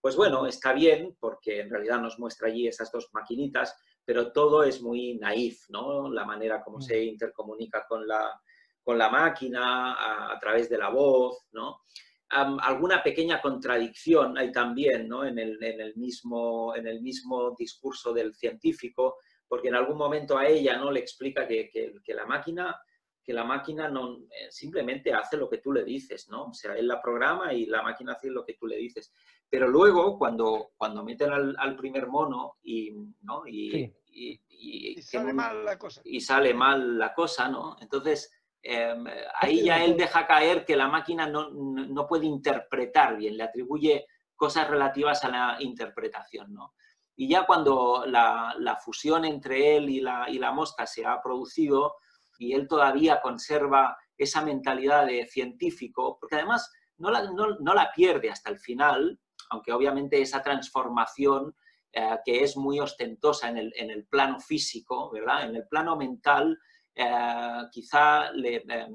pues 0.05 0.17
bueno, 0.17 0.47
está 0.47 0.75
bien, 0.75 1.17
porque 1.19 1.61
en 1.61 1.71
realidad 1.71 1.99
nos 1.99 2.19
muestra 2.19 2.49
allí 2.49 2.69
esas 2.69 2.93
dos 2.93 3.09
maquinitas, 3.15 3.75
pero 4.05 4.33
todo 4.33 4.63
es 4.63 4.83
muy 4.83 5.15
naif, 5.15 5.65
¿no? 5.71 6.13
La 6.13 6.27
manera 6.27 6.63
como 6.63 6.77
mm. 6.77 6.83
se 6.83 7.03
intercomunica 7.05 7.87
con 7.89 8.07
la, 8.07 8.39
con 8.83 8.99
la 8.99 9.09
máquina, 9.09 9.95
a, 9.95 10.35
a 10.35 10.39
través 10.39 10.69
de 10.69 10.77
la 10.77 10.91
voz, 10.91 11.49
¿no? 11.53 11.81
alguna 12.29 13.03
pequeña 13.03 13.41
contradicción 13.41 14.37
hay 14.37 14.53
también 14.53 15.09
¿no? 15.09 15.25
en, 15.25 15.39
el, 15.39 15.63
en, 15.63 15.81
el 15.81 15.97
mismo, 15.97 16.75
en 16.77 16.87
el 16.87 17.01
mismo 17.01 17.55
discurso 17.57 18.13
del 18.13 18.35
científico, 18.35 19.17
porque 19.49 19.69
en 19.69 19.77
algún 19.77 19.97
momento 19.97 20.37
a 20.37 20.47
ella 20.47 20.77
¿no? 20.77 20.91
le 20.91 21.01
explica 21.01 21.47
que, 21.47 21.71
que, 21.71 22.15
la 22.15 22.27
máquina, 22.27 22.77
que 23.23 23.33
la 23.33 23.45
máquina 23.45 23.89
no, 23.89 24.19
eh, 24.19 24.51
simplemente 24.51 25.15
hace 25.15 25.37
lo 25.37 25.49
que 25.49 25.59
tú 25.59 25.73
le 25.73 25.85
dices, 25.85 26.29
¿no? 26.29 26.47
O 26.47 26.55
sea, 26.55 26.77
él 26.77 26.89
la 26.89 27.01
programa 27.01 27.55
y 27.55 27.67
la 27.67 27.83
máquina 27.83 28.13
hace 28.13 28.29
lo 28.31 28.45
que 28.45 28.55
tú 28.55 28.67
le 28.67 28.77
dices. 28.77 29.13
Pero 29.55 29.69
luego, 29.69 30.19
cuando, 30.19 30.73
cuando 30.77 31.05
meten 31.05 31.33
al, 31.33 31.57
al 31.59 31.77
primer 31.77 32.09
mono 32.09 32.57
y, 32.63 32.93
¿no? 33.23 33.47
y, 33.47 33.95
y, 34.13 34.41
y, 34.49 35.03
sale 35.03 35.33
mal 35.33 35.65
la 35.65 35.79
cosa. 35.79 36.01
Y 36.05 36.21
sale 36.21 36.55
mal 36.55 36.99
la 36.99 37.15
cosa, 37.15 37.49
¿no? 37.49 37.77
Entonces, 37.81 38.31
Em, 38.67 39.05
ahí 39.41 39.63
ya 39.63 39.85
él 39.85 39.95
deja 39.95 40.27
caer 40.27 40.65
que 40.65 40.75
la 40.75 40.89
máquina 40.89 41.27
no, 41.27 41.51
no, 41.51 42.07
puede 42.07 42.25
interpretar 42.25 43.15
bien, 43.15 43.37
le 43.37 43.43
atribuye 43.43 44.07
cosas 44.35 44.71
relativas 44.71 45.23
a 45.23 45.29
la 45.29 45.57
interpretación. 45.61 46.55
¿no? 46.55 46.73
Y 47.15 47.29
ya 47.29 47.45
cuando 47.45 48.05
la, 48.07 48.55
la 48.59 48.77
fusión 48.77 49.27
entre 49.27 49.77
él 49.77 49.91
y 49.91 50.01
la, 50.01 50.31
y 50.31 50.39
la, 50.39 50.51
mosca 50.51 50.87
se 50.87 51.05
ha 51.05 51.21
producido 51.21 51.97
y 52.39 52.55
él 52.55 52.67
todavía 52.67 53.21
conserva 53.21 53.99
esa 54.17 54.43
mentalidad 54.43 55.05
de 55.05 55.27
científico, 55.27 56.17
porque 56.19 56.37
además 56.37 56.73
no 56.97 57.11
la, 57.11 57.23
no, 57.33 57.59
no 57.61 57.75
la 57.75 57.93
pierde 57.93 58.31
hasta 58.31 58.49
el 58.49 58.59
final, 58.59 59.21
aunque 59.51 59.73
obviamente 59.73 60.21
esa 60.21 60.43
transformación 60.43 61.55
eh, 61.93 62.19
que 62.25 62.43
es 62.43 62.57
muy 62.57 62.81
ostentosa 62.81 63.49
en 63.49 63.59
el, 63.59 63.73
en 63.77 63.91
el 63.91 64.07
plano 64.07 64.41
físico, 64.41 65.11
¿verdad? 65.13 65.45
En 65.45 65.57
el 65.57 65.67
plano 65.69 65.97
mental 65.97 66.59
eh, 66.95 67.63
quizá 67.71 68.33
le, 68.33 68.57
eh, 68.57 68.87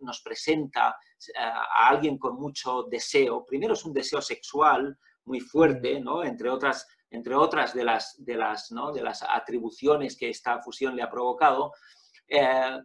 nos 0.00 0.20
presenta 0.22 0.96
a 1.38 1.88
alguien 1.88 2.18
con 2.18 2.36
mucho 2.36 2.84
deseo. 2.84 3.44
Primero 3.46 3.74
es 3.74 3.84
un 3.84 3.92
deseo 3.92 4.20
sexual 4.20 4.98
muy 5.24 5.40
fuerte, 5.40 6.00
mm. 6.00 6.04
¿no? 6.04 6.24
entre, 6.24 6.50
otras, 6.50 6.86
entre 7.10 7.34
otras 7.34 7.74
de 7.74 7.84
las, 7.84 8.14
de, 8.18 8.36
las, 8.36 8.70
¿no? 8.70 8.92
de 8.92 9.02
las 9.02 9.22
atribuciones 9.22 10.16
que 10.16 10.28
esta 10.28 10.60
fusión 10.60 10.96
le 10.96 11.02
ha 11.02 11.10
provocado. 11.10 11.72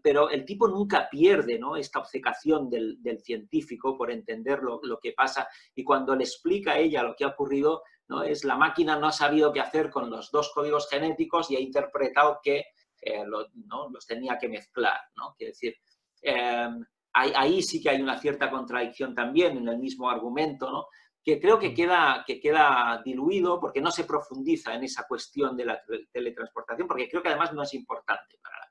Pero 0.04 0.30
el 0.30 0.44
tipo 0.44 0.68
nunca 0.68 1.08
pierde 1.10 1.58
¿no? 1.58 1.78
esta 1.78 2.00
obcecación 2.00 2.70
del, 2.70 3.02
del 3.02 3.22
científico 3.22 3.98
por 3.98 4.12
entender 4.12 4.60
lo, 4.62 4.82
lo, 4.84 5.00
que 5.00 5.14
pasa 5.14 5.48
y 5.74 5.84
cuando 5.84 6.16
le 6.16 6.26
explica 6.26 6.74
a 6.74 6.80
ella 6.80 7.04
lo 7.04 7.16
que 7.16 7.24
ha 7.24 7.30
ocurrido, 7.30 7.84
¿no? 8.10 8.24
es 8.24 8.44
la 8.44 8.58
máquina 8.58 8.98
no 8.98 9.08
ha 9.08 9.12
sabido 9.12 9.54
qué 9.54 9.62
hacer 9.62 9.90
con 9.90 10.10
los 10.10 10.32
dos 10.32 10.52
códigos 10.54 10.90
genéticos 10.90 11.50
y 11.50 11.56
ha 11.56 11.62
interpretado 11.62 12.40
que 12.44 12.66
eh, 13.02 13.24
¿no? 13.26 13.90
los 13.90 14.06
tenía 14.06 14.38
que 14.38 14.50
mezclar. 14.50 15.00
¿no? 15.16 15.34
Quiere 15.38 15.52
decir, 15.52 15.76
em, 16.22 16.84
ahí, 17.14 17.62
sí 17.62 17.82
que 17.82 17.90
hay 17.90 18.02
una 18.02 18.20
cierta 18.20 18.50
contradicción 18.50 19.16
también 19.16 19.58
en 19.58 19.68
el 19.70 19.78
mismo 19.78 20.10
argumento, 20.10 20.70
¿no? 20.70 20.88
que 21.24 21.40
creo 21.40 21.58
que 21.58 21.70
mm. 21.70 21.76
queda, 21.76 22.24
que 22.26 22.40
queda 22.40 23.02
diluido 23.04 23.60
porque 23.60 23.82
no 23.82 23.92
se 23.92 24.04
profundiza 24.04 24.74
en 24.74 24.84
esa 24.84 25.06
cuestión 25.08 25.56
de 25.56 25.66
la 25.66 25.82
teletransportación, 26.12 26.88
porque 26.88 27.10
creo 27.10 27.22
que 27.22 27.30
además 27.30 27.54
no 27.54 27.64
es 27.64 27.74
importante 27.74 28.38
para 28.42 28.60
la 28.60 28.67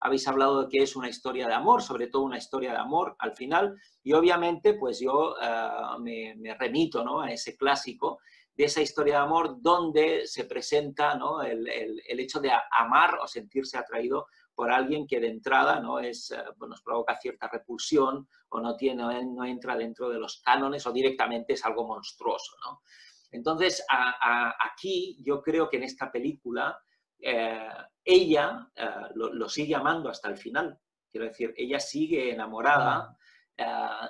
Habéis 0.00 0.26
hablado 0.28 0.62
de 0.62 0.68
que 0.68 0.82
es 0.82 0.96
una 0.96 1.08
historia 1.08 1.46
de 1.46 1.54
amor, 1.54 1.82
sobre 1.82 2.08
todo 2.08 2.22
una 2.22 2.38
historia 2.38 2.72
de 2.72 2.78
amor 2.78 3.16
al 3.18 3.34
final, 3.34 3.76
y 4.02 4.12
obviamente 4.12 4.74
pues 4.74 5.00
yo 5.00 5.34
eh, 5.40 6.34
me, 6.36 6.54
remito 6.54 7.04
¿no? 7.04 7.20
a 7.20 7.30
ese 7.30 7.56
clásico 7.56 8.20
de 8.56 8.64
esa 8.64 8.80
historia 8.80 9.14
de 9.14 9.22
amor 9.22 9.56
donde 9.60 10.26
se 10.26 10.44
presenta 10.44 11.14
¿no? 11.14 11.42
el, 11.42 11.66
el, 11.68 12.20
hecho 12.20 12.40
de 12.40 12.50
amar 12.78 13.18
o 13.22 13.26
sentirse 13.26 13.78
atraído 13.78 14.26
por 14.54 14.70
alguien 14.70 15.06
que 15.06 15.20
de 15.20 15.28
entrada 15.28 15.80
¿no? 15.80 15.98
es, 15.98 16.30
eh, 16.32 16.42
nos 16.68 16.82
provoca 16.82 17.16
cierta 17.16 17.48
repulsión 17.48 18.28
o 18.50 18.60
no, 18.60 18.76
tiene, 18.76 19.02
no 19.24 19.44
entra 19.44 19.76
dentro 19.76 20.08
de 20.10 20.18
los 20.18 20.42
cánones 20.42 20.86
o 20.86 20.92
directamente 20.92 21.54
es 21.54 21.64
algo 21.64 21.86
monstruoso. 21.86 22.56
¿no? 22.66 22.82
Entonces, 23.32 23.84
aquí 23.88 25.16
yo 25.22 25.40
creo 25.40 25.68
que 25.68 25.76
en 25.76 25.84
esta 25.84 26.10
película 26.10 26.78
eh, 27.20 27.68
ella 28.04 28.70
eh, 28.74 28.86
lo, 29.14 29.48
sigue 29.48 29.74
amando 29.74 30.08
hasta 30.08 30.28
el 30.28 30.36
final. 30.36 30.78
Quiero 31.10 31.26
decir, 31.26 31.52
ella 31.56 31.80
sigue 31.80 32.32
enamorada 32.32 33.16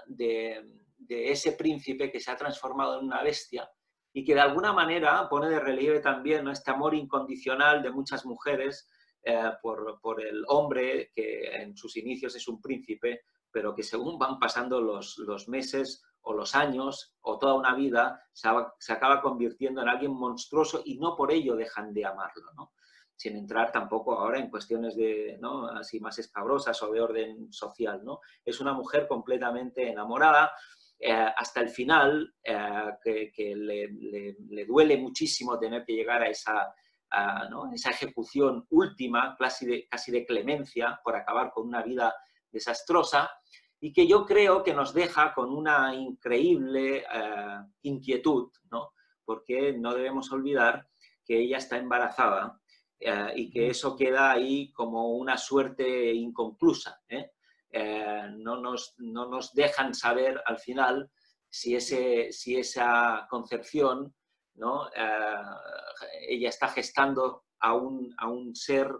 de, 0.06 0.64
de, 0.96 1.32
ese 1.32 1.52
príncipe 1.52 2.12
que 2.12 2.20
se 2.20 2.30
ha 2.30 2.36
transformado 2.36 3.00
en 3.00 3.06
una 3.06 3.22
bestia 3.22 3.68
y 4.12 4.24
que 4.24 4.34
de 4.34 4.40
alguna 4.40 4.72
manera 4.72 5.28
pone 5.28 5.48
de 5.48 5.58
relieve 5.58 6.00
también 6.00 6.46
este 6.48 6.70
amor 6.70 6.94
incondicional 6.94 7.82
de 7.82 7.90
muchas 7.90 8.24
mujeres 8.26 8.88
eh, 9.22 9.52
por, 9.62 10.00
por, 10.00 10.24
el 10.24 10.44
hombre 10.48 11.10
que 11.14 11.54
en 11.54 11.76
sus 11.76 11.96
inicios 11.98 12.34
es 12.36 12.48
un 12.48 12.60
príncipe, 12.60 13.22
pero 13.50 13.74
que 13.74 13.82
según 13.82 14.18
van 14.18 14.38
pasando 14.38 14.80
los, 14.80 15.18
los, 15.18 15.46
meses 15.46 16.02
o 16.22 16.32
los 16.32 16.54
años 16.54 17.14
o 17.20 17.38
toda 17.38 17.54
una 17.54 17.74
vida 17.74 18.22
se, 18.32 18.48
acaba 18.92 19.20
convirtiendo 19.20 19.82
en 19.82 19.88
alguien 19.88 20.12
monstruoso 20.12 20.80
y 20.86 20.98
no 20.98 21.16
por 21.16 21.32
ello 21.32 21.54
dejan 21.54 21.92
de 21.92 22.06
amarlo, 22.06 22.50
¿no? 22.56 22.72
Sin 23.20 23.36
entrar 23.36 23.70
tampoco 23.70 24.18
ahora 24.18 24.38
en 24.38 24.48
cuestiones 24.48 24.96
de, 24.96 25.36
¿no? 25.42 25.68
así 25.68 26.00
más 26.00 26.18
escabrosas 26.18 26.82
o 26.82 26.90
de 26.90 27.02
orden 27.02 27.52
social. 27.52 28.00
¿no? 28.02 28.20
Es 28.42 28.60
una 28.60 28.72
mujer 28.72 29.06
completamente 29.06 29.90
enamorada, 29.90 30.52
eh, 30.98 31.12
hasta 31.12 31.60
el 31.60 31.68
final, 31.68 32.34
eh, 32.42 33.30
que, 33.34 33.54
le, 33.54 34.64
duele 34.64 34.96
muchísimo 34.96 35.58
tener 35.58 35.84
que 35.84 35.92
llegar 35.92 36.22
a 36.22 36.30
esa, 36.30 36.74
esa 37.74 37.90
ejecución 37.90 38.66
última, 38.70 39.36
casi 39.38 39.66
de, 39.66 39.86
casi 39.86 40.10
de 40.10 40.24
clemencia, 40.24 40.98
por 41.04 41.14
acabar 41.14 41.50
con 41.50 41.68
una 41.68 41.82
vida 41.82 42.14
desastrosa, 42.50 43.30
y 43.80 43.92
que 43.92 44.06
yo 44.06 44.24
creo 44.24 44.62
que 44.62 44.72
nos 44.72 44.94
deja 44.94 45.34
con 45.34 45.50
una 45.50 45.94
increíble 45.94 47.00
eh, 47.00 47.58
inquietud, 47.82 48.50
¿no? 48.70 48.94
porque 49.26 49.74
no 49.74 49.92
debemos 49.92 50.32
olvidar 50.32 50.88
que 51.22 51.38
ella 51.38 51.58
está 51.58 51.76
embarazada 51.76 52.59
eh, 53.00 53.32
y 53.34 53.50
que 53.50 53.68
eso 53.68 53.96
queda 53.96 54.30
ahí 54.30 54.70
como 54.72 55.16
una 55.16 55.36
suerte 55.36 56.12
inconclusa. 56.12 57.00
¿eh? 57.08 57.32
no, 58.36 58.60
nos, 58.60 58.94
no, 58.98 59.26
nos, 59.26 59.54
dejan 59.54 59.94
saber 59.94 60.42
al 60.44 60.58
final 60.58 61.10
si, 61.48 61.76
ese, 61.76 62.32
si 62.32 62.56
esa 62.56 63.26
concepción, 63.30 64.14
¿no? 64.54 64.90
ella 66.28 66.48
está 66.48 66.68
gestando 66.68 67.44
a 67.60 67.74
un, 67.74 68.12
a 68.18 68.28
un 68.28 68.54
ser 68.56 68.92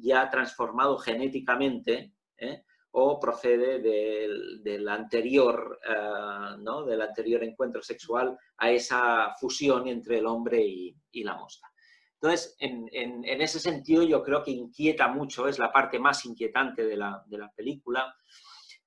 ya 0.00 0.28
transformado 0.30 0.98
genéticamente, 0.98 2.12
o 2.92 3.18
procede 3.18 3.80
del, 3.80 4.88
anterior, 4.88 5.80
eh, 5.82 6.56
¿no? 6.58 6.84
del 6.84 7.00
anterior 7.00 7.42
encuentro 7.42 7.82
sexual 7.82 8.38
a 8.58 8.70
esa 8.70 9.34
fusión 9.40 9.88
entre 9.88 10.18
el 10.18 10.26
hombre 10.26 10.62
y, 10.62 11.24
la 11.24 11.36
mosca. 11.36 11.71
Entonces, 12.22 12.54
en, 12.60 13.24
ese 13.24 13.58
sentido 13.58 14.04
yo 14.04 14.22
creo 14.22 14.44
que 14.44 14.52
inquieta 14.52 15.08
mucho, 15.08 15.48
es 15.48 15.58
la 15.58 15.72
parte 15.72 15.98
más 15.98 16.24
inquietante 16.24 16.84
de 16.84 16.96
la, 16.96 17.52
película. 17.56 18.14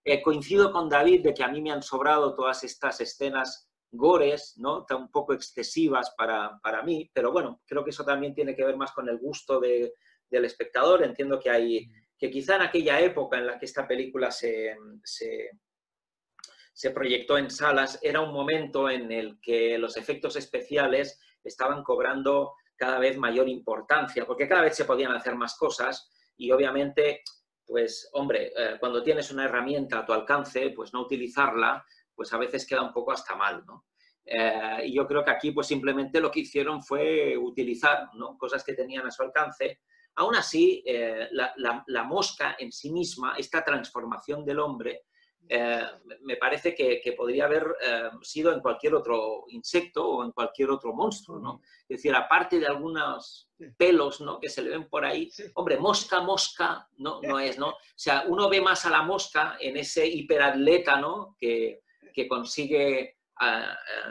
Eh, 0.06 0.22
coincido 0.22 0.72
con 0.72 0.88
David 0.88 1.22
de 1.22 1.34
que 1.34 1.44
a 1.44 1.50
mí 1.50 1.62
me 1.62 1.72
han 1.72 1.82
sobrado 1.82 2.34
todas 2.34 2.64
estas 2.64 3.02
escenas 3.02 3.70
gores, 3.92 4.54
¿no? 4.56 4.86
un 4.90 5.12
poco 5.12 5.34
excesivas 5.34 6.14
para, 6.18 6.82
mí, 6.86 7.12
pero 7.14 7.34
bueno, 7.34 7.62
creo 7.66 7.84
que 7.84 7.90
eso 7.90 8.06
también 8.06 8.34
tiene 8.34 8.56
que 8.56 8.64
ver 8.64 8.78
más 8.78 8.94
con 8.94 9.10
el 9.10 9.18
gusto 9.18 9.60
del 9.60 10.46
espectador. 10.46 11.04
Entiendo 11.04 11.38
que 11.38 11.50
hay 11.50 11.92
que 12.18 12.32
quizá 12.32 12.56
en 12.56 12.62
aquella 12.62 13.02
época 13.02 13.38
en 13.38 13.48
la 13.48 13.60
que 13.60 13.66
esta 13.66 13.86
película 13.86 14.32
se, 14.32 14.78
se, 15.04 16.92
proyectó 16.92 17.38
en 17.38 17.50
salas, 17.50 18.00
era 18.02 18.22
un 18.22 18.32
momento 18.32 18.90
en 18.90 19.12
el 19.12 19.42
que 19.42 19.78
los 19.78 19.98
efectos 19.98 20.38
especiales 20.38 21.20
estaban 21.44 21.84
cobrando 21.84 22.54
cada 22.76 23.00
vez 23.00 23.18
mayor 23.18 23.48
importancia, 23.48 24.26
porque 24.26 24.48
cada 24.48 24.62
vez 24.62 24.76
se 24.76 24.86
podían 24.86 25.14
hacer 25.14 25.36
más 25.36 25.56
cosas 25.58 26.12
y 26.38 26.52
obviamente, 26.52 27.22
pues 27.66 28.10
hombre, 28.14 28.52
eh, 28.56 28.78
cuando 28.80 29.04
tienes 29.04 29.32
una 29.32 29.46
herramienta 29.46 30.00
a 30.00 30.06
tu 30.06 30.14
alcance, 30.14 30.72
pues 30.72 30.94
no 30.94 31.02
utilizarla, 31.02 31.86
pues 32.14 32.32
a 32.34 32.38
veces 32.38 32.66
queda 32.68 32.82
un 32.82 32.94
poco 32.94 33.12
hasta 33.12 33.36
mal, 33.36 33.64
¿no? 33.66 33.86
Eh, 34.26 34.82
y 34.86 34.96
yo 34.96 35.06
creo 35.06 35.24
que 35.24 35.32
aquí 35.32 35.52
pues 35.52 35.68
simplemente 35.68 36.20
lo 36.20 36.32
que 36.32 36.40
hicieron 36.40 36.82
fue 36.82 37.38
utilizar 37.38 38.10
¿no? 38.16 38.36
cosas 38.40 38.64
que 38.64 38.74
tenían 38.74 39.06
a 39.06 39.12
su 39.12 39.22
alcance 39.22 39.82
Aún 40.18 40.36
así, 40.36 40.82
eh, 40.86 41.28
la, 41.32 42.04
mosca 42.04 42.56
en 42.58 42.72
sí 42.72 42.90
misma, 42.90 43.36
esta 43.38 43.64
transformación 43.64 44.46
del 44.46 44.60
hombre, 44.60 45.04
eh, 45.48 45.84
me 46.22 46.38
parece 46.38 46.74
que, 46.74 47.14
podría 47.16 47.46
haber 47.46 47.64
eh, 47.82 48.10
sido 48.22 48.52
en 48.54 48.62
cualquier 48.62 48.96
otro 48.96 49.46
insecto 49.50 50.08
o 50.08 50.24
en 50.24 50.32
cualquier 50.32 50.72
otro 50.72 50.93
monstruo, 50.93 51.39
¿no? 51.39 51.62
Es 51.88 51.98
decir, 51.98 52.16
aparte 52.16 52.60
de 52.60 52.68
algunos 52.68 53.50
pelos, 53.78 54.22
¿no? 54.22 54.39
Que 54.39 54.50
se 54.50 54.62
le 54.62 54.72
ven 54.72 54.89
por 54.89 55.06
ahí, 55.06 55.30
hombre, 55.54 55.78
mosca, 55.78 56.22
mosca, 56.22 56.88
no, 56.98 57.22
no 57.22 57.39
es, 57.39 57.58
¿no? 57.58 57.70
O 57.70 57.78
sea, 57.96 58.24
uno 58.28 58.50
ve 58.50 58.62
más 58.62 58.86
a 58.86 58.89
la 58.89 59.04
mosca 59.04 59.58
en 59.60 59.78
ese 59.78 60.08
hiperatleta, 60.08 61.00
¿no? 61.00 61.36
Que, 61.39 61.82
que 62.14 62.28
consigue 62.28 63.18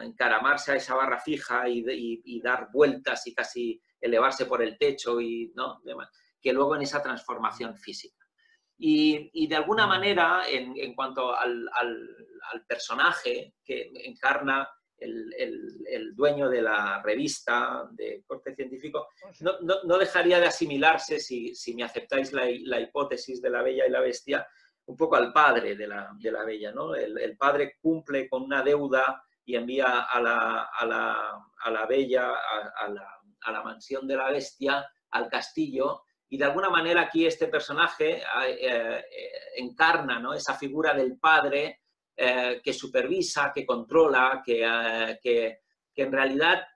encaramarse 0.03 0.73
a 0.73 0.77
esa 0.77 0.95
barra 0.95 1.19
fija 1.19 1.67
y 1.67 2.41
dar 2.43 2.69
vueltas 2.71 3.27
y 3.27 3.35
casi 3.35 3.81
elevarse 4.05 4.45
por 4.45 4.63
el 4.63 4.77
techo 4.77 5.21
y 5.21 5.51
¿no? 5.55 5.81
que 6.41 6.53
luego 6.53 6.77
en 6.77 6.83
esa 6.83 7.03
transformación 7.03 7.77
física. 7.77 8.24
Y, 8.77 9.47
de 9.47 9.57
alguna 9.57 9.87
manera, 9.87 10.43
en, 10.49 10.95
cuanto 10.95 11.35
al, 11.37 11.69
personaje 12.67 13.55
que 13.65 13.91
encarna 14.05 14.69
el, 14.99 16.15
dueño 16.15 16.49
de 16.49 16.63
la 16.63 17.03
revista 17.03 17.89
de 17.93 18.23
corte 18.27 18.55
científico, 18.55 19.09
no, 19.41 19.99
dejaría 19.99 20.41
de 20.41 20.47
asimilarse, 20.47 21.19
si, 21.19 21.75
me 21.75 21.85
aceptáis 21.85 22.33
la, 22.33 22.81
hipótesis 22.81 23.41
de 23.41 23.51
la 23.51 23.63
bella 23.63 23.87
y 23.87 23.91
la 23.91 24.01
bestia, 24.01 24.47
un 24.87 24.97
poco 24.97 25.17
al 25.17 25.33
padre 25.33 25.77
de 25.77 25.87
la, 25.87 26.11
bella. 26.45 26.73
¿no? 26.73 26.95
El, 26.95 27.37
padre 27.37 27.77
cumple 27.81 28.29
con 28.29 28.43
una 28.43 28.63
deuda 28.63 29.23
y 29.45 29.57
envía 29.57 30.03
a 30.03 30.21
la, 30.21 31.87
bella 31.89 32.33
a, 32.81 32.89
la, 32.89 33.21
a 33.43 33.53
la 33.53 33.63
mansión 33.63 34.07
de 34.07 34.17
la 34.17 34.31
bestia, 34.31 34.85
al 35.11 35.29
castillo, 35.29 36.03
y 36.35 36.37
de 36.37 36.47
alguna 36.47 36.69
manera 36.69 37.03
aquí 37.03 37.25
este 37.25 37.47
personaje 37.47 38.17
eh, 38.17 38.25
eh, 38.61 39.03
encarna 39.55 40.19
¿no? 40.19 40.35
esa 40.35 40.55
figura 40.55 40.93
del 40.93 41.17
padre 41.17 41.83
eh, 42.17 42.61
que 42.61 42.73
supervisa, 42.73 43.53
que 43.55 43.65
controla, 43.65 44.43
que, 44.45 45.17
que, 45.23 45.61
en 45.95 46.11
realidad 46.11 46.67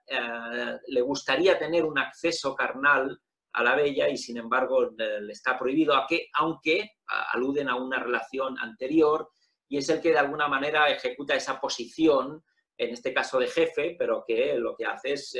le 0.87 1.01
gustaría 1.01 1.59
tener 1.59 1.83
un 1.83 1.99
acceso 1.99 2.55
carnal 2.55 3.19
a 3.51 3.63
la 3.63 3.75
bella 3.75 4.07
y 4.07 4.15
sin 4.15 4.37
embargo 4.37 4.91
le 4.95 5.33
está 5.33 5.59
prohibido, 5.59 5.93
a 5.93 6.07
que, 6.07 6.29
aunque 6.35 6.91
aluden 7.33 7.67
a 7.67 7.75
una 7.75 7.99
relación 7.99 8.57
anterior 8.59 9.29
y 9.67 9.77
es 9.77 9.89
el 9.89 9.99
que 9.99 10.11
de 10.11 10.19
alguna 10.19 10.47
manera 10.47 10.89
ejecuta 10.89 11.35
esa 11.35 11.59
posición, 11.59 12.45
en 12.77 12.93
este 12.93 13.13
caso 13.13 13.39
de 13.39 13.47
jefe, 13.47 13.97
pero 13.99 14.23
que 14.25 14.55
lo 14.57 14.73
que 14.73 14.85
hace 14.85 15.11
es 15.11 15.37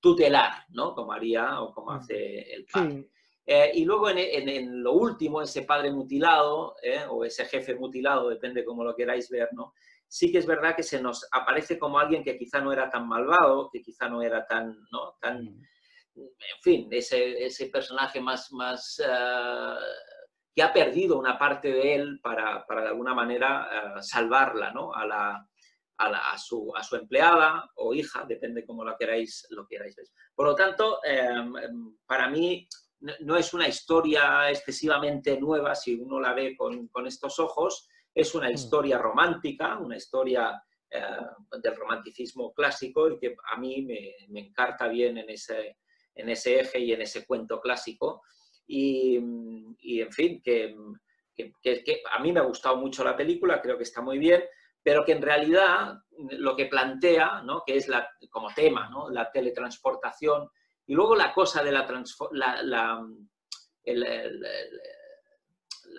tutelar, 0.00 0.64
¿no? 0.70 0.92
Como 0.92 1.12
haría 1.12 1.60
o 1.60 1.72
como 1.72 1.92
hace 1.92 2.52
el 2.52 2.66
padre. 2.66 3.08
Eh, 3.50 3.70
y 3.76 3.86
luego 3.86 4.10
en, 4.10 4.82
lo 4.82 4.92
último, 4.92 5.40
ese 5.40 5.62
padre 5.62 5.90
mutilado 5.90 6.76
¿eh? 6.82 7.06
o 7.08 7.24
ese 7.24 7.46
jefe 7.46 7.74
mutilado, 7.74 8.28
depende 8.28 8.62
cómo 8.62 8.84
lo 8.84 8.94
queráis 8.94 9.30
ver, 9.30 9.48
¿no? 9.54 9.72
Sí 10.06 10.30
que 10.30 10.36
es 10.36 10.44
verdad 10.44 10.76
que 10.76 10.82
se 10.82 11.00
nos 11.00 11.26
aparece 11.32 11.78
como 11.78 11.98
alguien 11.98 12.22
que 12.22 12.36
quizá 12.36 12.60
no 12.60 12.74
era 12.74 12.90
tan 12.90 13.08
malvado, 13.08 13.70
que 13.72 13.80
quizá 13.80 14.06
no 14.06 14.20
era 14.20 14.46
tan, 14.46 14.78
¿no? 14.92 15.16
tan 15.18 15.46
en 16.14 16.62
fin, 16.62 16.88
ese, 16.90 17.42
ese 17.42 17.68
personaje 17.68 18.20
más, 18.20 18.52
más 18.52 19.02
eh, 19.02 19.74
que 20.54 20.62
ha 20.62 20.70
perdido 20.70 21.18
una 21.18 21.38
parte 21.38 21.72
de 21.72 21.94
él 21.94 22.20
para, 22.22 22.66
para 22.66 22.82
de 22.82 22.88
alguna 22.88 23.14
manera 23.14 23.96
salvarla, 24.02 24.72
¿no? 24.72 24.92
A 24.92 25.06
la, 25.06 25.48
a, 25.96 26.36
su, 26.36 26.70
a, 26.76 26.82
su, 26.82 26.96
empleada 26.96 27.70
o 27.76 27.94
hija, 27.94 28.26
depende 28.28 28.66
cómo 28.66 28.84
lo 28.84 28.94
queráis, 28.98 29.46
lo 29.50 29.66
queráis 29.66 29.96
ver. 29.96 30.06
Por 30.34 30.48
lo 30.48 30.54
tanto, 30.54 31.00
em, 31.02 31.96
para 32.04 32.28
mí 32.28 32.68
no 33.00 33.36
es 33.36 33.54
una 33.54 33.68
historia 33.68 34.50
excesivamente 34.50 35.38
nueva 35.38 35.74
si 35.74 35.94
uno 35.94 36.20
la 36.20 36.32
ve 36.34 36.56
con, 36.56 36.88
con 36.88 37.06
estos 37.06 37.38
ojos, 37.38 37.88
es 38.14 38.34
una 38.34 38.48
mm. 38.48 38.54
historia 38.54 38.98
romántica, 38.98 39.78
una 39.78 39.96
historia 39.96 40.62
eh, 40.90 41.00
del 41.62 41.76
romanticismo 41.76 42.52
clásico 42.52 43.10
y 43.10 43.18
que 43.18 43.36
a 43.52 43.56
mí 43.56 43.82
me, 43.82 44.14
me 44.28 44.40
encarta 44.40 44.88
bien 44.88 45.18
en 45.18 45.30
ese, 45.30 45.78
en 46.14 46.28
ese 46.28 46.60
eje 46.60 46.80
y 46.80 46.92
en 46.92 47.02
ese 47.02 47.24
cuento 47.26 47.60
clásico. 47.60 48.22
Y, 48.66 49.18
y 49.80 50.00
en 50.00 50.12
fin, 50.12 50.42
que, 50.42 50.76
que, 51.34 51.52
que, 51.62 52.02
a 52.12 52.18
mí 52.20 52.32
me 52.32 52.40
ha 52.40 52.44
gustado 52.44 52.76
mucho 52.76 53.04
la 53.04 53.16
película, 53.16 53.62
creo 53.62 53.76
que 53.76 53.84
está 53.84 54.02
muy 54.02 54.18
bien 54.18 54.42
pero 54.88 55.04
que 55.04 55.12
en 55.12 55.20
realidad 55.20 55.98
lo 56.30 56.56
que 56.56 56.64
plantea, 56.64 57.42
¿no? 57.42 57.62
que 57.66 57.76
es 57.76 57.88
la, 57.88 58.08
como 58.30 58.48
tema, 58.54 58.88
¿no? 58.88 59.10
la 59.10 59.30
teletransportación, 59.30 60.48
y 60.88 60.94
luego 60.94 61.14
la 61.14 61.32
cosa 61.32 61.62
de 61.62 61.70
la, 61.70 61.86
la, 62.32 62.62
la, 62.64 63.06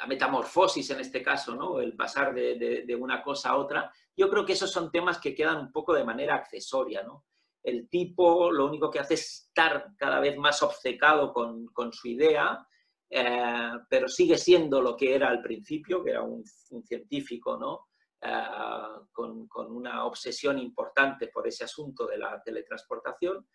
metamorfosis 0.08 0.90
en 0.90 1.00
este 1.00 1.24
caso, 1.24 1.56
¿no? 1.56 1.80
el 1.80 1.96
pasar 1.96 2.34
de, 2.34 2.84
de, 2.86 2.96
una 2.96 3.22
cosa 3.22 3.52
a 3.52 3.58
otra, 3.58 3.94
yo 4.18 4.30
creo 4.30 4.46
que 4.46 4.54
esos 4.54 4.72
son 4.72 4.92
temas 4.92 5.20
que 5.20 5.34
quedan 5.34 5.60
un 5.60 5.72
poco 5.72 5.94
de 5.94 6.04
manera 6.04 6.36
accesoria. 6.36 7.04
¿no? 7.04 7.26
El 7.64 7.88
tipo 7.88 8.52
lo 8.52 8.66
único 8.66 8.90
que 8.90 9.00
hace 9.00 9.14
es 9.14 9.46
estar 9.48 9.94
cada 9.96 10.20
vez 10.20 10.36
más 10.38 10.62
obcecado 10.64 11.32
con, 11.32 11.68
con 11.68 11.94
su 11.94 12.08
idea, 12.08 12.68
eh, 13.10 13.72
pero 13.90 14.08
sigue 14.08 14.38
siendo 14.38 14.82
lo 14.82 14.98
que 14.98 15.14
era 15.14 15.30
al 15.30 15.42
principio, 15.42 16.04
que 16.04 16.12
era 16.12 16.24
un, 16.24 16.44
un 16.72 16.84
científico, 16.84 17.58
¿no? 17.58 17.90
Eh, 18.22 19.08
con, 19.14 19.48
una 19.72 20.06
obsesión 20.06 20.60
importante 20.60 21.28
por 21.28 21.48
ese 21.48 21.64
asunto 21.64 22.06
de 22.06 22.18
la 22.18 22.42
teletransportación, 22.44 23.48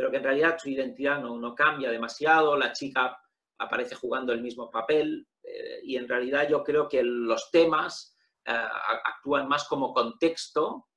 pero 0.00 0.10
que 0.10 0.16
en 0.16 0.24
realidad 0.24 0.56
su 0.58 0.70
identidad 0.70 1.20
no, 1.20 1.36
no 1.36 1.54
cambia 1.54 1.90
demasiado, 1.90 2.56
la 2.56 2.72
chica 2.72 3.20
aparece 3.58 3.94
jugando 3.94 4.32
el 4.32 4.40
mismo 4.40 4.70
papel 4.70 5.28
eh, 5.42 5.80
y 5.82 5.96
en 5.96 6.08
realidad 6.08 6.48
yo 6.48 6.64
creo 6.64 6.88
que 6.88 7.02
los 7.02 7.50
temas 7.50 8.16
actúan 8.46 9.46
más 9.46 9.68
como 9.68 9.92
contexto 9.92 10.88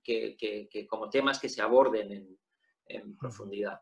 que, 0.00 0.86
como 0.88 1.10
temas 1.10 1.40
que 1.40 1.48
se 1.48 1.60
aborden 1.60 2.38
en, 2.86 3.18
profundidad. 3.18 3.80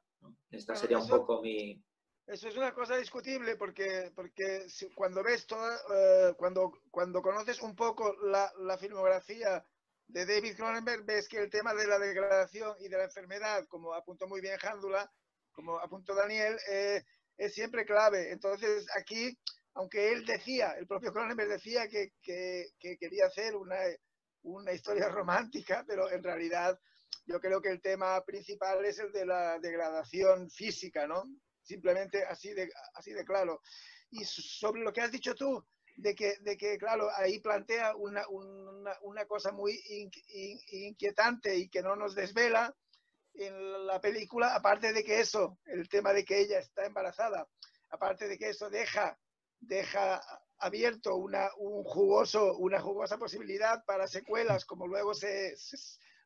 Esta 0.51 0.75
sería 0.75 0.97
un 0.97 1.09
poco 1.09 1.43
mi... 1.43 1.85
Eso 2.27 2.49
es 2.49 2.57
una 2.57 2.73
cosa 2.73 2.97
discutible 2.97 3.57
porque, 3.57 4.13
porque 4.17 4.67
cuando 4.95 5.23
ves 5.23 5.47
toda, 5.47 5.77
eh, 5.95 6.35
cuando, 6.39 6.73
cuando 6.91 7.21
conoces 7.21 7.61
un 7.61 7.77
poco 7.77 8.17
la, 8.23 8.51
la, 8.61 8.79
filmografía 8.79 9.63
de 10.09 10.27
David 10.27 10.57
Cronenberg, 10.57 11.05
ves 11.05 11.29
que 11.29 11.39
el 11.39 11.51
tema 11.51 11.75
de 11.75 11.87
la 11.87 11.99
degradación 11.99 12.75
y 12.81 12.89
de 12.89 12.99
la 12.99 13.05
enfermedad, 13.05 13.67
como 13.69 13.95
apuntó 13.95 14.27
muy 14.27 14.41
bien 14.41 14.59
Jándula, 14.59 15.11
como 15.53 15.79
apuntó 15.79 16.15
Daniel, 16.15 16.59
eh, 16.71 17.03
es 17.37 17.55
siempre 17.55 17.85
clave. 17.85 18.33
Entonces 18.33 18.87
aquí, 18.97 19.37
aunque 19.75 20.13
él 20.13 20.25
decía, 20.25 20.73
el 20.73 20.87
propio 20.87 21.13
Cronenberg 21.13 21.49
decía 21.49 21.89
que, 21.89 22.13
que, 22.23 22.67
que 22.79 22.97
quería 22.97 23.27
hacer 23.27 23.57
una, 23.57 23.77
una 24.43 24.73
historia 24.73 25.09
romántica, 25.11 25.85
pero 25.87 26.11
en 26.11 26.23
realidad 26.23 26.79
yo 27.27 27.41
creo 27.41 27.61
que 27.61 27.71
el 27.71 27.81
tema 27.81 28.23
principal 28.25 28.85
es 28.85 28.99
el 28.99 29.13
de 29.13 29.27
la 29.27 29.59
degradación 29.59 30.51
física, 30.51 31.07
¿no? 31.07 31.25
Simplemente 31.63 32.25
así 32.25 32.53
de, 32.53 32.71
así 32.95 33.13
de 33.13 33.25
claro. 33.25 33.61
Y 34.11 34.25
sobre 34.25 34.83
lo 34.83 34.93
que 34.93 35.01
has 35.01 35.11
dicho 35.11 35.35
tú, 35.35 35.65
de 35.97 36.15
que, 36.15 36.37
de 36.41 36.57
que 36.57 36.79
claro, 36.79 37.09
ahí 37.17 37.39
plantea 37.41 37.95
una, 37.97 38.27
una, 38.29 38.97
una 39.03 39.25
cosa 39.27 39.53
muy 39.53 39.81
inquietante 40.71 41.57
y 41.57 41.69
que 41.69 41.83
no 41.83 41.97
nos 41.97 42.15
desvela 42.15 42.75
en 43.35 43.87
la 43.87 44.01
película, 44.01 44.55
aparte 44.55 44.93
de 44.93 45.05
que 45.05 45.21
eso, 45.21 45.59
el 45.67 45.89
tema 45.89 46.13
de 46.13 46.25
que 46.25 46.41
ella 46.41 46.59
está 46.59 46.87
embarazada, 46.87 47.49
aparte 47.91 48.29
de 48.29 48.39
que 48.39 48.51
eso 48.51 48.71
deja, 48.71 49.19
deja 49.61 50.21
abierto 50.59 51.17
una, 51.17 51.51
un 51.59 51.83
jugoso, 51.85 52.57
una 52.57 52.81
jugosa 52.81 53.19
posibilidad 53.19 53.85
para 53.85 54.07
secuelas, 54.07 54.65
como 54.65 54.87
luego 54.87 55.15
se, 55.15 55.55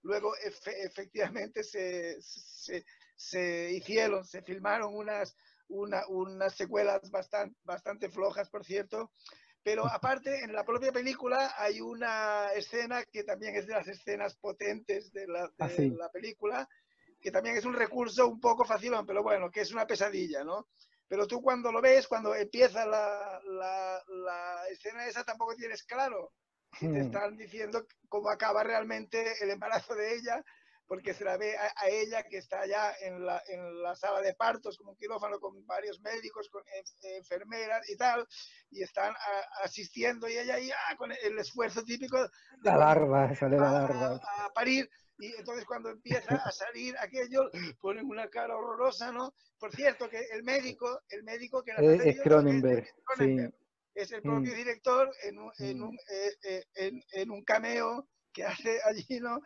luego 0.03 0.35
efectivamente 0.37 1.63
se, 1.65 2.21
se, 2.21 2.85
se, 3.17 3.73
hicieron, 3.73 4.25
se 4.25 4.43
filmaron 4.43 4.95
unas, 4.95 5.37
una, 5.69 6.07
unas 6.09 6.55
secuelas 6.55 7.11
bastante, 7.11 7.59
bastante 7.65 8.11
flojas, 8.11 8.51
por 8.51 8.65
cierto. 8.65 9.13
Pero 9.63 9.87
aparte, 9.87 10.45
en 10.45 10.53
la 10.53 10.65
propia 10.65 10.93
película 10.93 11.55
hay 11.57 11.81
una 11.81 12.49
escena 12.55 13.05
que 13.05 13.25
también 13.25 13.57
es 13.57 13.67
de 13.67 13.75
las 13.75 13.89
escenas 13.89 14.37
potentes 14.37 15.13
de 15.13 15.27
la, 15.27 15.49
de 15.49 15.53
ah, 15.59 15.97
la 15.99 16.09
película, 16.11 16.69
que 17.21 17.31
también 17.31 17.57
es 17.57 17.65
un 17.65 17.75
recurso 17.75 18.29
un 18.29 18.41
poco 18.41 18.65
fácil, 18.65 18.93
pero 19.07 19.23
bueno, 19.23 19.51
que 19.51 19.61
es 19.61 19.73
una 19.73 19.87
pesadilla, 19.87 20.45
¿no? 20.45 20.69
Pero 21.09 21.27
tú 21.27 21.43
cuando 21.43 21.73
lo 21.73 21.81
ves, 21.81 22.07
cuando 22.07 22.35
empieza 22.35 22.87
la, 22.87 23.41
la, 23.45 24.03
la 24.07 24.69
escena 24.71 25.07
esa, 25.07 25.25
tampoco 25.25 25.55
tienes 25.55 25.83
claro 25.83 26.33
si 26.79 26.87
te 26.87 26.93
hmm. 26.93 27.07
están 27.07 27.37
diciendo 27.37 27.87
cómo 28.09 28.31
acaba 28.31 28.63
realmente 28.63 29.43
el 29.43 29.51
embarazo 29.51 29.95
de 29.95 30.15
ella, 30.15 30.45
porque 30.89 31.13
se 31.13 31.25
la 31.25 31.37
ve 31.37 31.55
a, 31.57 31.89
ella 31.89 32.23
que 32.23 32.39
está 32.39 32.61
allá 32.61 32.95
en 33.03 33.25
la, 33.25 33.43
en 33.47 33.83
la, 33.83 33.95
sala 33.95 34.23
de 34.23 34.35
partos, 34.35 34.79
como 34.79 34.93
un 34.93 34.97
quirófano 34.97 35.39
con 35.39 35.65
varios 35.67 36.01
médicos, 36.01 36.49
con 36.49 36.63
enfermeras 37.19 37.89
y 37.91 37.97
tal, 37.97 38.27
y 38.71 38.83
están 38.83 39.15
asistiendo 39.63 40.27
y 40.29 40.39
ella 40.39 40.55
ahí 40.55 40.71
ah, 40.71 40.97
con 40.97 41.13
el 41.13 41.39
esfuerzo 41.39 41.85
típico. 41.85 42.19
De 42.19 42.31
la 42.71 42.79
larva, 42.79 43.35
sale 43.37 43.59
la 43.59 43.71
larva. 43.71 44.15
a 44.17 44.51
parir, 44.55 44.89
y 45.19 45.27
entonces 45.35 45.67
cuando 45.67 45.91
empieza 45.91 46.37
a 46.37 46.51
salir 46.51 46.97
aquello, 46.99 47.51
ponen 47.81 48.07
una 48.07 48.29
cara 48.29 48.57
horrorosa, 48.57 49.13
¿no? 49.13 49.35
Por 49.59 49.75
cierto, 49.75 50.09
que 50.09 50.21
el 50.33 50.43
médico, 50.43 51.03
el 51.11 51.23
médico 51.23 51.63
que 51.63 51.73
es, 51.77 52.17
es 52.17 52.21
Cronenberg, 52.23 52.89
es, 53.95 54.13
el 54.13 54.23
propio 54.23 54.53
mm. 54.53 54.57
director 54.57 55.11
en 55.25 55.39
un, 55.39 55.53
en, 55.59 55.79
mm. 55.81 55.83
un, 55.83 55.99
eh, 56.11 56.35
eh, 56.45 56.65
en, 56.77 57.03
en 57.13 57.31
un 57.31 57.45
cameo 57.45 58.09
que 58.33 58.45
hace 58.45 58.79
allí, 58.85 59.21
¿no? 59.21 59.43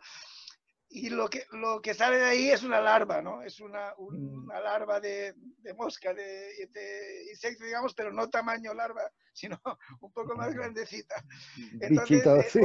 Y 0.93 1.09
lo 1.09 1.27
que, 1.29 1.43
lo 1.51 1.81
que 1.81 1.93
sale 1.93 2.17
de 2.17 2.25
ahí 2.25 2.49
es 2.49 2.63
una 2.63 2.79
larva, 2.79 3.21
¿no? 3.21 3.41
Es 3.41 3.59
una, 3.59 3.93
mm. 3.97 4.43
una 4.45 4.59
larva 4.59 4.99
de, 4.99 5.33
de 5.35 5.73
mosca, 5.73 6.13
de, 6.13 6.67
de, 6.71 7.25
insecto, 7.31 7.65
digamos, 7.65 7.93
pero 7.93 8.13
no 8.13 8.29
tamaño 8.29 8.73
larva, 8.73 9.01
sino 9.33 9.59
un 10.01 10.11
poco 10.11 10.35
más 10.35 10.53
grandecita. 10.53 11.15
Entonces, 11.81 12.51
sí 12.51 12.59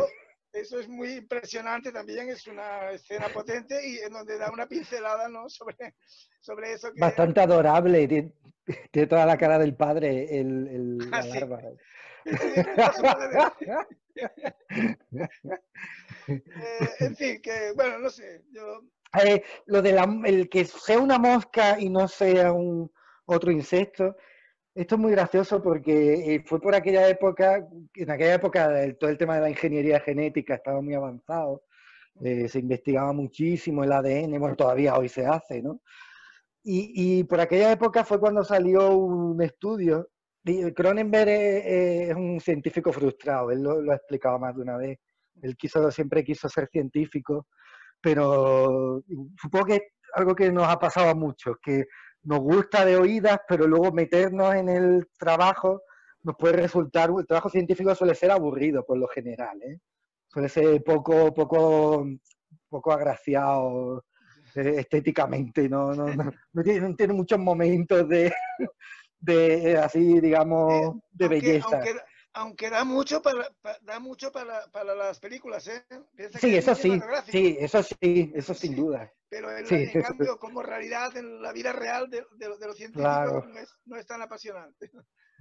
eso 0.53 0.79
es 0.81 0.89
muy 0.89 1.13
impresionante 1.13 1.93
también, 1.93 2.29
es 2.29 2.47
una 2.47 2.91
escena 2.91 3.29
potente 3.29 3.87
y 3.87 3.99
en 3.99 4.13
donde 4.13 4.39
da 4.39 4.51
una 4.51 4.67
pincelada 4.67 5.29
¿no? 5.29 5.49
sobre, 5.49 5.95
sobre 6.41 6.73
eso. 6.73 6.91
Bastante 6.97 7.41
adorable, 7.41 8.09
tiene, 8.09 9.07
toda 9.07 9.27
la 9.27 9.37
cara 9.37 9.59
del 9.59 9.75
padre, 9.75 10.39
el, 10.39 10.69
el 10.69 11.11
la 11.11 11.23
larva. 11.25 11.61
Eh, 16.29 16.41
en 17.01 17.17
fin, 17.17 17.41
que 17.41 17.73
bueno, 17.75 18.01
no 18.01 18.11
sé. 18.11 18.43
Eh, 19.25 19.43
lo 19.65 19.81
de 19.81 19.99
el 20.27 20.49
que 20.51 20.67
sea 20.67 20.99
una 20.99 21.19
mosca 21.19 21.81
y 21.81 21.89
no 21.89 22.07
sea 22.07 22.53
un 22.53 22.93
otro 23.25 23.51
insecto, 23.51 24.15
esto 24.75 24.97
es 24.97 25.01
muy 25.01 25.13
gracioso 25.13 25.63
porque 25.63 26.35
eh, 26.35 26.45
fue 26.45 26.61
por 26.61 26.75
aquella 26.75 27.09
época, 27.09 27.67
en 27.95 28.11
aquella 28.11 28.35
época 28.35 28.69
todo 28.99 29.09
el 29.09 29.17
tema 29.17 29.37
de 29.37 29.41
la 29.41 29.51
ingeniería 29.51 30.01
genética 30.01 30.57
estaba 30.57 30.83
muy 30.83 30.95
avanzado, 30.95 31.63
se 32.21 32.59
investigaba 32.59 33.13
muchísimo 33.15 33.85
el 33.85 33.93
ADN, 33.93 34.39
bueno, 34.39 34.57
todavía 34.57 34.99
hoy 34.99 35.09
se 35.09 35.25
hace, 35.25 35.63
¿no? 35.63 35.81
Y, 36.71 37.25
por 37.25 37.41
aquella 37.41 37.73
época 37.73 38.05
fue 38.05 38.21
cuando 38.21 38.45
salió 38.45 38.95
un 38.95 39.41
estudio. 39.41 40.11
Cronenberg 40.75 41.29
es, 41.29 42.15
un 42.15 42.41
científico 42.41 42.93
frustrado, 42.93 43.51
él 43.51 43.63
lo, 43.63 43.93
ha 43.93 43.97
explicado 43.97 44.39
más 44.39 44.55
de 44.55 44.63
una 44.63 44.77
vez. 44.77 44.99
Él 45.43 45.57
quiso, 45.57 45.91
siempre 45.91 46.25
quiso 46.25 46.49
ser 46.49 46.69
científico, 46.69 47.47
pero 48.01 49.03
supongo 49.41 49.67
que 49.67 49.75
es 49.75 49.83
algo 50.15 50.35
que 50.35 50.51
nos 50.51 50.67
ha 50.67 50.79
pasado 50.79 51.11
a 51.11 51.15
muchos, 51.15 51.57
que 51.63 51.85
nos 52.23 52.41
gusta 52.41 52.85
de 52.85 52.97
oídas, 52.97 53.39
pero 53.49 53.67
luego 53.67 53.93
meternos 53.93 54.55
en 54.55 54.69
el 54.69 55.09
trabajo 55.19 55.83
nos 56.23 56.37
puede 56.37 56.55
resultar, 56.55 57.11
el 57.17 57.27
trabajo 57.27 57.49
científico 57.49 57.95
suele 57.95 58.15
ser 58.15 58.31
aburrido 58.31 58.85
por 58.85 58.99
lo 58.99 59.07
general, 59.09 59.61
¿eh? 59.63 59.79
suele 60.27 60.49
ser 60.49 60.83
poco, 60.83 61.33
poco, 61.33 62.07
poco 62.69 62.93
agraciado 62.93 64.05
eh, 64.55 64.75
estéticamente, 64.79 65.69
no, 65.69 65.93
tiene, 66.63 67.13
muchos 67.13 67.39
momentos 67.39 68.09
de, 68.09 68.33
de 69.21 69.79
así, 69.79 70.21
digamos, 70.21 70.97
de 71.11 71.29
belleza 71.29 71.83
aunque 72.39 72.71
da 72.71 72.85
mucho 72.85 73.21
para, 73.21 73.51
da 73.83 73.99
mucho 73.99 74.31
para, 74.31 74.67
para 74.71 74.95
las 74.95 75.19
películas, 75.19 75.67
¿eh? 75.67 75.83
sí, 76.39 76.57
eso 76.57 76.75
sí, 76.75 77.01
sí, 77.27 77.57
eso 77.59 77.83
sí, 77.83 78.33
eso 78.35 78.55
sin 78.55 78.77
duda. 78.77 79.13
Pero 79.29 79.51
en, 79.57 79.91
cambio, 80.03 80.39
como 80.39 80.63
realidad 80.63 81.17
en 81.17 81.43
la 81.43 81.53
vida 81.53 81.73
real 81.73 82.09
de, 82.09 82.25
de, 82.37 82.49
los 82.49 82.77
científicos 82.77 83.45
no, 83.85 83.97
es, 83.97 84.07
tan 84.07 84.23
apasionante. 84.23 84.91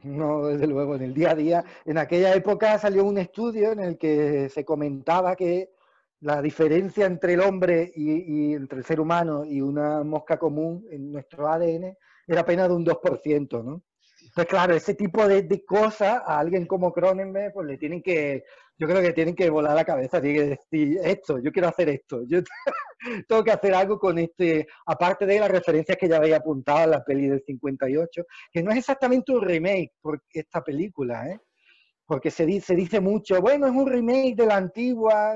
No, 0.03 0.47
desde 0.47 0.67
luego, 0.67 0.95
en 0.95 1.03
el 1.03 1.13
día 1.13 1.31
a 1.31 1.35
día. 1.35 1.65
En 1.85 1.97
aquella 1.97 2.33
época 2.35 2.77
salió 2.79 3.05
un 3.05 3.17
estudio 3.17 3.71
en 3.71 3.79
el 3.79 3.97
que 3.97 4.49
se 4.49 4.65
comentaba 4.65 5.35
que 5.35 5.71
la 6.19 6.41
diferencia 6.41 7.05
entre 7.05 7.33
el 7.33 7.41
hombre 7.41 7.91
y, 7.95 8.49
y 8.49 8.53
entre 8.55 8.79
el 8.79 8.85
ser 8.85 8.99
humano 8.99 9.45
y 9.45 9.61
una 9.61 10.03
mosca 10.03 10.37
común 10.37 10.85
en 10.89 11.11
nuestro 11.11 11.47
ADN 11.47 11.95
era 12.27 12.41
apenas 12.41 12.67
de 12.67 12.75
un 12.75 12.85
2%, 12.85 13.63
¿no? 13.63 13.83
Pues 14.37 14.47
claro, 14.47 14.75
ese 14.75 14.93
tipo 14.93 15.27
de, 15.27 15.65
cosas 15.65 16.21
a 16.25 16.37
alguien 16.37 16.67
como 16.67 16.93
Cronenberg, 16.93 17.53
pues 17.53 17.67
le 17.67 17.77
tienen 17.77 18.03
que, 18.03 18.43
yo 18.77 18.87
creo 18.87 19.01
que 19.01 19.13
tienen 19.13 19.35
que 19.35 19.49
volar 19.49 19.73
la 19.73 19.85
cabeza, 19.85 20.21
tienen 20.21 20.41
que 20.41 20.49
decir 20.49 20.99
esto, 21.03 21.39
yo 21.39 21.51
quiero 21.51 21.69
hacer 21.69 21.89
esto, 21.89 22.21
yo 22.27 22.41
tengo 23.27 23.43
que 23.43 23.51
hacer 23.51 23.73
algo 23.73 23.97
con 23.97 24.19
este, 24.19 24.67
aparte 24.85 25.25
de 25.25 25.39
las 25.39 25.49
referencias 25.49 25.97
que 25.97 26.07
ya 26.07 26.17
había 26.17 26.37
apuntado 26.37 26.83
en 26.83 26.91
la 26.91 27.03
peli 27.03 27.27
del 27.27 27.41
58, 27.43 28.23
que 28.51 28.61
no 28.61 28.71
es 28.71 28.77
exactamente 28.77 29.31
un 29.31 29.41
remake 29.41 29.93
por 30.01 30.21
esta 30.31 30.61
película, 30.63 31.27
¿eh? 31.27 31.39
porque 32.05 32.29
se 32.29 32.45
dice, 32.45 32.75
dice 32.75 32.99
mucho, 32.99 33.41
bueno, 33.41 33.65
es 33.65 33.73
un 33.73 33.87
remake 33.87 34.35
de 34.35 34.45
la 34.45 34.57
antigua, 34.57 35.35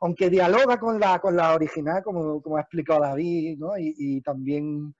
aunque 0.00 0.30
dialoga 0.30 0.78
con 0.78 0.98
la, 0.98 1.18
con 1.18 1.36
la 1.36 1.54
original, 1.54 2.02
como, 2.02 2.40
como 2.40 2.56
ha 2.56 2.62
explicado 2.62 3.00
David, 3.00 3.58
¿no? 3.58 3.76
y, 3.76 3.94
y 3.98 4.20
también 4.22 4.94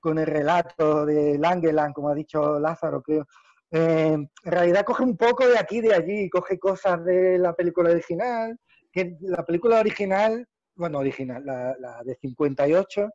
con 0.00 0.18
el 0.18 0.26
relato 0.26 1.06
de 1.06 1.38
Langeland, 1.38 1.94
como 1.94 2.08
ha 2.08 2.14
dicho 2.14 2.58
Lázaro, 2.58 3.02
creo. 3.02 3.26
Eh, 3.70 4.14
en 4.14 4.28
realidad 4.52 4.84
coge 4.84 5.04
un 5.04 5.16
poco 5.16 5.46
de 5.46 5.58
aquí 5.58 5.78
y 5.78 5.82
de 5.82 5.94
allí, 5.94 6.28
coge 6.28 6.58
cosas 6.58 7.04
de 7.04 7.38
la 7.38 7.52
película 7.52 7.90
original, 7.90 8.58
que 8.90 9.16
la 9.20 9.44
película 9.44 9.78
original, 9.78 10.46
bueno, 10.74 10.98
original, 10.98 11.44
la, 11.44 12.02
de 12.04 12.16
58, 12.16 13.08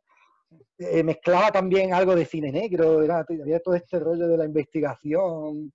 eh, 0.78 1.02
mezclaba 1.02 1.50
también 1.50 1.92
algo 1.92 2.14
de 2.14 2.24
cine 2.24 2.50
negro, 2.50 3.02
era, 3.02 3.18
había 3.18 3.60
todo 3.60 3.74
este 3.74 3.98
rollo 3.98 4.28
de 4.28 4.38
la 4.38 4.46
investigación, 4.46 5.72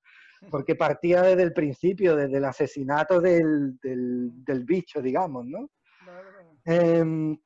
porque 0.50 0.76
partía 0.76 1.22
desde 1.22 1.44
el 1.44 1.54
principio, 1.54 2.16
desde 2.16 2.38
el 2.38 2.46
asesinato 2.46 3.22
del, 3.22 3.78
del, 3.84 4.64
bicho, 4.64 5.00
digamos, 5.00 5.46
¿no? 5.46 5.70
Em, 6.66 7.38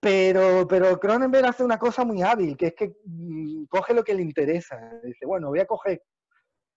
pero, 0.00 0.66
pero 0.68 0.98
Cronenberg 0.98 1.46
hace 1.46 1.64
una 1.64 1.78
cosa 1.78 2.04
muy 2.04 2.22
hábil, 2.22 2.56
que 2.56 2.68
es 2.68 2.74
que 2.74 2.96
mm, 3.04 3.64
coge 3.64 3.94
lo 3.94 4.04
que 4.04 4.14
le 4.14 4.22
interesa. 4.22 4.78
Dice, 5.02 5.26
bueno, 5.26 5.48
voy 5.48 5.60
a 5.60 5.66
coger 5.66 6.02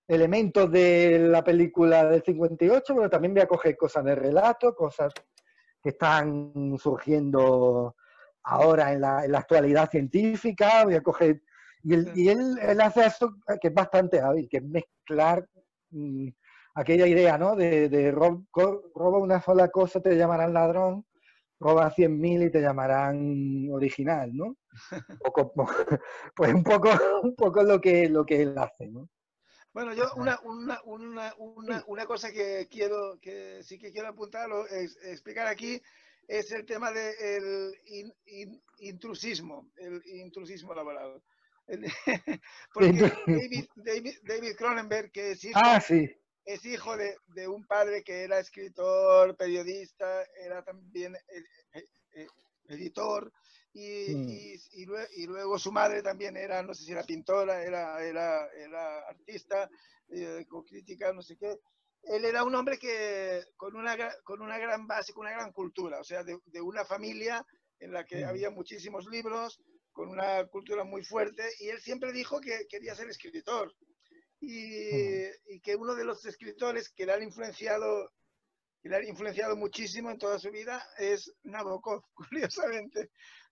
elementos 0.07 0.71
de 0.71 1.19
la 1.19 1.43
película 1.43 2.05
del 2.05 2.23
58, 2.23 2.95
pero 2.95 3.09
también 3.09 3.33
voy 3.33 3.43
a 3.43 3.47
coger 3.47 3.77
cosas 3.77 4.03
de 4.05 4.15
relato, 4.15 4.75
cosas 4.75 5.13
que 5.81 5.89
están 5.89 6.75
surgiendo 6.77 7.95
ahora 8.43 8.91
en 8.91 9.01
la, 9.01 9.23
en 9.25 9.31
la 9.31 9.39
actualidad 9.39 9.89
científica, 9.89 10.83
voy 10.85 10.95
a 10.95 11.01
coger... 11.01 11.41
Y, 11.83 11.95
él, 11.95 12.11
y 12.13 12.29
él, 12.29 12.59
él, 12.61 12.79
hace 12.81 13.05
esto 13.05 13.37
que 13.59 13.69
es 13.69 13.73
bastante 13.73 14.19
hábil, 14.19 14.47
que 14.47 14.57
es 14.57 14.63
mezclar 14.63 15.47
mmm, 15.89 16.27
aquella 16.75 17.07
idea, 17.07 17.37
¿no? 17.37 17.55
De, 17.55 17.89
de 17.89 18.11
rob, 18.11 18.45
roba 18.93 19.17
una 19.17 19.41
sola 19.41 19.69
cosa, 19.69 19.99
te 19.99 20.15
llamarán 20.15 20.53
ladrón, 20.53 21.05
roba 21.61 21.93
100.000 21.93 22.47
y 22.47 22.51
te 22.51 22.59
llamarán 22.59 23.69
original, 23.71 24.31
¿no? 24.33 24.57
Pues 26.35 26.53
un 26.53 26.63
poco, 26.63 26.89
un 27.23 27.35
poco 27.35 27.63
lo 27.63 27.79
que, 27.79 28.09
lo 28.09 28.25
que 28.25 28.41
él 28.41 28.57
hace, 28.57 28.87
¿no? 28.87 29.09
Bueno, 29.73 29.93
yo 29.93 30.11
una, 30.15 30.37
una, 30.43 30.81
una, 30.83 31.33
una, 31.37 31.83
una 31.87 32.05
cosa 32.05 32.31
que 32.31 32.67
quiero, 32.69 33.17
que 33.21 33.63
sí 33.63 33.79
que 33.79 33.91
quiero 33.93 34.09
apuntarlo, 34.09 34.67
es, 34.67 34.97
explicar 35.03 35.47
aquí, 35.47 35.81
es 36.27 36.51
el 36.51 36.65
tema 36.65 36.91
del 36.91 37.73
in, 37.85 38.13
in, 38.25 38.61
intrusismo, 38.79 39.71
el 39.77 40.01
intrusismo 40.05 40.73
laboral. 40.73 41.23
Porque 42.73 42.91
David, 43.25 43.65
David, 43.75 44.15
David 44.23 44.55
Cronenberg, 44.57 45.11
que 45.11 45.37
hijo, 45.41 45.59
ah, 45.63 45.79
sí. 45.79 46.09
Es 46.45 46.65
hijo 46.65 46.97
de, 46.97 47.15
de, 47.27 47.47
un 47.47 47.65
padre 47.65 48.03
que 48.03 48.23
era 48.23 48.39
escritor, 48.39 49.35
periodista, 49.35 50.23
era 50.43 50.63
también 50.63 51.15
editor, 52.67 53.31
y, 53.73 54.15
mm. 54.15 54.29
y, 54.29 54.55
y, 54.73 54.85
luego, 54.85 55.07
y, 55.15 55.27
luego, 55.27 55.59
su 55.59 55.71
madre 55.71 56.01
también 56.01 56.35
era, 56.35 56.61
no 56.63 56.73
sé 56.73 56.83
si 56.83 56.91
era 56.91 57.03
pintora, 57.03 57.63
era, 57.63 58.03
era, 58.03 58.47
era 58.53 59.07
artista, 59.07 59.69
eh, 60.09 60.45
con 60.47 60.63
crítica, 60.63 61.13
no 61.13 61.21
sé 61.21 61.37
qué. 61.37 61.59
Él 62.03 62.25
era 62.25 62.43
un 62.43 62.55
hombre 62.55 62.77
que 62.79 63.43
con 63.55 63.75
una, 63.75 63.95
con 64.23 64.41
una 64.41 64.57
gran 64.57 64.87
base, 64.87 65.13
con 65.13 65.25
una 65.25 65.35
gran 65.35 65.51
cultura, 65.51 65.99
o 65.99 66.03
sea, 66.03 66.23
de, 66.23 66.39
de 66.45 66.61
una 66.61 66.83
familia 66.83 67.45
en 67.79 67.93
la 67.93 68.05
que 68.05 68.25
mm. 68.25 68.27
había 68.27 68.49
muchísimos 68.49 69.05
libros, 69.07 69.61
con 69.91 70.09
una 70.09 70.45
cultura 70.47 70.83
muy 70.83 71.03
fuerte, 71.03 71.43
y 71.59 71.67
él 71.69 71.79
siempre 71.81 72.11
dijo 72.11 72.39
que 72.41 72.65
quería 72.69 72.95
ser 72.95 73.09
escritor. 73.09 73.73
Y, 74.41 75.27
mm. 75.47 75.53
y 75.53 75.59
que 75.61 75.75
uno 75.75 75.95
de 75.95 76.03
los 76.03 76.25
escritores 76.25 76.89
que 76.89 77.05
le 77.05 77.13
han 77.13 77.23
influenciado 77.23 78.11
que 78.81 78.89
le 78.89 78.95
ha 78.95 79.07
influenciado 79.07 79.55
muchísimo 79.55 80.09
en 80.09 80.17
toda 80.17 80.39
su 80.39 80.49
vida 80.51 80.83
es 80.97 81.31
Nabokov, 81.43 82.03
curiosamente. 82.13 83.11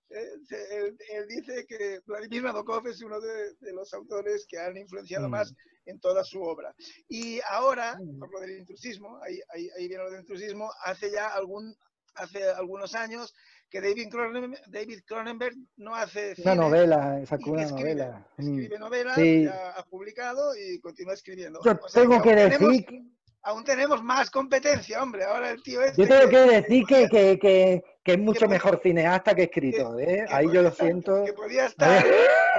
Él, 0.10 0.98
él, 1.12 1.28
dice 1.28 1.68
que 1.68 2.00
Vladimir 2.08 2.42
Nabokov 2.42 2.88
es 2.88 3.00
uno 3.04 3.22
de, 3.22 3.54
de, 3.60 3.74
los 3.74 3.94
autores 3.94 4.48
que 4.50 4.58
han 4.58 4.76
influenciado 4.76 5.28
mm. 5.28 5.32
más 5.32 5.54
en 5.86 6.00
toda 6.00 6.24
su 6.24 6.42
obra. 6.42 6.74
Y 7.08 7.40
ahora, 7.48 7.96
por 8.20 8.32
lo 8.34 8.40
del 8.40 8.58
intrusismo, 8.58 9.20
ahí, 9.22 9.40
ahí, 9.54 9.70
ahí, 9.78 9.88
viene 9.88 10.04
lo 10.04 10.10
del 10.10 10.22
intrusismo, 10.22 10.72
hace 10.84 11.12
ya 11.12 11.28
algún, 11.28 11.76
hace 12.16 12.44
algunos 12.50 12.96
años 12.96 13.36
que 13.70 13.82
David 13.82 14.10
Cronenberg, 14.10 14.62
David 14.68 15.00
Cronenberg 15.06 15.56
no 15.78 15.96
hace 15.96 16.34
una 16.44 16.56
novela, 16.56 17.26
sacó 17.26 17.52
una 17.52 17.64
escribe, 17.64 17.96
novela. 17.96 18.28
Escribe 18.38 18.80
novelas, 18.80 19.16
sí. 19.16 19.44
ya 19.44 19.70
ha 19.72 19.84
publicado 19.84 20.56
y 20.56 20.80
continúa 20.80 21.14
escribiendo. 21.14 21.60
Yo 21.64 21.72
o 21.72 21.90
sea, 21.90 22.02
tengo 22.02 22.22
que, 22.22 22.30
que 22.30 22.36
decir... 22.36 22.86
Tenemos, 22.86 23.20
aún 23.44 23.64
tenemos 23.64 24.04
más 24.04 24.30
competencia, 24.30 25.02
hombre. 25.02 25.24
Ahora 25.24 25.52
el 25.52 25.64
tío 25.64 25.82
este 25.82 26.02
Yo 26.02 26.08
tengo 26.08 26.30
que, 26.30 26.36
que 26.36 26.62
decir 26.62 26.86
que, 26.86 27.10
que, 27.10 27.40
que, 27.40 27.84
que, 28.04 28.12
es 28.14 28.20
mucho 28.20 28.48
mejor 28.48 28.80
cineasta 28.82 29.36
que 29.36 29.44
escritor, 29.44 30.02
¿eh? 30.02 30.26
Ahí 30.30 30.48
yo 30.52 30.62
lo 30.62 30.70
estar, 30.70 30.88
siento. 30.88 31.24
Que 31.24 31.34
podía 31.34 31.66
estar 31.66 32.06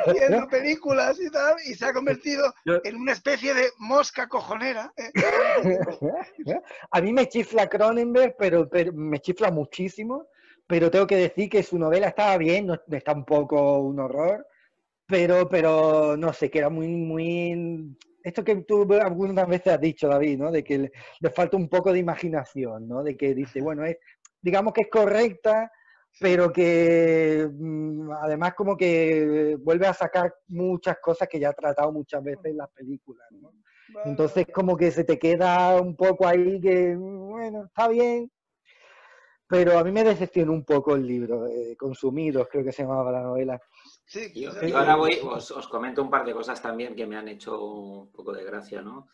haciendo 0.07 0.47
películas 0.51 1.19
y 1.21 1.31
tal, 1.31 1.57
y 1.67 1.75
se 1.75 1.87
ha 1.87 1.93
convertido 1.93 2.53
en 2.65 2.97
una 2.97 3.13
especie 3.13 3.55
de 3.55 3.71
mosca 3.79 4.29
cojonera. 4.29 4.93
¿eh? 4.97 5.11
A 6.91 7.01
mí 7.01 7.13
me 7.13 7.29
chifla 7.29 7.69
Cronenberg, 7.69 8.37
pero, 8.39 8.69
pero, 8.69 8.93
me 8.93 9.21
chifla 9.21 9.51
muchísimo, 9.51 10.27
pero 10.71 10.89
tengo 10.89 11.05
que 11.05 11.17
decir 11.17 11.51
que 11.51 11.65
su 11.65 11.77
novela 11.81 12.07
estaba 12.07 12.39
bien, 12.39 12.67
no, 12.67 12.79
está 12.93 13.13
un 13.13 13.25
poco 13.25 13.81
un 13.81 13.99
horror, 13.99 14.47
pero, 15.05 15.49
pero 15.49 16.17
no 16.17 16.33
sé, 16.33 16.49
que 16.49 16.61
era 16.61 16.69
muy, 16.69 16.87
muy 16.87 17.97
esto 18.23 18.45
que 18.45 18.55
tú 18.63 18.87
algunas 18.95 19.49
veces 19.49 19.73
has 19.73 19.81
dicho, 19.81 20.07
David, 20.07 20.39
¿no? 20.39 20.53
De 20.53 20.63
que 20.63 20.79
le, 20.79 20.93
le, 21.19 21.31
falta 21.31 21.57
un 21.57 21.69
poco 21.69 21.93
de 21.93 21.99
imaginación, 21.99 22.87
¿no? 22.87 23.03
De 23.03 23.17
que 23.17 23.35
dice, 23.35 23.61
bueno, 23.61 23.85
es, 23.85 23.97
digamos 24.41 24.73
que 24.73 24.83
es 24.83 24.89
correcta, 24.89 25.73
pero 26.21 26.53
que 26.53 27.51
mmm, 27.53 28.13
además 28.13 28.55
como 28.55 28.77
que 28.77 29.57
vuelve 29.59 29.89
a 29.89 29.93
sacar 29.93 30.33
muchas 30.47 30.99
cosas 31.03 31.27
que 31.27 31.41
ya 31.41 31.49
ha 31.49 31.53
tratado 31.53 31.91
muchas 31.91 32.23
veces 32.23 32.45
en 32.45 32.59
las 32.59 32.71
películas, 32.71 33.27
¿no? 33.33 33.51
Entonces 34.05 34.47
como 34.55 34.77
que 34.77 34.93
se 34.93 35.03
te 35.03 35.19
queda 35.19 35.81
un 35.81 35.97
poco 35.97 36.29
ahí 36.29 36.61
que, 36.61 36.95
bueno, 36.95 37.65
está 37.65 37.89
bien, 37.89 38.31
pero 39.51 39.77
a 39.77 39.83
mí 39.83 39.91
me 39.91 40.05
decepcionó 40.05 40.53
un 40.53 40.65
poco 40.65 40.95
el 40.95 41.05
libro, 41.05 41.49
eh, 41.49 41.77
Consumidos, 41.77 42.47
creo 42.49 42.65
que 42.65 42.71
se 42.71 42.85
llamaba 42.85 43.11
la 43.11 43.23
novela. 43.23 43.61
Sí, 44.07 44.33
yo, 44.33 44.53
yo 44.63 44.79
ahora 44.79 44.95
voy, 44.95 45.19
os, 45.25 45.51
os, 45.51 45.67
comento 45.67 46.03
un 46.03 46.09
par 46.09 46.25
de 46.25 46.33
cosas 46.33 46.63
también 46.63 46.95
que 46.95 47.05
me 47.05 47.17
han 47.17 47.27
hecho 47.27 47.61
un 47.61 48.13
poco 48.13 48.33
de 48.33 48.45
gracia, 48.45 48.81
¿no? 48.81 49.09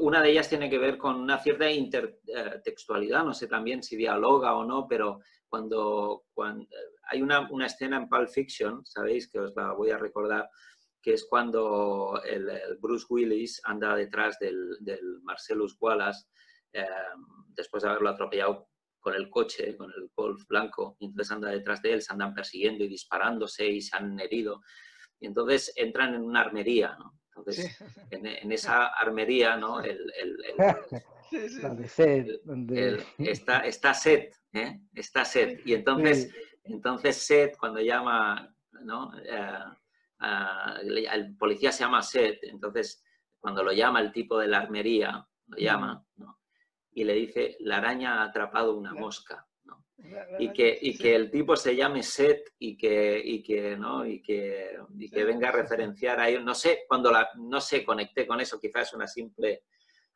Una 0.00 0.22
de 0.22 0.30
ellas 0.30 0.48
tiene 0.48 0.70
que 0.70 0.78
ver 0.78 0.96
con 0.96 1.16
una 1.16 1.38
cierta 1.38 1.70
intertextualidad, 1.70 3.24
no 3.24 3.34
sé 3.34 3.46
también 3.46 3.82
si 3.82 3.94
dialoga 3.94 4.54
o 4.54 4.64
no, 4.64 4.86
pero 4.88 5.20
cuando, 5.46 6.24
cuando 6.32 6.66
hay 7.10 7.20
una, 7.20 7.46
una, 7.50 7.66
escena 7.66 7.98
en 7.98 8.08
Pulp 8.08 8.28
Fiction, 8.30 8.84
sabéis 8.86 9.28
que 9.28 9.38
os 9.38 9.54
la 9.54 9.72
voy 9.72 9.90
a 9.90 9.98
recordar, 9.98 10.48
que 11.00 11.12
es 11.12 11.26
cuando 11.28 12.20
el, 12.24 12.48
el 12.48 12.78
Bruce 12.78 13.06
Willis 13.08 13.60
anda 13.64 13.94
detrás 13.94 14.38
del, 14.38 14.78
del 14.80 15.20
Marcellus 15.22 15.76
Wallace, 15.78 16.26
eh, 16.72 16.86
después 17.48 17.82
de 17.82 17.90
haberlo 17.90 18.08
atropellado 18.08 18.71
con 19.02 19.14
el 19.14 19.28
coche, 19.28 19.76
con 19.76 19.90
el 19.90 20.10
Golf 20.14 20.46
blanco, 20.48 20.96
y 21.00 21.06
entonces 21.06 21.32
anda 21.32 21.50
detrás 21.50 21.82
de 21.82 21.92
él, 21.92 22.02
se 22.02 22.12
andan 22.12 22.32
persiguiendo 22.32 22.84
y 22.84 22.88
disparándose 22.88 23.66
y 23.66 23.82
se 23.82 23.96
han 23.96 24.18
herido. 24.18 24.62
Y 25.20 25.26
entonces 25.26 25.72
entran 25.76 26.14
en 26.14 26.22
una 26.22 26.40
armería, 26.40 26.96
¿no? 26.98 27.18
Entonces, 27.36 27.76
sí. 27.76 27.84
en, 28.10 28.26
en, 28.26 28.52
esa 28.52 28.86
armería, 28.86 29.56
¿no? 29.56 29.80
El, 29.80 29.98
el, 30.20 30.36
el, 30.44 31.02
está, 33.18 33.58
está 33.60 33.94
Seth, 33.94 34.34
¿eh? 34.52 34.80
Está 34.94 35.24
Seth. 35.24 35.66
Y 35.66 35.74
entonces, 35.74 36.32
entonces 36.64 37.16
Seth, 37.16 37.56
cuando 37.56 37.80
llama, 37.80 38.54
¿no? 38.84 39.08
Uh, 39.08 40.24
uh, 40.24 40.78
el 40.80 41.36
policía 41.36 41.72
se 41.72 41.84
llama 41.84 42.02
Seth, 42.02 42.44
entonces 42.44 43.02
cuando 43.40 43.64
lo 43.64 43.72
llama 43.72 44.00
el 44.00 44.12
tipo 44.12 44.38
de 44.38 44.46
la 44.46 44.58
armería, 44.58 45.26
lo 45.46 45.58
llama, 45.58 46.04
¿no? 46.16 46.38
Y 46.94 47.04
le 47.04 47.14
dice, 47.14 47.56
la 47.60 47.78
araña 47.78 48.20
ha 48.20 48.24
atrapado 48.24 48.76
una 48.76 48.94
mosca. 48.94 49.46
¿no? 49.64 49.84
Y, 50.38 50.52
que, 50.52 50.78
y 50.80 50.96
que 50.96 51.14
el 51.14 51.30
tipo 51.30 51.56
se 51.56 51.76
llame 51.76 52.02
Seth 52.02 52.54
y 52.58 52.76
que, 52.76 53.20
y 53.24 53.42
que, 53.42 53.76
¿no? 53.76 54.06
y 54.06 54.20
que, 54.20 54.76
y 54.98 55.10
que 55.10 55.24
venga 55.24 55.48
a 55.48 55.52
referenciar 55.52 56.20
a 56.20 56.28
él. 56.28 56.44
No 56.44 56.54
sé, 56.54 56.80
cuando 56.88 57.10
la, 57.10 57.28
no 57.36 57.60
sé, 57.60 57.84
conecté 57.84 58.26
con 58.26 58.40
eso, 58.40 58.58
quizás 58.58 58.88
es 58.88 58.94
una 58.94 59.06
simple... 59.06 59.64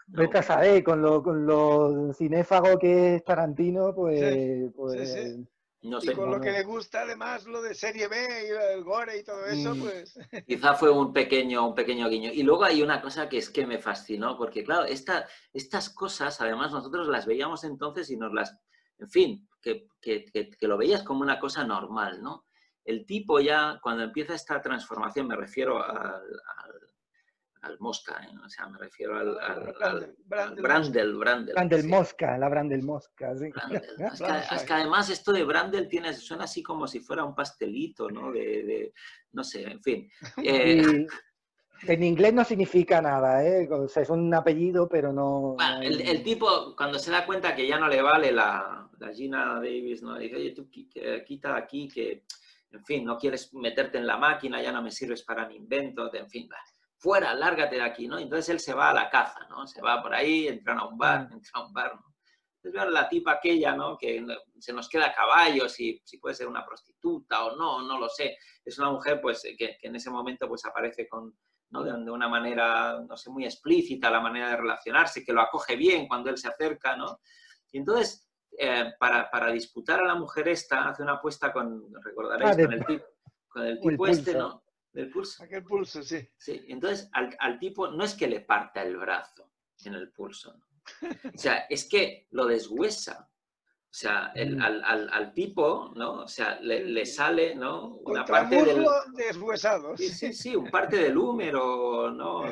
¿no? 0.08 0.22
Vete 0.22 0.38
a 0.38 0.42
saber, 0.42 0.84
con 0.84 1.02
lo, 1.02 1.22
con 1.22 1.46
lo 1.46 2.12
cinéfago 2.12 2.78
que 2.78 3.16
es 3.16 3.24
Tarantino, 3.24 3.94
pues... 3.94 4.20
Sí, 4.20 4.70
pues 4.74 5.10
sí, 5.10 5.22
sí. 5.22 5.46
No 5.82 6.00
sé, 6.00 6.12
y 6.12 6.14
con 6.14 6.30
no, 6.30 6.36
lo 6.36 6.42
que 6.42 6.52
le 6.52 6.64
gusta 6.64 7.02
además 7.02 7.46
lo 7.46 7.62
de 7.62 7.74
serie 7.74 8.08
B 8.08 8.16
y 8.16 8.74
el 8.74 8.82
gore 8.82 9.18
y 9.18 9.24
todo 9.24 9.44
eso, 9.46 9.74
mm. 9.74 9.80
pues... 9.80 10.18
Quizá 10.46 10.74
fue 10.74 10.90
un 10.90 11.12
pequeño, 11.12 11.68
un 11.68 11.74
pequeño 11.74 12.08
guiño. 12.08 12.30
Y 12.32 12.42
luego 12.42 12.64
hay 12.64 12.82
una 12.82 13.00
cosa 13.00 13.28
que 13.28 13.38
es 13.38 13.50
que 13.50 13.66
me 13.66 13.78
fascinó, 13.78 14.36
porque 14.36 14.64
claro, 14.64 14.84
esta, 14.84 15.28
estas 15.52 15.90
cosas 15.90 16.40
además 16.40 16.72
nosotros 16.72 17.08
las 17.08 17.26
veíamos 17.26 17.64
entonces 17.64 18.10
y 18.10 18.16
nos 18.16 18.32
las... 18.32 18.58
En 18.98 19.08
fin, 19.08 19.48
que, 19.60 19.88
que, 20.00 20.24
que, 20.24 20.50
que 20.50 20.68
lo 20.68 20.78
veías 20.78 21.02
como 21.02 21.20
una 21.20 21.38
cosa 21.38 21.64
normal, 21.64 22.22
¿no? 22.22 22.46
El 22.84 23.04
tipo 23.04 23.40
ya, 23.40 23.78
cuando 23.82 24.04
empieza 24.04 24.34
esta 24.34 24.60
transformación, 24.62 25.26
me 25.26 25.36
refiero 25.36 25.82
al, 25.82 26.22
al 26.24 26.85
al 27.62 27.78
Mosca, 27.80 28.20
¿eh? 28.22 28.34
o 28.44 28.48
sea, 28.48 28.68
me 28.68 28.78
refiero 28.78 29.16
al, 29.16 29.38
al, 29.38 29.74
al, 29.80 30.14
Brandel, 30.24 30.62
Brandel, 30.62 31.16
Brandel. 31.16 31.54
Brandel 31.54 31.82
sí. 31.82 31.88
Mosca, 31.88 32.38
la 32.38 32.48
Brandel 32.48 32.82
Mosca, 32.82 33.36
sí. 33.36 33.50
Brandel. 33.50 33.82
Es, 34.12 34.20
que, 34.20 34.54
es, 34.54 34.62
que, 34.64 34.72
además 34.72 35.10
esto 35.10 35.32
de 35.32 35.44
Brandel 35.44 35.88
tiene, 35.88 36.12
suena 36.14 36.44
así 36.44 36.62
como 36.62 36.86
si 36.86 37.00
fuera 37.00 37.24
un 37.24 37.34
pastelito, 37.34 38.08
¿no? 38.10 38.32
De, 38.32 38.40
de 38.40 38.92
no 39.32 39.44
sé, 39.44 39.62
en 39.64 39.82
fin. 39.82 40.10
Eh... 40.44 41.06
En 41.82 42.02
inglés 42.02 42.32
no 42.32 42.42
significa 42.42 43.02
nada, 43.02 43.46
¿eh? 43.46 43.68
O 43.70 43.86
sea, 43.86 44.02
es 44.02 44.08
un 44.08 44.32
apellido, 44.32 44.88
pero 44.88 45.12
no... 45.12 45.56
Bueno, 45.56 45.82
el, 45.82 46.00
el, 46.00 46.22
tipo, 46.22 46.74
cuando 46.74 46.98
se 46.98 47.10
da 47.10 47.26
cuenta 47.26 47.54
que 47.54 47.66
ya 47.66 47.78
no 47.78 47.86
le 47.86 48.00
vale 48.00 48.32
la, 48.32 48.88
la 48.98 49.12
Gina 49.12 49.56
Davis, 49.56 50.02
¿no? 50.02 50.16
Dice, 50.16 50.36
oye, 50.36 50.52
tú 50.52 50.70
quita 50.70 51.54
aquí 51.54 51.86
que, 51.86 52.24
en 52.70 52.82
fin, 52.82 53.04
no 53.04 53.18
quieres 53.18 53.52
meterte 53.52 53.98
en 53.98 54.06
la 54.06 54.16
máquina, 54.16 54.62
ya 54.62 54.72
no 54.72 54.80
me 54.80 54.90
sirves 54.90 55.22
para 55.22 55.46
mi 55.46 55.56
invento, 55.56 56.12
en 56.14 56.30
fin, 56.30 56.48
vale 56.48 56.75
fuera, 57.06 57.34
lárgate 57.34 57.76
de 57.76 57.82
aquí, 57.82 58.08
¿no? 58.08 58.18
Entonces 58.18 58.48
él 58.48 58.58
se 58.58 58.74
va 58.74 58.90
a 58.90 58.94
la 58.94 59.08
caza, 59.08 59.46
¿no? 59.48 59.64
Se 59.64 59.80
va 59.80 60.02
por 60.02 60.12
ahí, 60.12 60.48
entran 60.48 60.80
a 60.80 60.88
un 60.88 60.98
bar, 60.98 61.28
entra 61.30 61.52
a 61.54 61.64
un 61.64 61.72
bar, 61.72 61.94
¿no? 61.94 62.02
Entonces 62.64 62.92
la 62.92 63.08
tipa 63.08 63.34
aquella, 63.34 63.76
¿no? 63.76 63.96
Que 63.96 64.26
se 64.58 64.72
nos 64.72 64.88
queda 64.88 65.06
a 65.06 65.14
caballo, 65.14 65.68
si, 65.68 66.02
si 66.04 66.18
puede 66.18 66.34
ser 66.34 66.48
una 66.48 66.66
prostituta 66.66 67.44
o 67.44 67.54
no, 67.54 67.80
no 67.82 68.00
lo 68.00 68.08
sé. 68.08 68.36
Es 68.64 68.76
una 68.80 68.90
mujer, 68.90 69.20
pues, 69.20 69.40
que, 69.56 69.78
que 69.78 69.86
en 69.86 69.94
ese 69.94 70.10
momento, 70.10 70.48
pues, 70.48 70.64
aparece 70.64 71.06
con, 71.06 71.32
¿no? 71.70 71.84
De, 71.84 72.10
una 72.10 72.28
manera, 72.28 72.98
no 73.08 73.16
sé, 73.16 73.30
muy 73.30 73.44
explícita 73.44 74.10
la 74.10 74.20
manera 74.20 74.48
de 74.48 74.56
relacionarse, 74.56 75.24
que 75.24 75.32
lo 75.32 75.42
acoge 75.42 75.76
bien 75.76 76.08
cuando 76.08 76.30
él 76.30 76.38
se 76.38 76.48
acerca, 76.48 76.96
¿no? 76.96 77.20
Y 77.70 77.78
entonces, 77.78 78.28
eh, 78.58 78.94
para, 78.98 79.30
para, 79.30 79.52
disputar 79.52 80.00
a 80.00 80.06
la 80.06 80.16
mujer 80.16 80.48
esta, 80.48 80.88
hace 80.88 81.04
una 81.04 81.12
apuesta 81.12 81.52
con, 81.52 81.84
recordaréis, 82.02 82.50
ah, 82.50 82.62
con, 82.64 82.72
el 82.72 82.84
tipo, 82.84 83.04
con 83.46 83.64
el 83.64 83.78
tipo 83.78 84.06
este, 84.08 84.34
¿no? 84.34 84.65
Del 84.96 85.10
pulso. 85.10 85.42
Aquel 85.42 85.62
pulso, 85.62 86.02
sí. 86.02 86.26
Sí, 86.38 86.64
entonces 86.68 87.10
al, 87.12 87.36
al, 87.38 87.58
tipo 87.58 87.88
no 87.88 88.02
es 88.02 88.14
que 88.14 88.26
le 88.26 88.40
parta 88.40 88.82
el 88.82 88.96
brazo 88.96 89.52
en 89.84 89.92
el 89.92 90.10
pulso, 90.10 90.56
¿no? 90.56 90.66
o 91.34 91.36
sea, 91.38 91.66
es 91.68 91.86
que 91.86 92.26
lo 92.30 92.46
deshuesa. 92.46 93.30
O 93.30 93.98
sea, 93.98 94.32
el, 94.34 94.56
mm. 94.56 94.62
al, 94.62 94.84
al, 94.84 95.10
al, 95.12 95.34
tipo, 95.34 95.92
¿no? 95.94 96.22
O 96.22 96.28
sea, 96.28 96.58
le, 96.60 96.82
le 96.86 97.04
sale, 97.04 97.54
¿no? 97.54 97.96
Una 98.06 98.24
parte 98.24 98.56
del... 98.64 98.86
deshuesado. 99.14 99.98
Sí, 99.98 100.08
sí, 100.08 100.32
sí, 100.32 100.56
un 100.56 100.70
parte 100.70 100.96
del 100.96 101.18
húmero, 101.18 102.10
¿no? 102.10 102.44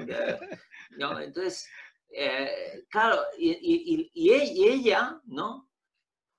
¿no? 0.99 1.21
Entonces, 1.21 1.67
eh, 2.11 2.85
claro, 2.91 3.23
y, 3.39 3.53
y, 3.53 4.11
y, 4.13 4.65
ella, 4.69 5.19
¿no? 5.25 5.71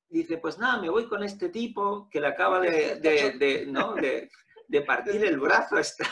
Dice, 0.07 0.37
pues 0.37 0.59
nada, 0.59 0.79
me 0.79 0.89
voy 0.89 1.07
con 1.07 1.23
este 1.23 1.49
tipo 1.49 2.07
que 2.11 2.21
le 2.21 2.27
acaba 2.27 2.59
de, 2.59 2.99
de, 2.99 3.31
de 3.39 3.65
¿no? 3.65 3.95
de, 3.95 4.29
de 4.67 4.81
partir 4.81 5.23
el 5.23 5.39
brazo 5.39 5.77
a 5.77 5.81
este. 5.81 6.05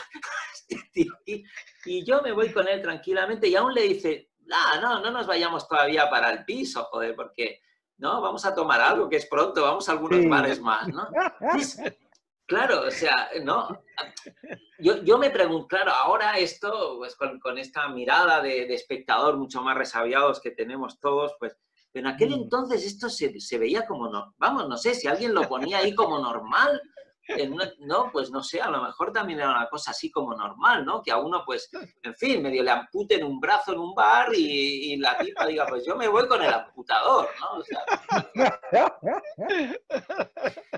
Y, 1.86 2.04
yo 2.04 2.22
me 2.22 2.32
voy 2.32 2.52
con 2.52 2.66
él 2.68 2.80
tranquilamente 2.80 3.48
y 3.48 3.56
aún 3.56 3.74
le 3.74 3.82
dice, 3.82 4.30
no, 4.46 4.80
no, 4.80 5.00
no 5.00 5.10
nos 5.10 5.26
vayamos 5.26 5.68
todavía 5.68 6.08
para 6.08 6.30
el 6.30 6.44
piso, 6.44 6.84
joder, 6.84 7.14
porque 7.14 7.60
¿no? 7.98 8.20
Vamos 8.20 8.44
a 8.44 8.54
tomar 8.54 8.80
algo, 8.80 9.08
que 9.08 9.16
es 9.16 9.26
pronto, 9.26 9.62
vamos 9.62 9.88
a 9.88 9.92
algunos 9.92 10.26
bares 10.28 10.60
más, 10.60 10.88
¿no? 10.88 11.08
claro, 12.46 12.82
o 12.86 12.90
sea, 12.90 13.30
¿no? 13.42 13.68
Yo, 14.78 15.02
yo, 15.02 15.18
me 15.18 15.30
pregunto, 15.30 15.68
claro, 15.68 15.92
ahora 15.92 16.38
esto, 16.38 16.96
pues 16.98 17.14
con, 17.16 17.38
con 17.40 17.58
esta 17.58 17.88
mirada 17.88 18.42
de, 18.42 18.66
de, 18.66 18.74
espectador 18.74 19.36
mucho 19.36 19.62
más 19.62 19.76
resabiados 19.76 20.40
que 20.40 20.50
tenemos 20.50 20.98
todos, 21.00 21.34
pues 21.38 21.56
en 21.94 22.06
aquel 22.06 22.30
mm. 22.30 22.34
entonces 22.34 22.84
esto 22.84 23.08
se, 23.08 23.38
se 23.40 23.58
veía 23.58 23.86
como, 23.86 24.08
no, 24.08 24.34
vamos, 24.36 24.68
no 24.68 24.76
sé, 24.76 24.94
si 24.94 25.06
alguien 25.06 25.32
lo 25.32 25.48
ponía 25.48 25.78
ahí 25.78 25.94
como 25.94 26.18
normal, 26.18 26.80
no, 27.80 28.10
pues 28.12 28.30
no 28.30 28.42
sé, 28.42 28.60
a 28.60 28.70
lo 28.70 28.82
mejor 28.82 29.12
también 29.12 29.40
era 29.40 29.50
una 29.50 29.68
cosa 29.68 29.90
así 29.92 30.10
como 30.10 30.34
normal, 30.34 30.84
¿no? 30.84 31.02
Que 31.02 31.10
a 31.10 31.18
uno, 31.18 31.42
pues, 31.44 31.70
en 32.02 32.14
fin, 32.14 32.42
medio 32.42 32.62
le 32.62 32.70
amputen 32.70 33.24
un 33.24 33.40
brazo 33.40 33.72
en 33.72 33.78
un 33.78 33.94
bar 33.94 34.28
y, 34.34 34.96
la 34.96 35.18
tipa 35.18 35.46
diga, 35.46 35.66
pues 35.66 35.84
yo 35.86 35.96
me 35.96 36.08
voy 36.08 36.26
con 36.28 36.42
el 36.42 36.52
amputador, 36.52 37.28
¿no? 37.40 37.58
O 37.58 37.64
sea, 37.64 37.84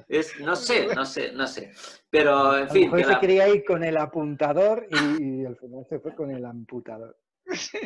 es, 0.09 0.41
no 0.41 0.57
sé, 0.57 0.87
no 0.95 1.05
sé, 1.05 1.33
no 1.33 1.47
sé. 1.47 1.73
Pero, 2.11 2.57
en 2.59 2.71
fin. 2.71 2.95
A 2.95 3.15
se 3.15 3.21
quería 3.21 3.49
ir 3.49 3.65
con 3.65 3.85
el 3.85 3.97
apuntador 3.97 4.87
y, 4.91 5.45
al 5.45 5.57
final 5.57 5.87
se 5.89 5.99
fue 6.01 6.15
con 6.15 6.31
el 6.31 6.45
amputador. 6.45 7.17
Sí, 7.55 7.79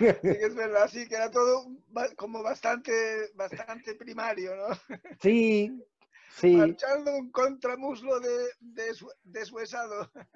es 0.00 0.54
verdad, 0.54 0.88
sí, 0.90 1.08
que 1.08 1.14
era 1.14 1.30
todo 1.30 1.66
como 2.16 2.42
bastante, 2.42 2.92
bastante 3.34 3.94
primario, 3.94 4.56
¿no? 4.56 4.98
Sí, 5.20 5.70
Sí. 6.36 6.56
Marchando 6.56 7.14
un 7.16 7.30
contramuslo 7.30 8.18
de, 8.20 8.30
de, 8.60 8.84
deshuesado. 9.24 10.10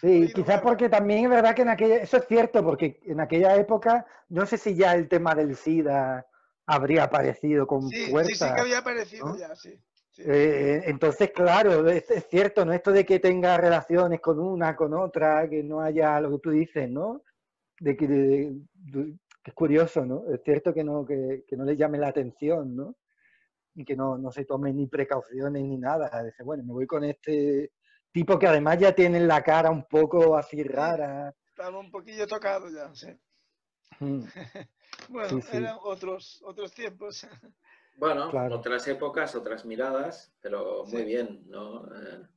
Sí, 0.00 0.30
quizás 0.34 0.60
porque 0.60 0.88
también 0.88 1.24
es 1.24 1.30
verdad 1.30 1.54
que 1.54 1.62
en 1.62 1.68
aquella, 1.68 1.96
eso 1.98 2.16
es 2.16 2.26
cierto, 2.26 2.64
porque 2.64 3.00
en 3.04 3.20
aquella 3.20 3.54
época, 3.54 4.04
no 4.28 4.44
sé 4.44 4.58
si 4.58 4.74
ya 4.74 4.94
el 4.94 5.08
tema 5.08 5.34
del 5.36 5.56
SIDA 5.56 6.26
habría 6.66 7.04
aparecido 7.04 7.66
con 7.66 7.88
fuerza. 8.10 8.28
Sí, 8.28 8.34
sí 8.34 8.54
que 8.54 8.60
había 8.60 8.78
aparecido 8.78 9.36
ya, 9.38 9.54
sí. 9.54 9.78
Eh, 10.18 10.82
entonces, 10.86 11.30
claro, 11.30 11.88
es, 11.88 12.04
cierto, 12.28 12.64
¿no? 12.64 12.72
Esto 12.72 12.90
de 12.90 13.06
que 13.06 13.20
tenga 13.20 13.56
relaciones 13.56 14.20
con 14.20 14.38
una, 14.38 14.74
con 14.74 14.92
otra, 14.94 15.48
que 15.48 15.62
no 15.62 15.80
haya 15.80 16.20
lo 16.20 16.32
que 16.32 16.38
tú 16.38 16.50
dices, 16.50 16.90
¿no? 16.90 17.22
De 17.78 17.96
que, 17.96 18.52
es 19.44 19.54
curioso, 19.54 20.04
¿no? 20.04 20.24
Es 20.30 20.42
cierto 20.42 20.74
que 20.74 20.82
no, 20.82 21.06
que, 21.06 21.44
que 21.48 21.56
no 21.56 21.64
le 21.64 21.76
llame 21.76 21.98
la 21.98 22.08
atención, 22.08 22.74
¿no? 22.74 22.96
Y 23.76 23.84
que 23.84 23.94
no, 23.94 24.18
no 24.18 24.32
se 24.32 24.44
tome 24.44 24.72
ni 24.72 24.86
precauciones 24.86 25.62
ni 25.62 25.76
nada. 25.76 26.22
Dice, 26.24 26.42
bueno, 26.42 26.64
me 26.64 26.72
voy 26.72 26.86
con 26.86 27.04
este 27.04 27.72
tipo 28.10 28.38
que 28.38 28.46
además 28.46 28.78
ya 28.78 28.92
tiene 28.92 29.20
la 29.20 29.42
cara 29.42 29.70
un 29.70 29.84
poco 29.84 30.36
así 30.36 30.62
rara. 30.62 31.32
Estaba 31.48 31.78
un 31.78 31.90
poquillo 31.90 32.26
tocado 32.26 32.68
ya, 32.70 32.92
sí. 32.94 33.08
Mm. 34.00 34.24
bueno, 35.10 35.40
eran 35.52 35.76
otros, 35.82 36.42
otros 36.44 36.72
tiempos. 36.72 37.26
Bueno, 37.98 38.30
otras 38.50 38.86
épocas, 38.88 39.34
otras 39.34 39.64
miradas, 39.64 40.30
pero 40.42 40.84
muy 40.84 41.02
bien, 41.02 41.44
¿no? 41.46 41.82
Eh, 41.86 42.28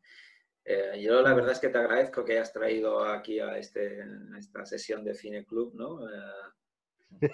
eh, 0.63 1.01
yo 1.01 1.21
la 1.21 1.33
verdad 1.33 1.51
es 1.51 1.59
que 1.59 1.67
te 1.67 1.77
agradezco 1.77 2.23
que 2.23 2.31
hayas 2.31 2.53
traído 2.53 3.03
aquí 3.03 3.41
a, 3.41 3.57
este, 3.57 4.01
a 4.01 4.37
esta 4.37 4.65
sesión 4.65 5.03
de 5.03 5.13
Cine 5.13 5.45
Club, 5.45 5.73
¿no? 5.75 6.09
Eh, 6.09 6.51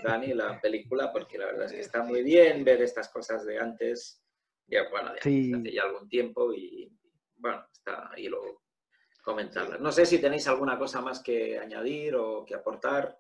Dani, 0.03 0.33
la 0.33 0.59
película, 0.61 1.11
porque 1.11 1.37
la 1.37 1.47
verdad 1.47 1.65
es 1.65 1.73
que 1.73 1.79
está 1.81 2.03
muy 2.03 2.23
bien 2.23 2.63
ver 2.63 2.81
estas 2.81 3.09
cosas 3.09 3.45
de 3.45 3.59
antes, 3.59 4.21
ya 4.67 4.89
bueno, 4.89 5.13
de 5.13 5.19
hace 5.19 5.71
ya 5.71 5.83
algún 5.83 6.09
tiempo 6.09 6.53
y 6.53 6.91
bueno, 7.37 7.65
está 7.71 8.11
ahí 8.11 8.27
luego 8.27 8.63
comentarlas. 9.23 9.79
No 9.79 9.91
sé 9.91 10.05
si 10.05 10.19
tenéis 10.19 10.47
alguna 10.47 10.77
cosa 10.77 11.01
más 11.01 11.19
que 11.21 11.57
añadir 11.59 12.15
o 12.15 12.45
que 12.45 12.55
aportar. 12.55 13.19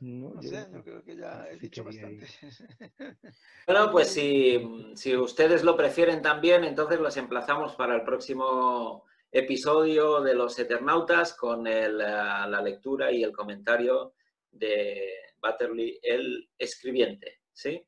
No, 0.00 0.42
sé, 0.42 0.66
yo 0.72 0.82
creo 0.82 1.04
que 1.04 1.16
ya 1.16 1.46
he 1.48 1.56
dicho 1.56 1.84
bastante. 1.84 2.26
Bueno, 3.66 3.92
pues 3.92 4.08
si, 4.08 4.60
si, 4.96 5.16
ustedes 5.16 5.62
lo 5.62 5.76
prefieren 5.76 6.20
también, 6.20 6.64
entonces 6.64 6.98
los 6.98 7.16
emplazamos 7.16 7.76
para 7.76 7.94
el 7.94 8.02
próximo 8.02 9.04
episodio 9.30 10.20
de 10.20 10.34
Los 10.34 10.58
Eternautas 10.58 11.34
con 11.34 11.68
el, 11.68 11.98
la 11.98 12.60
lectura 12.62 13.12
y 13.12 13.22
el 13.22 13.32
comentario 13.32 14.14
de 14.52 15.10
Butterly, 15.42 15.98
el 16.02 16.48
escribiente. 16.56 17.40
¿sí? 17.52 17.84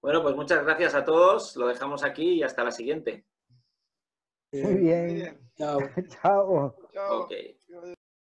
Bueno, 0.00 0.22
pues 0.22 0.34
muchas 0.34 0.64
gracias 0.64 0.94
a 0.94 1.04
todos. 1.04 1.56
Lo 1.56 1.66
dejamos 1.66 2.04
aquí 2.04 2.34
y 2.34 2.42
hasta 2.42 2.64
la 2.64 2.70
siguiente. 2.70 3.26
Muy 4.52 4.74
bien. 4.74 5.38
Chao. 5.56 5.80
Chao. 6.08 6.76
Chao. 6.92 7.20
Okay. 7.22 7.58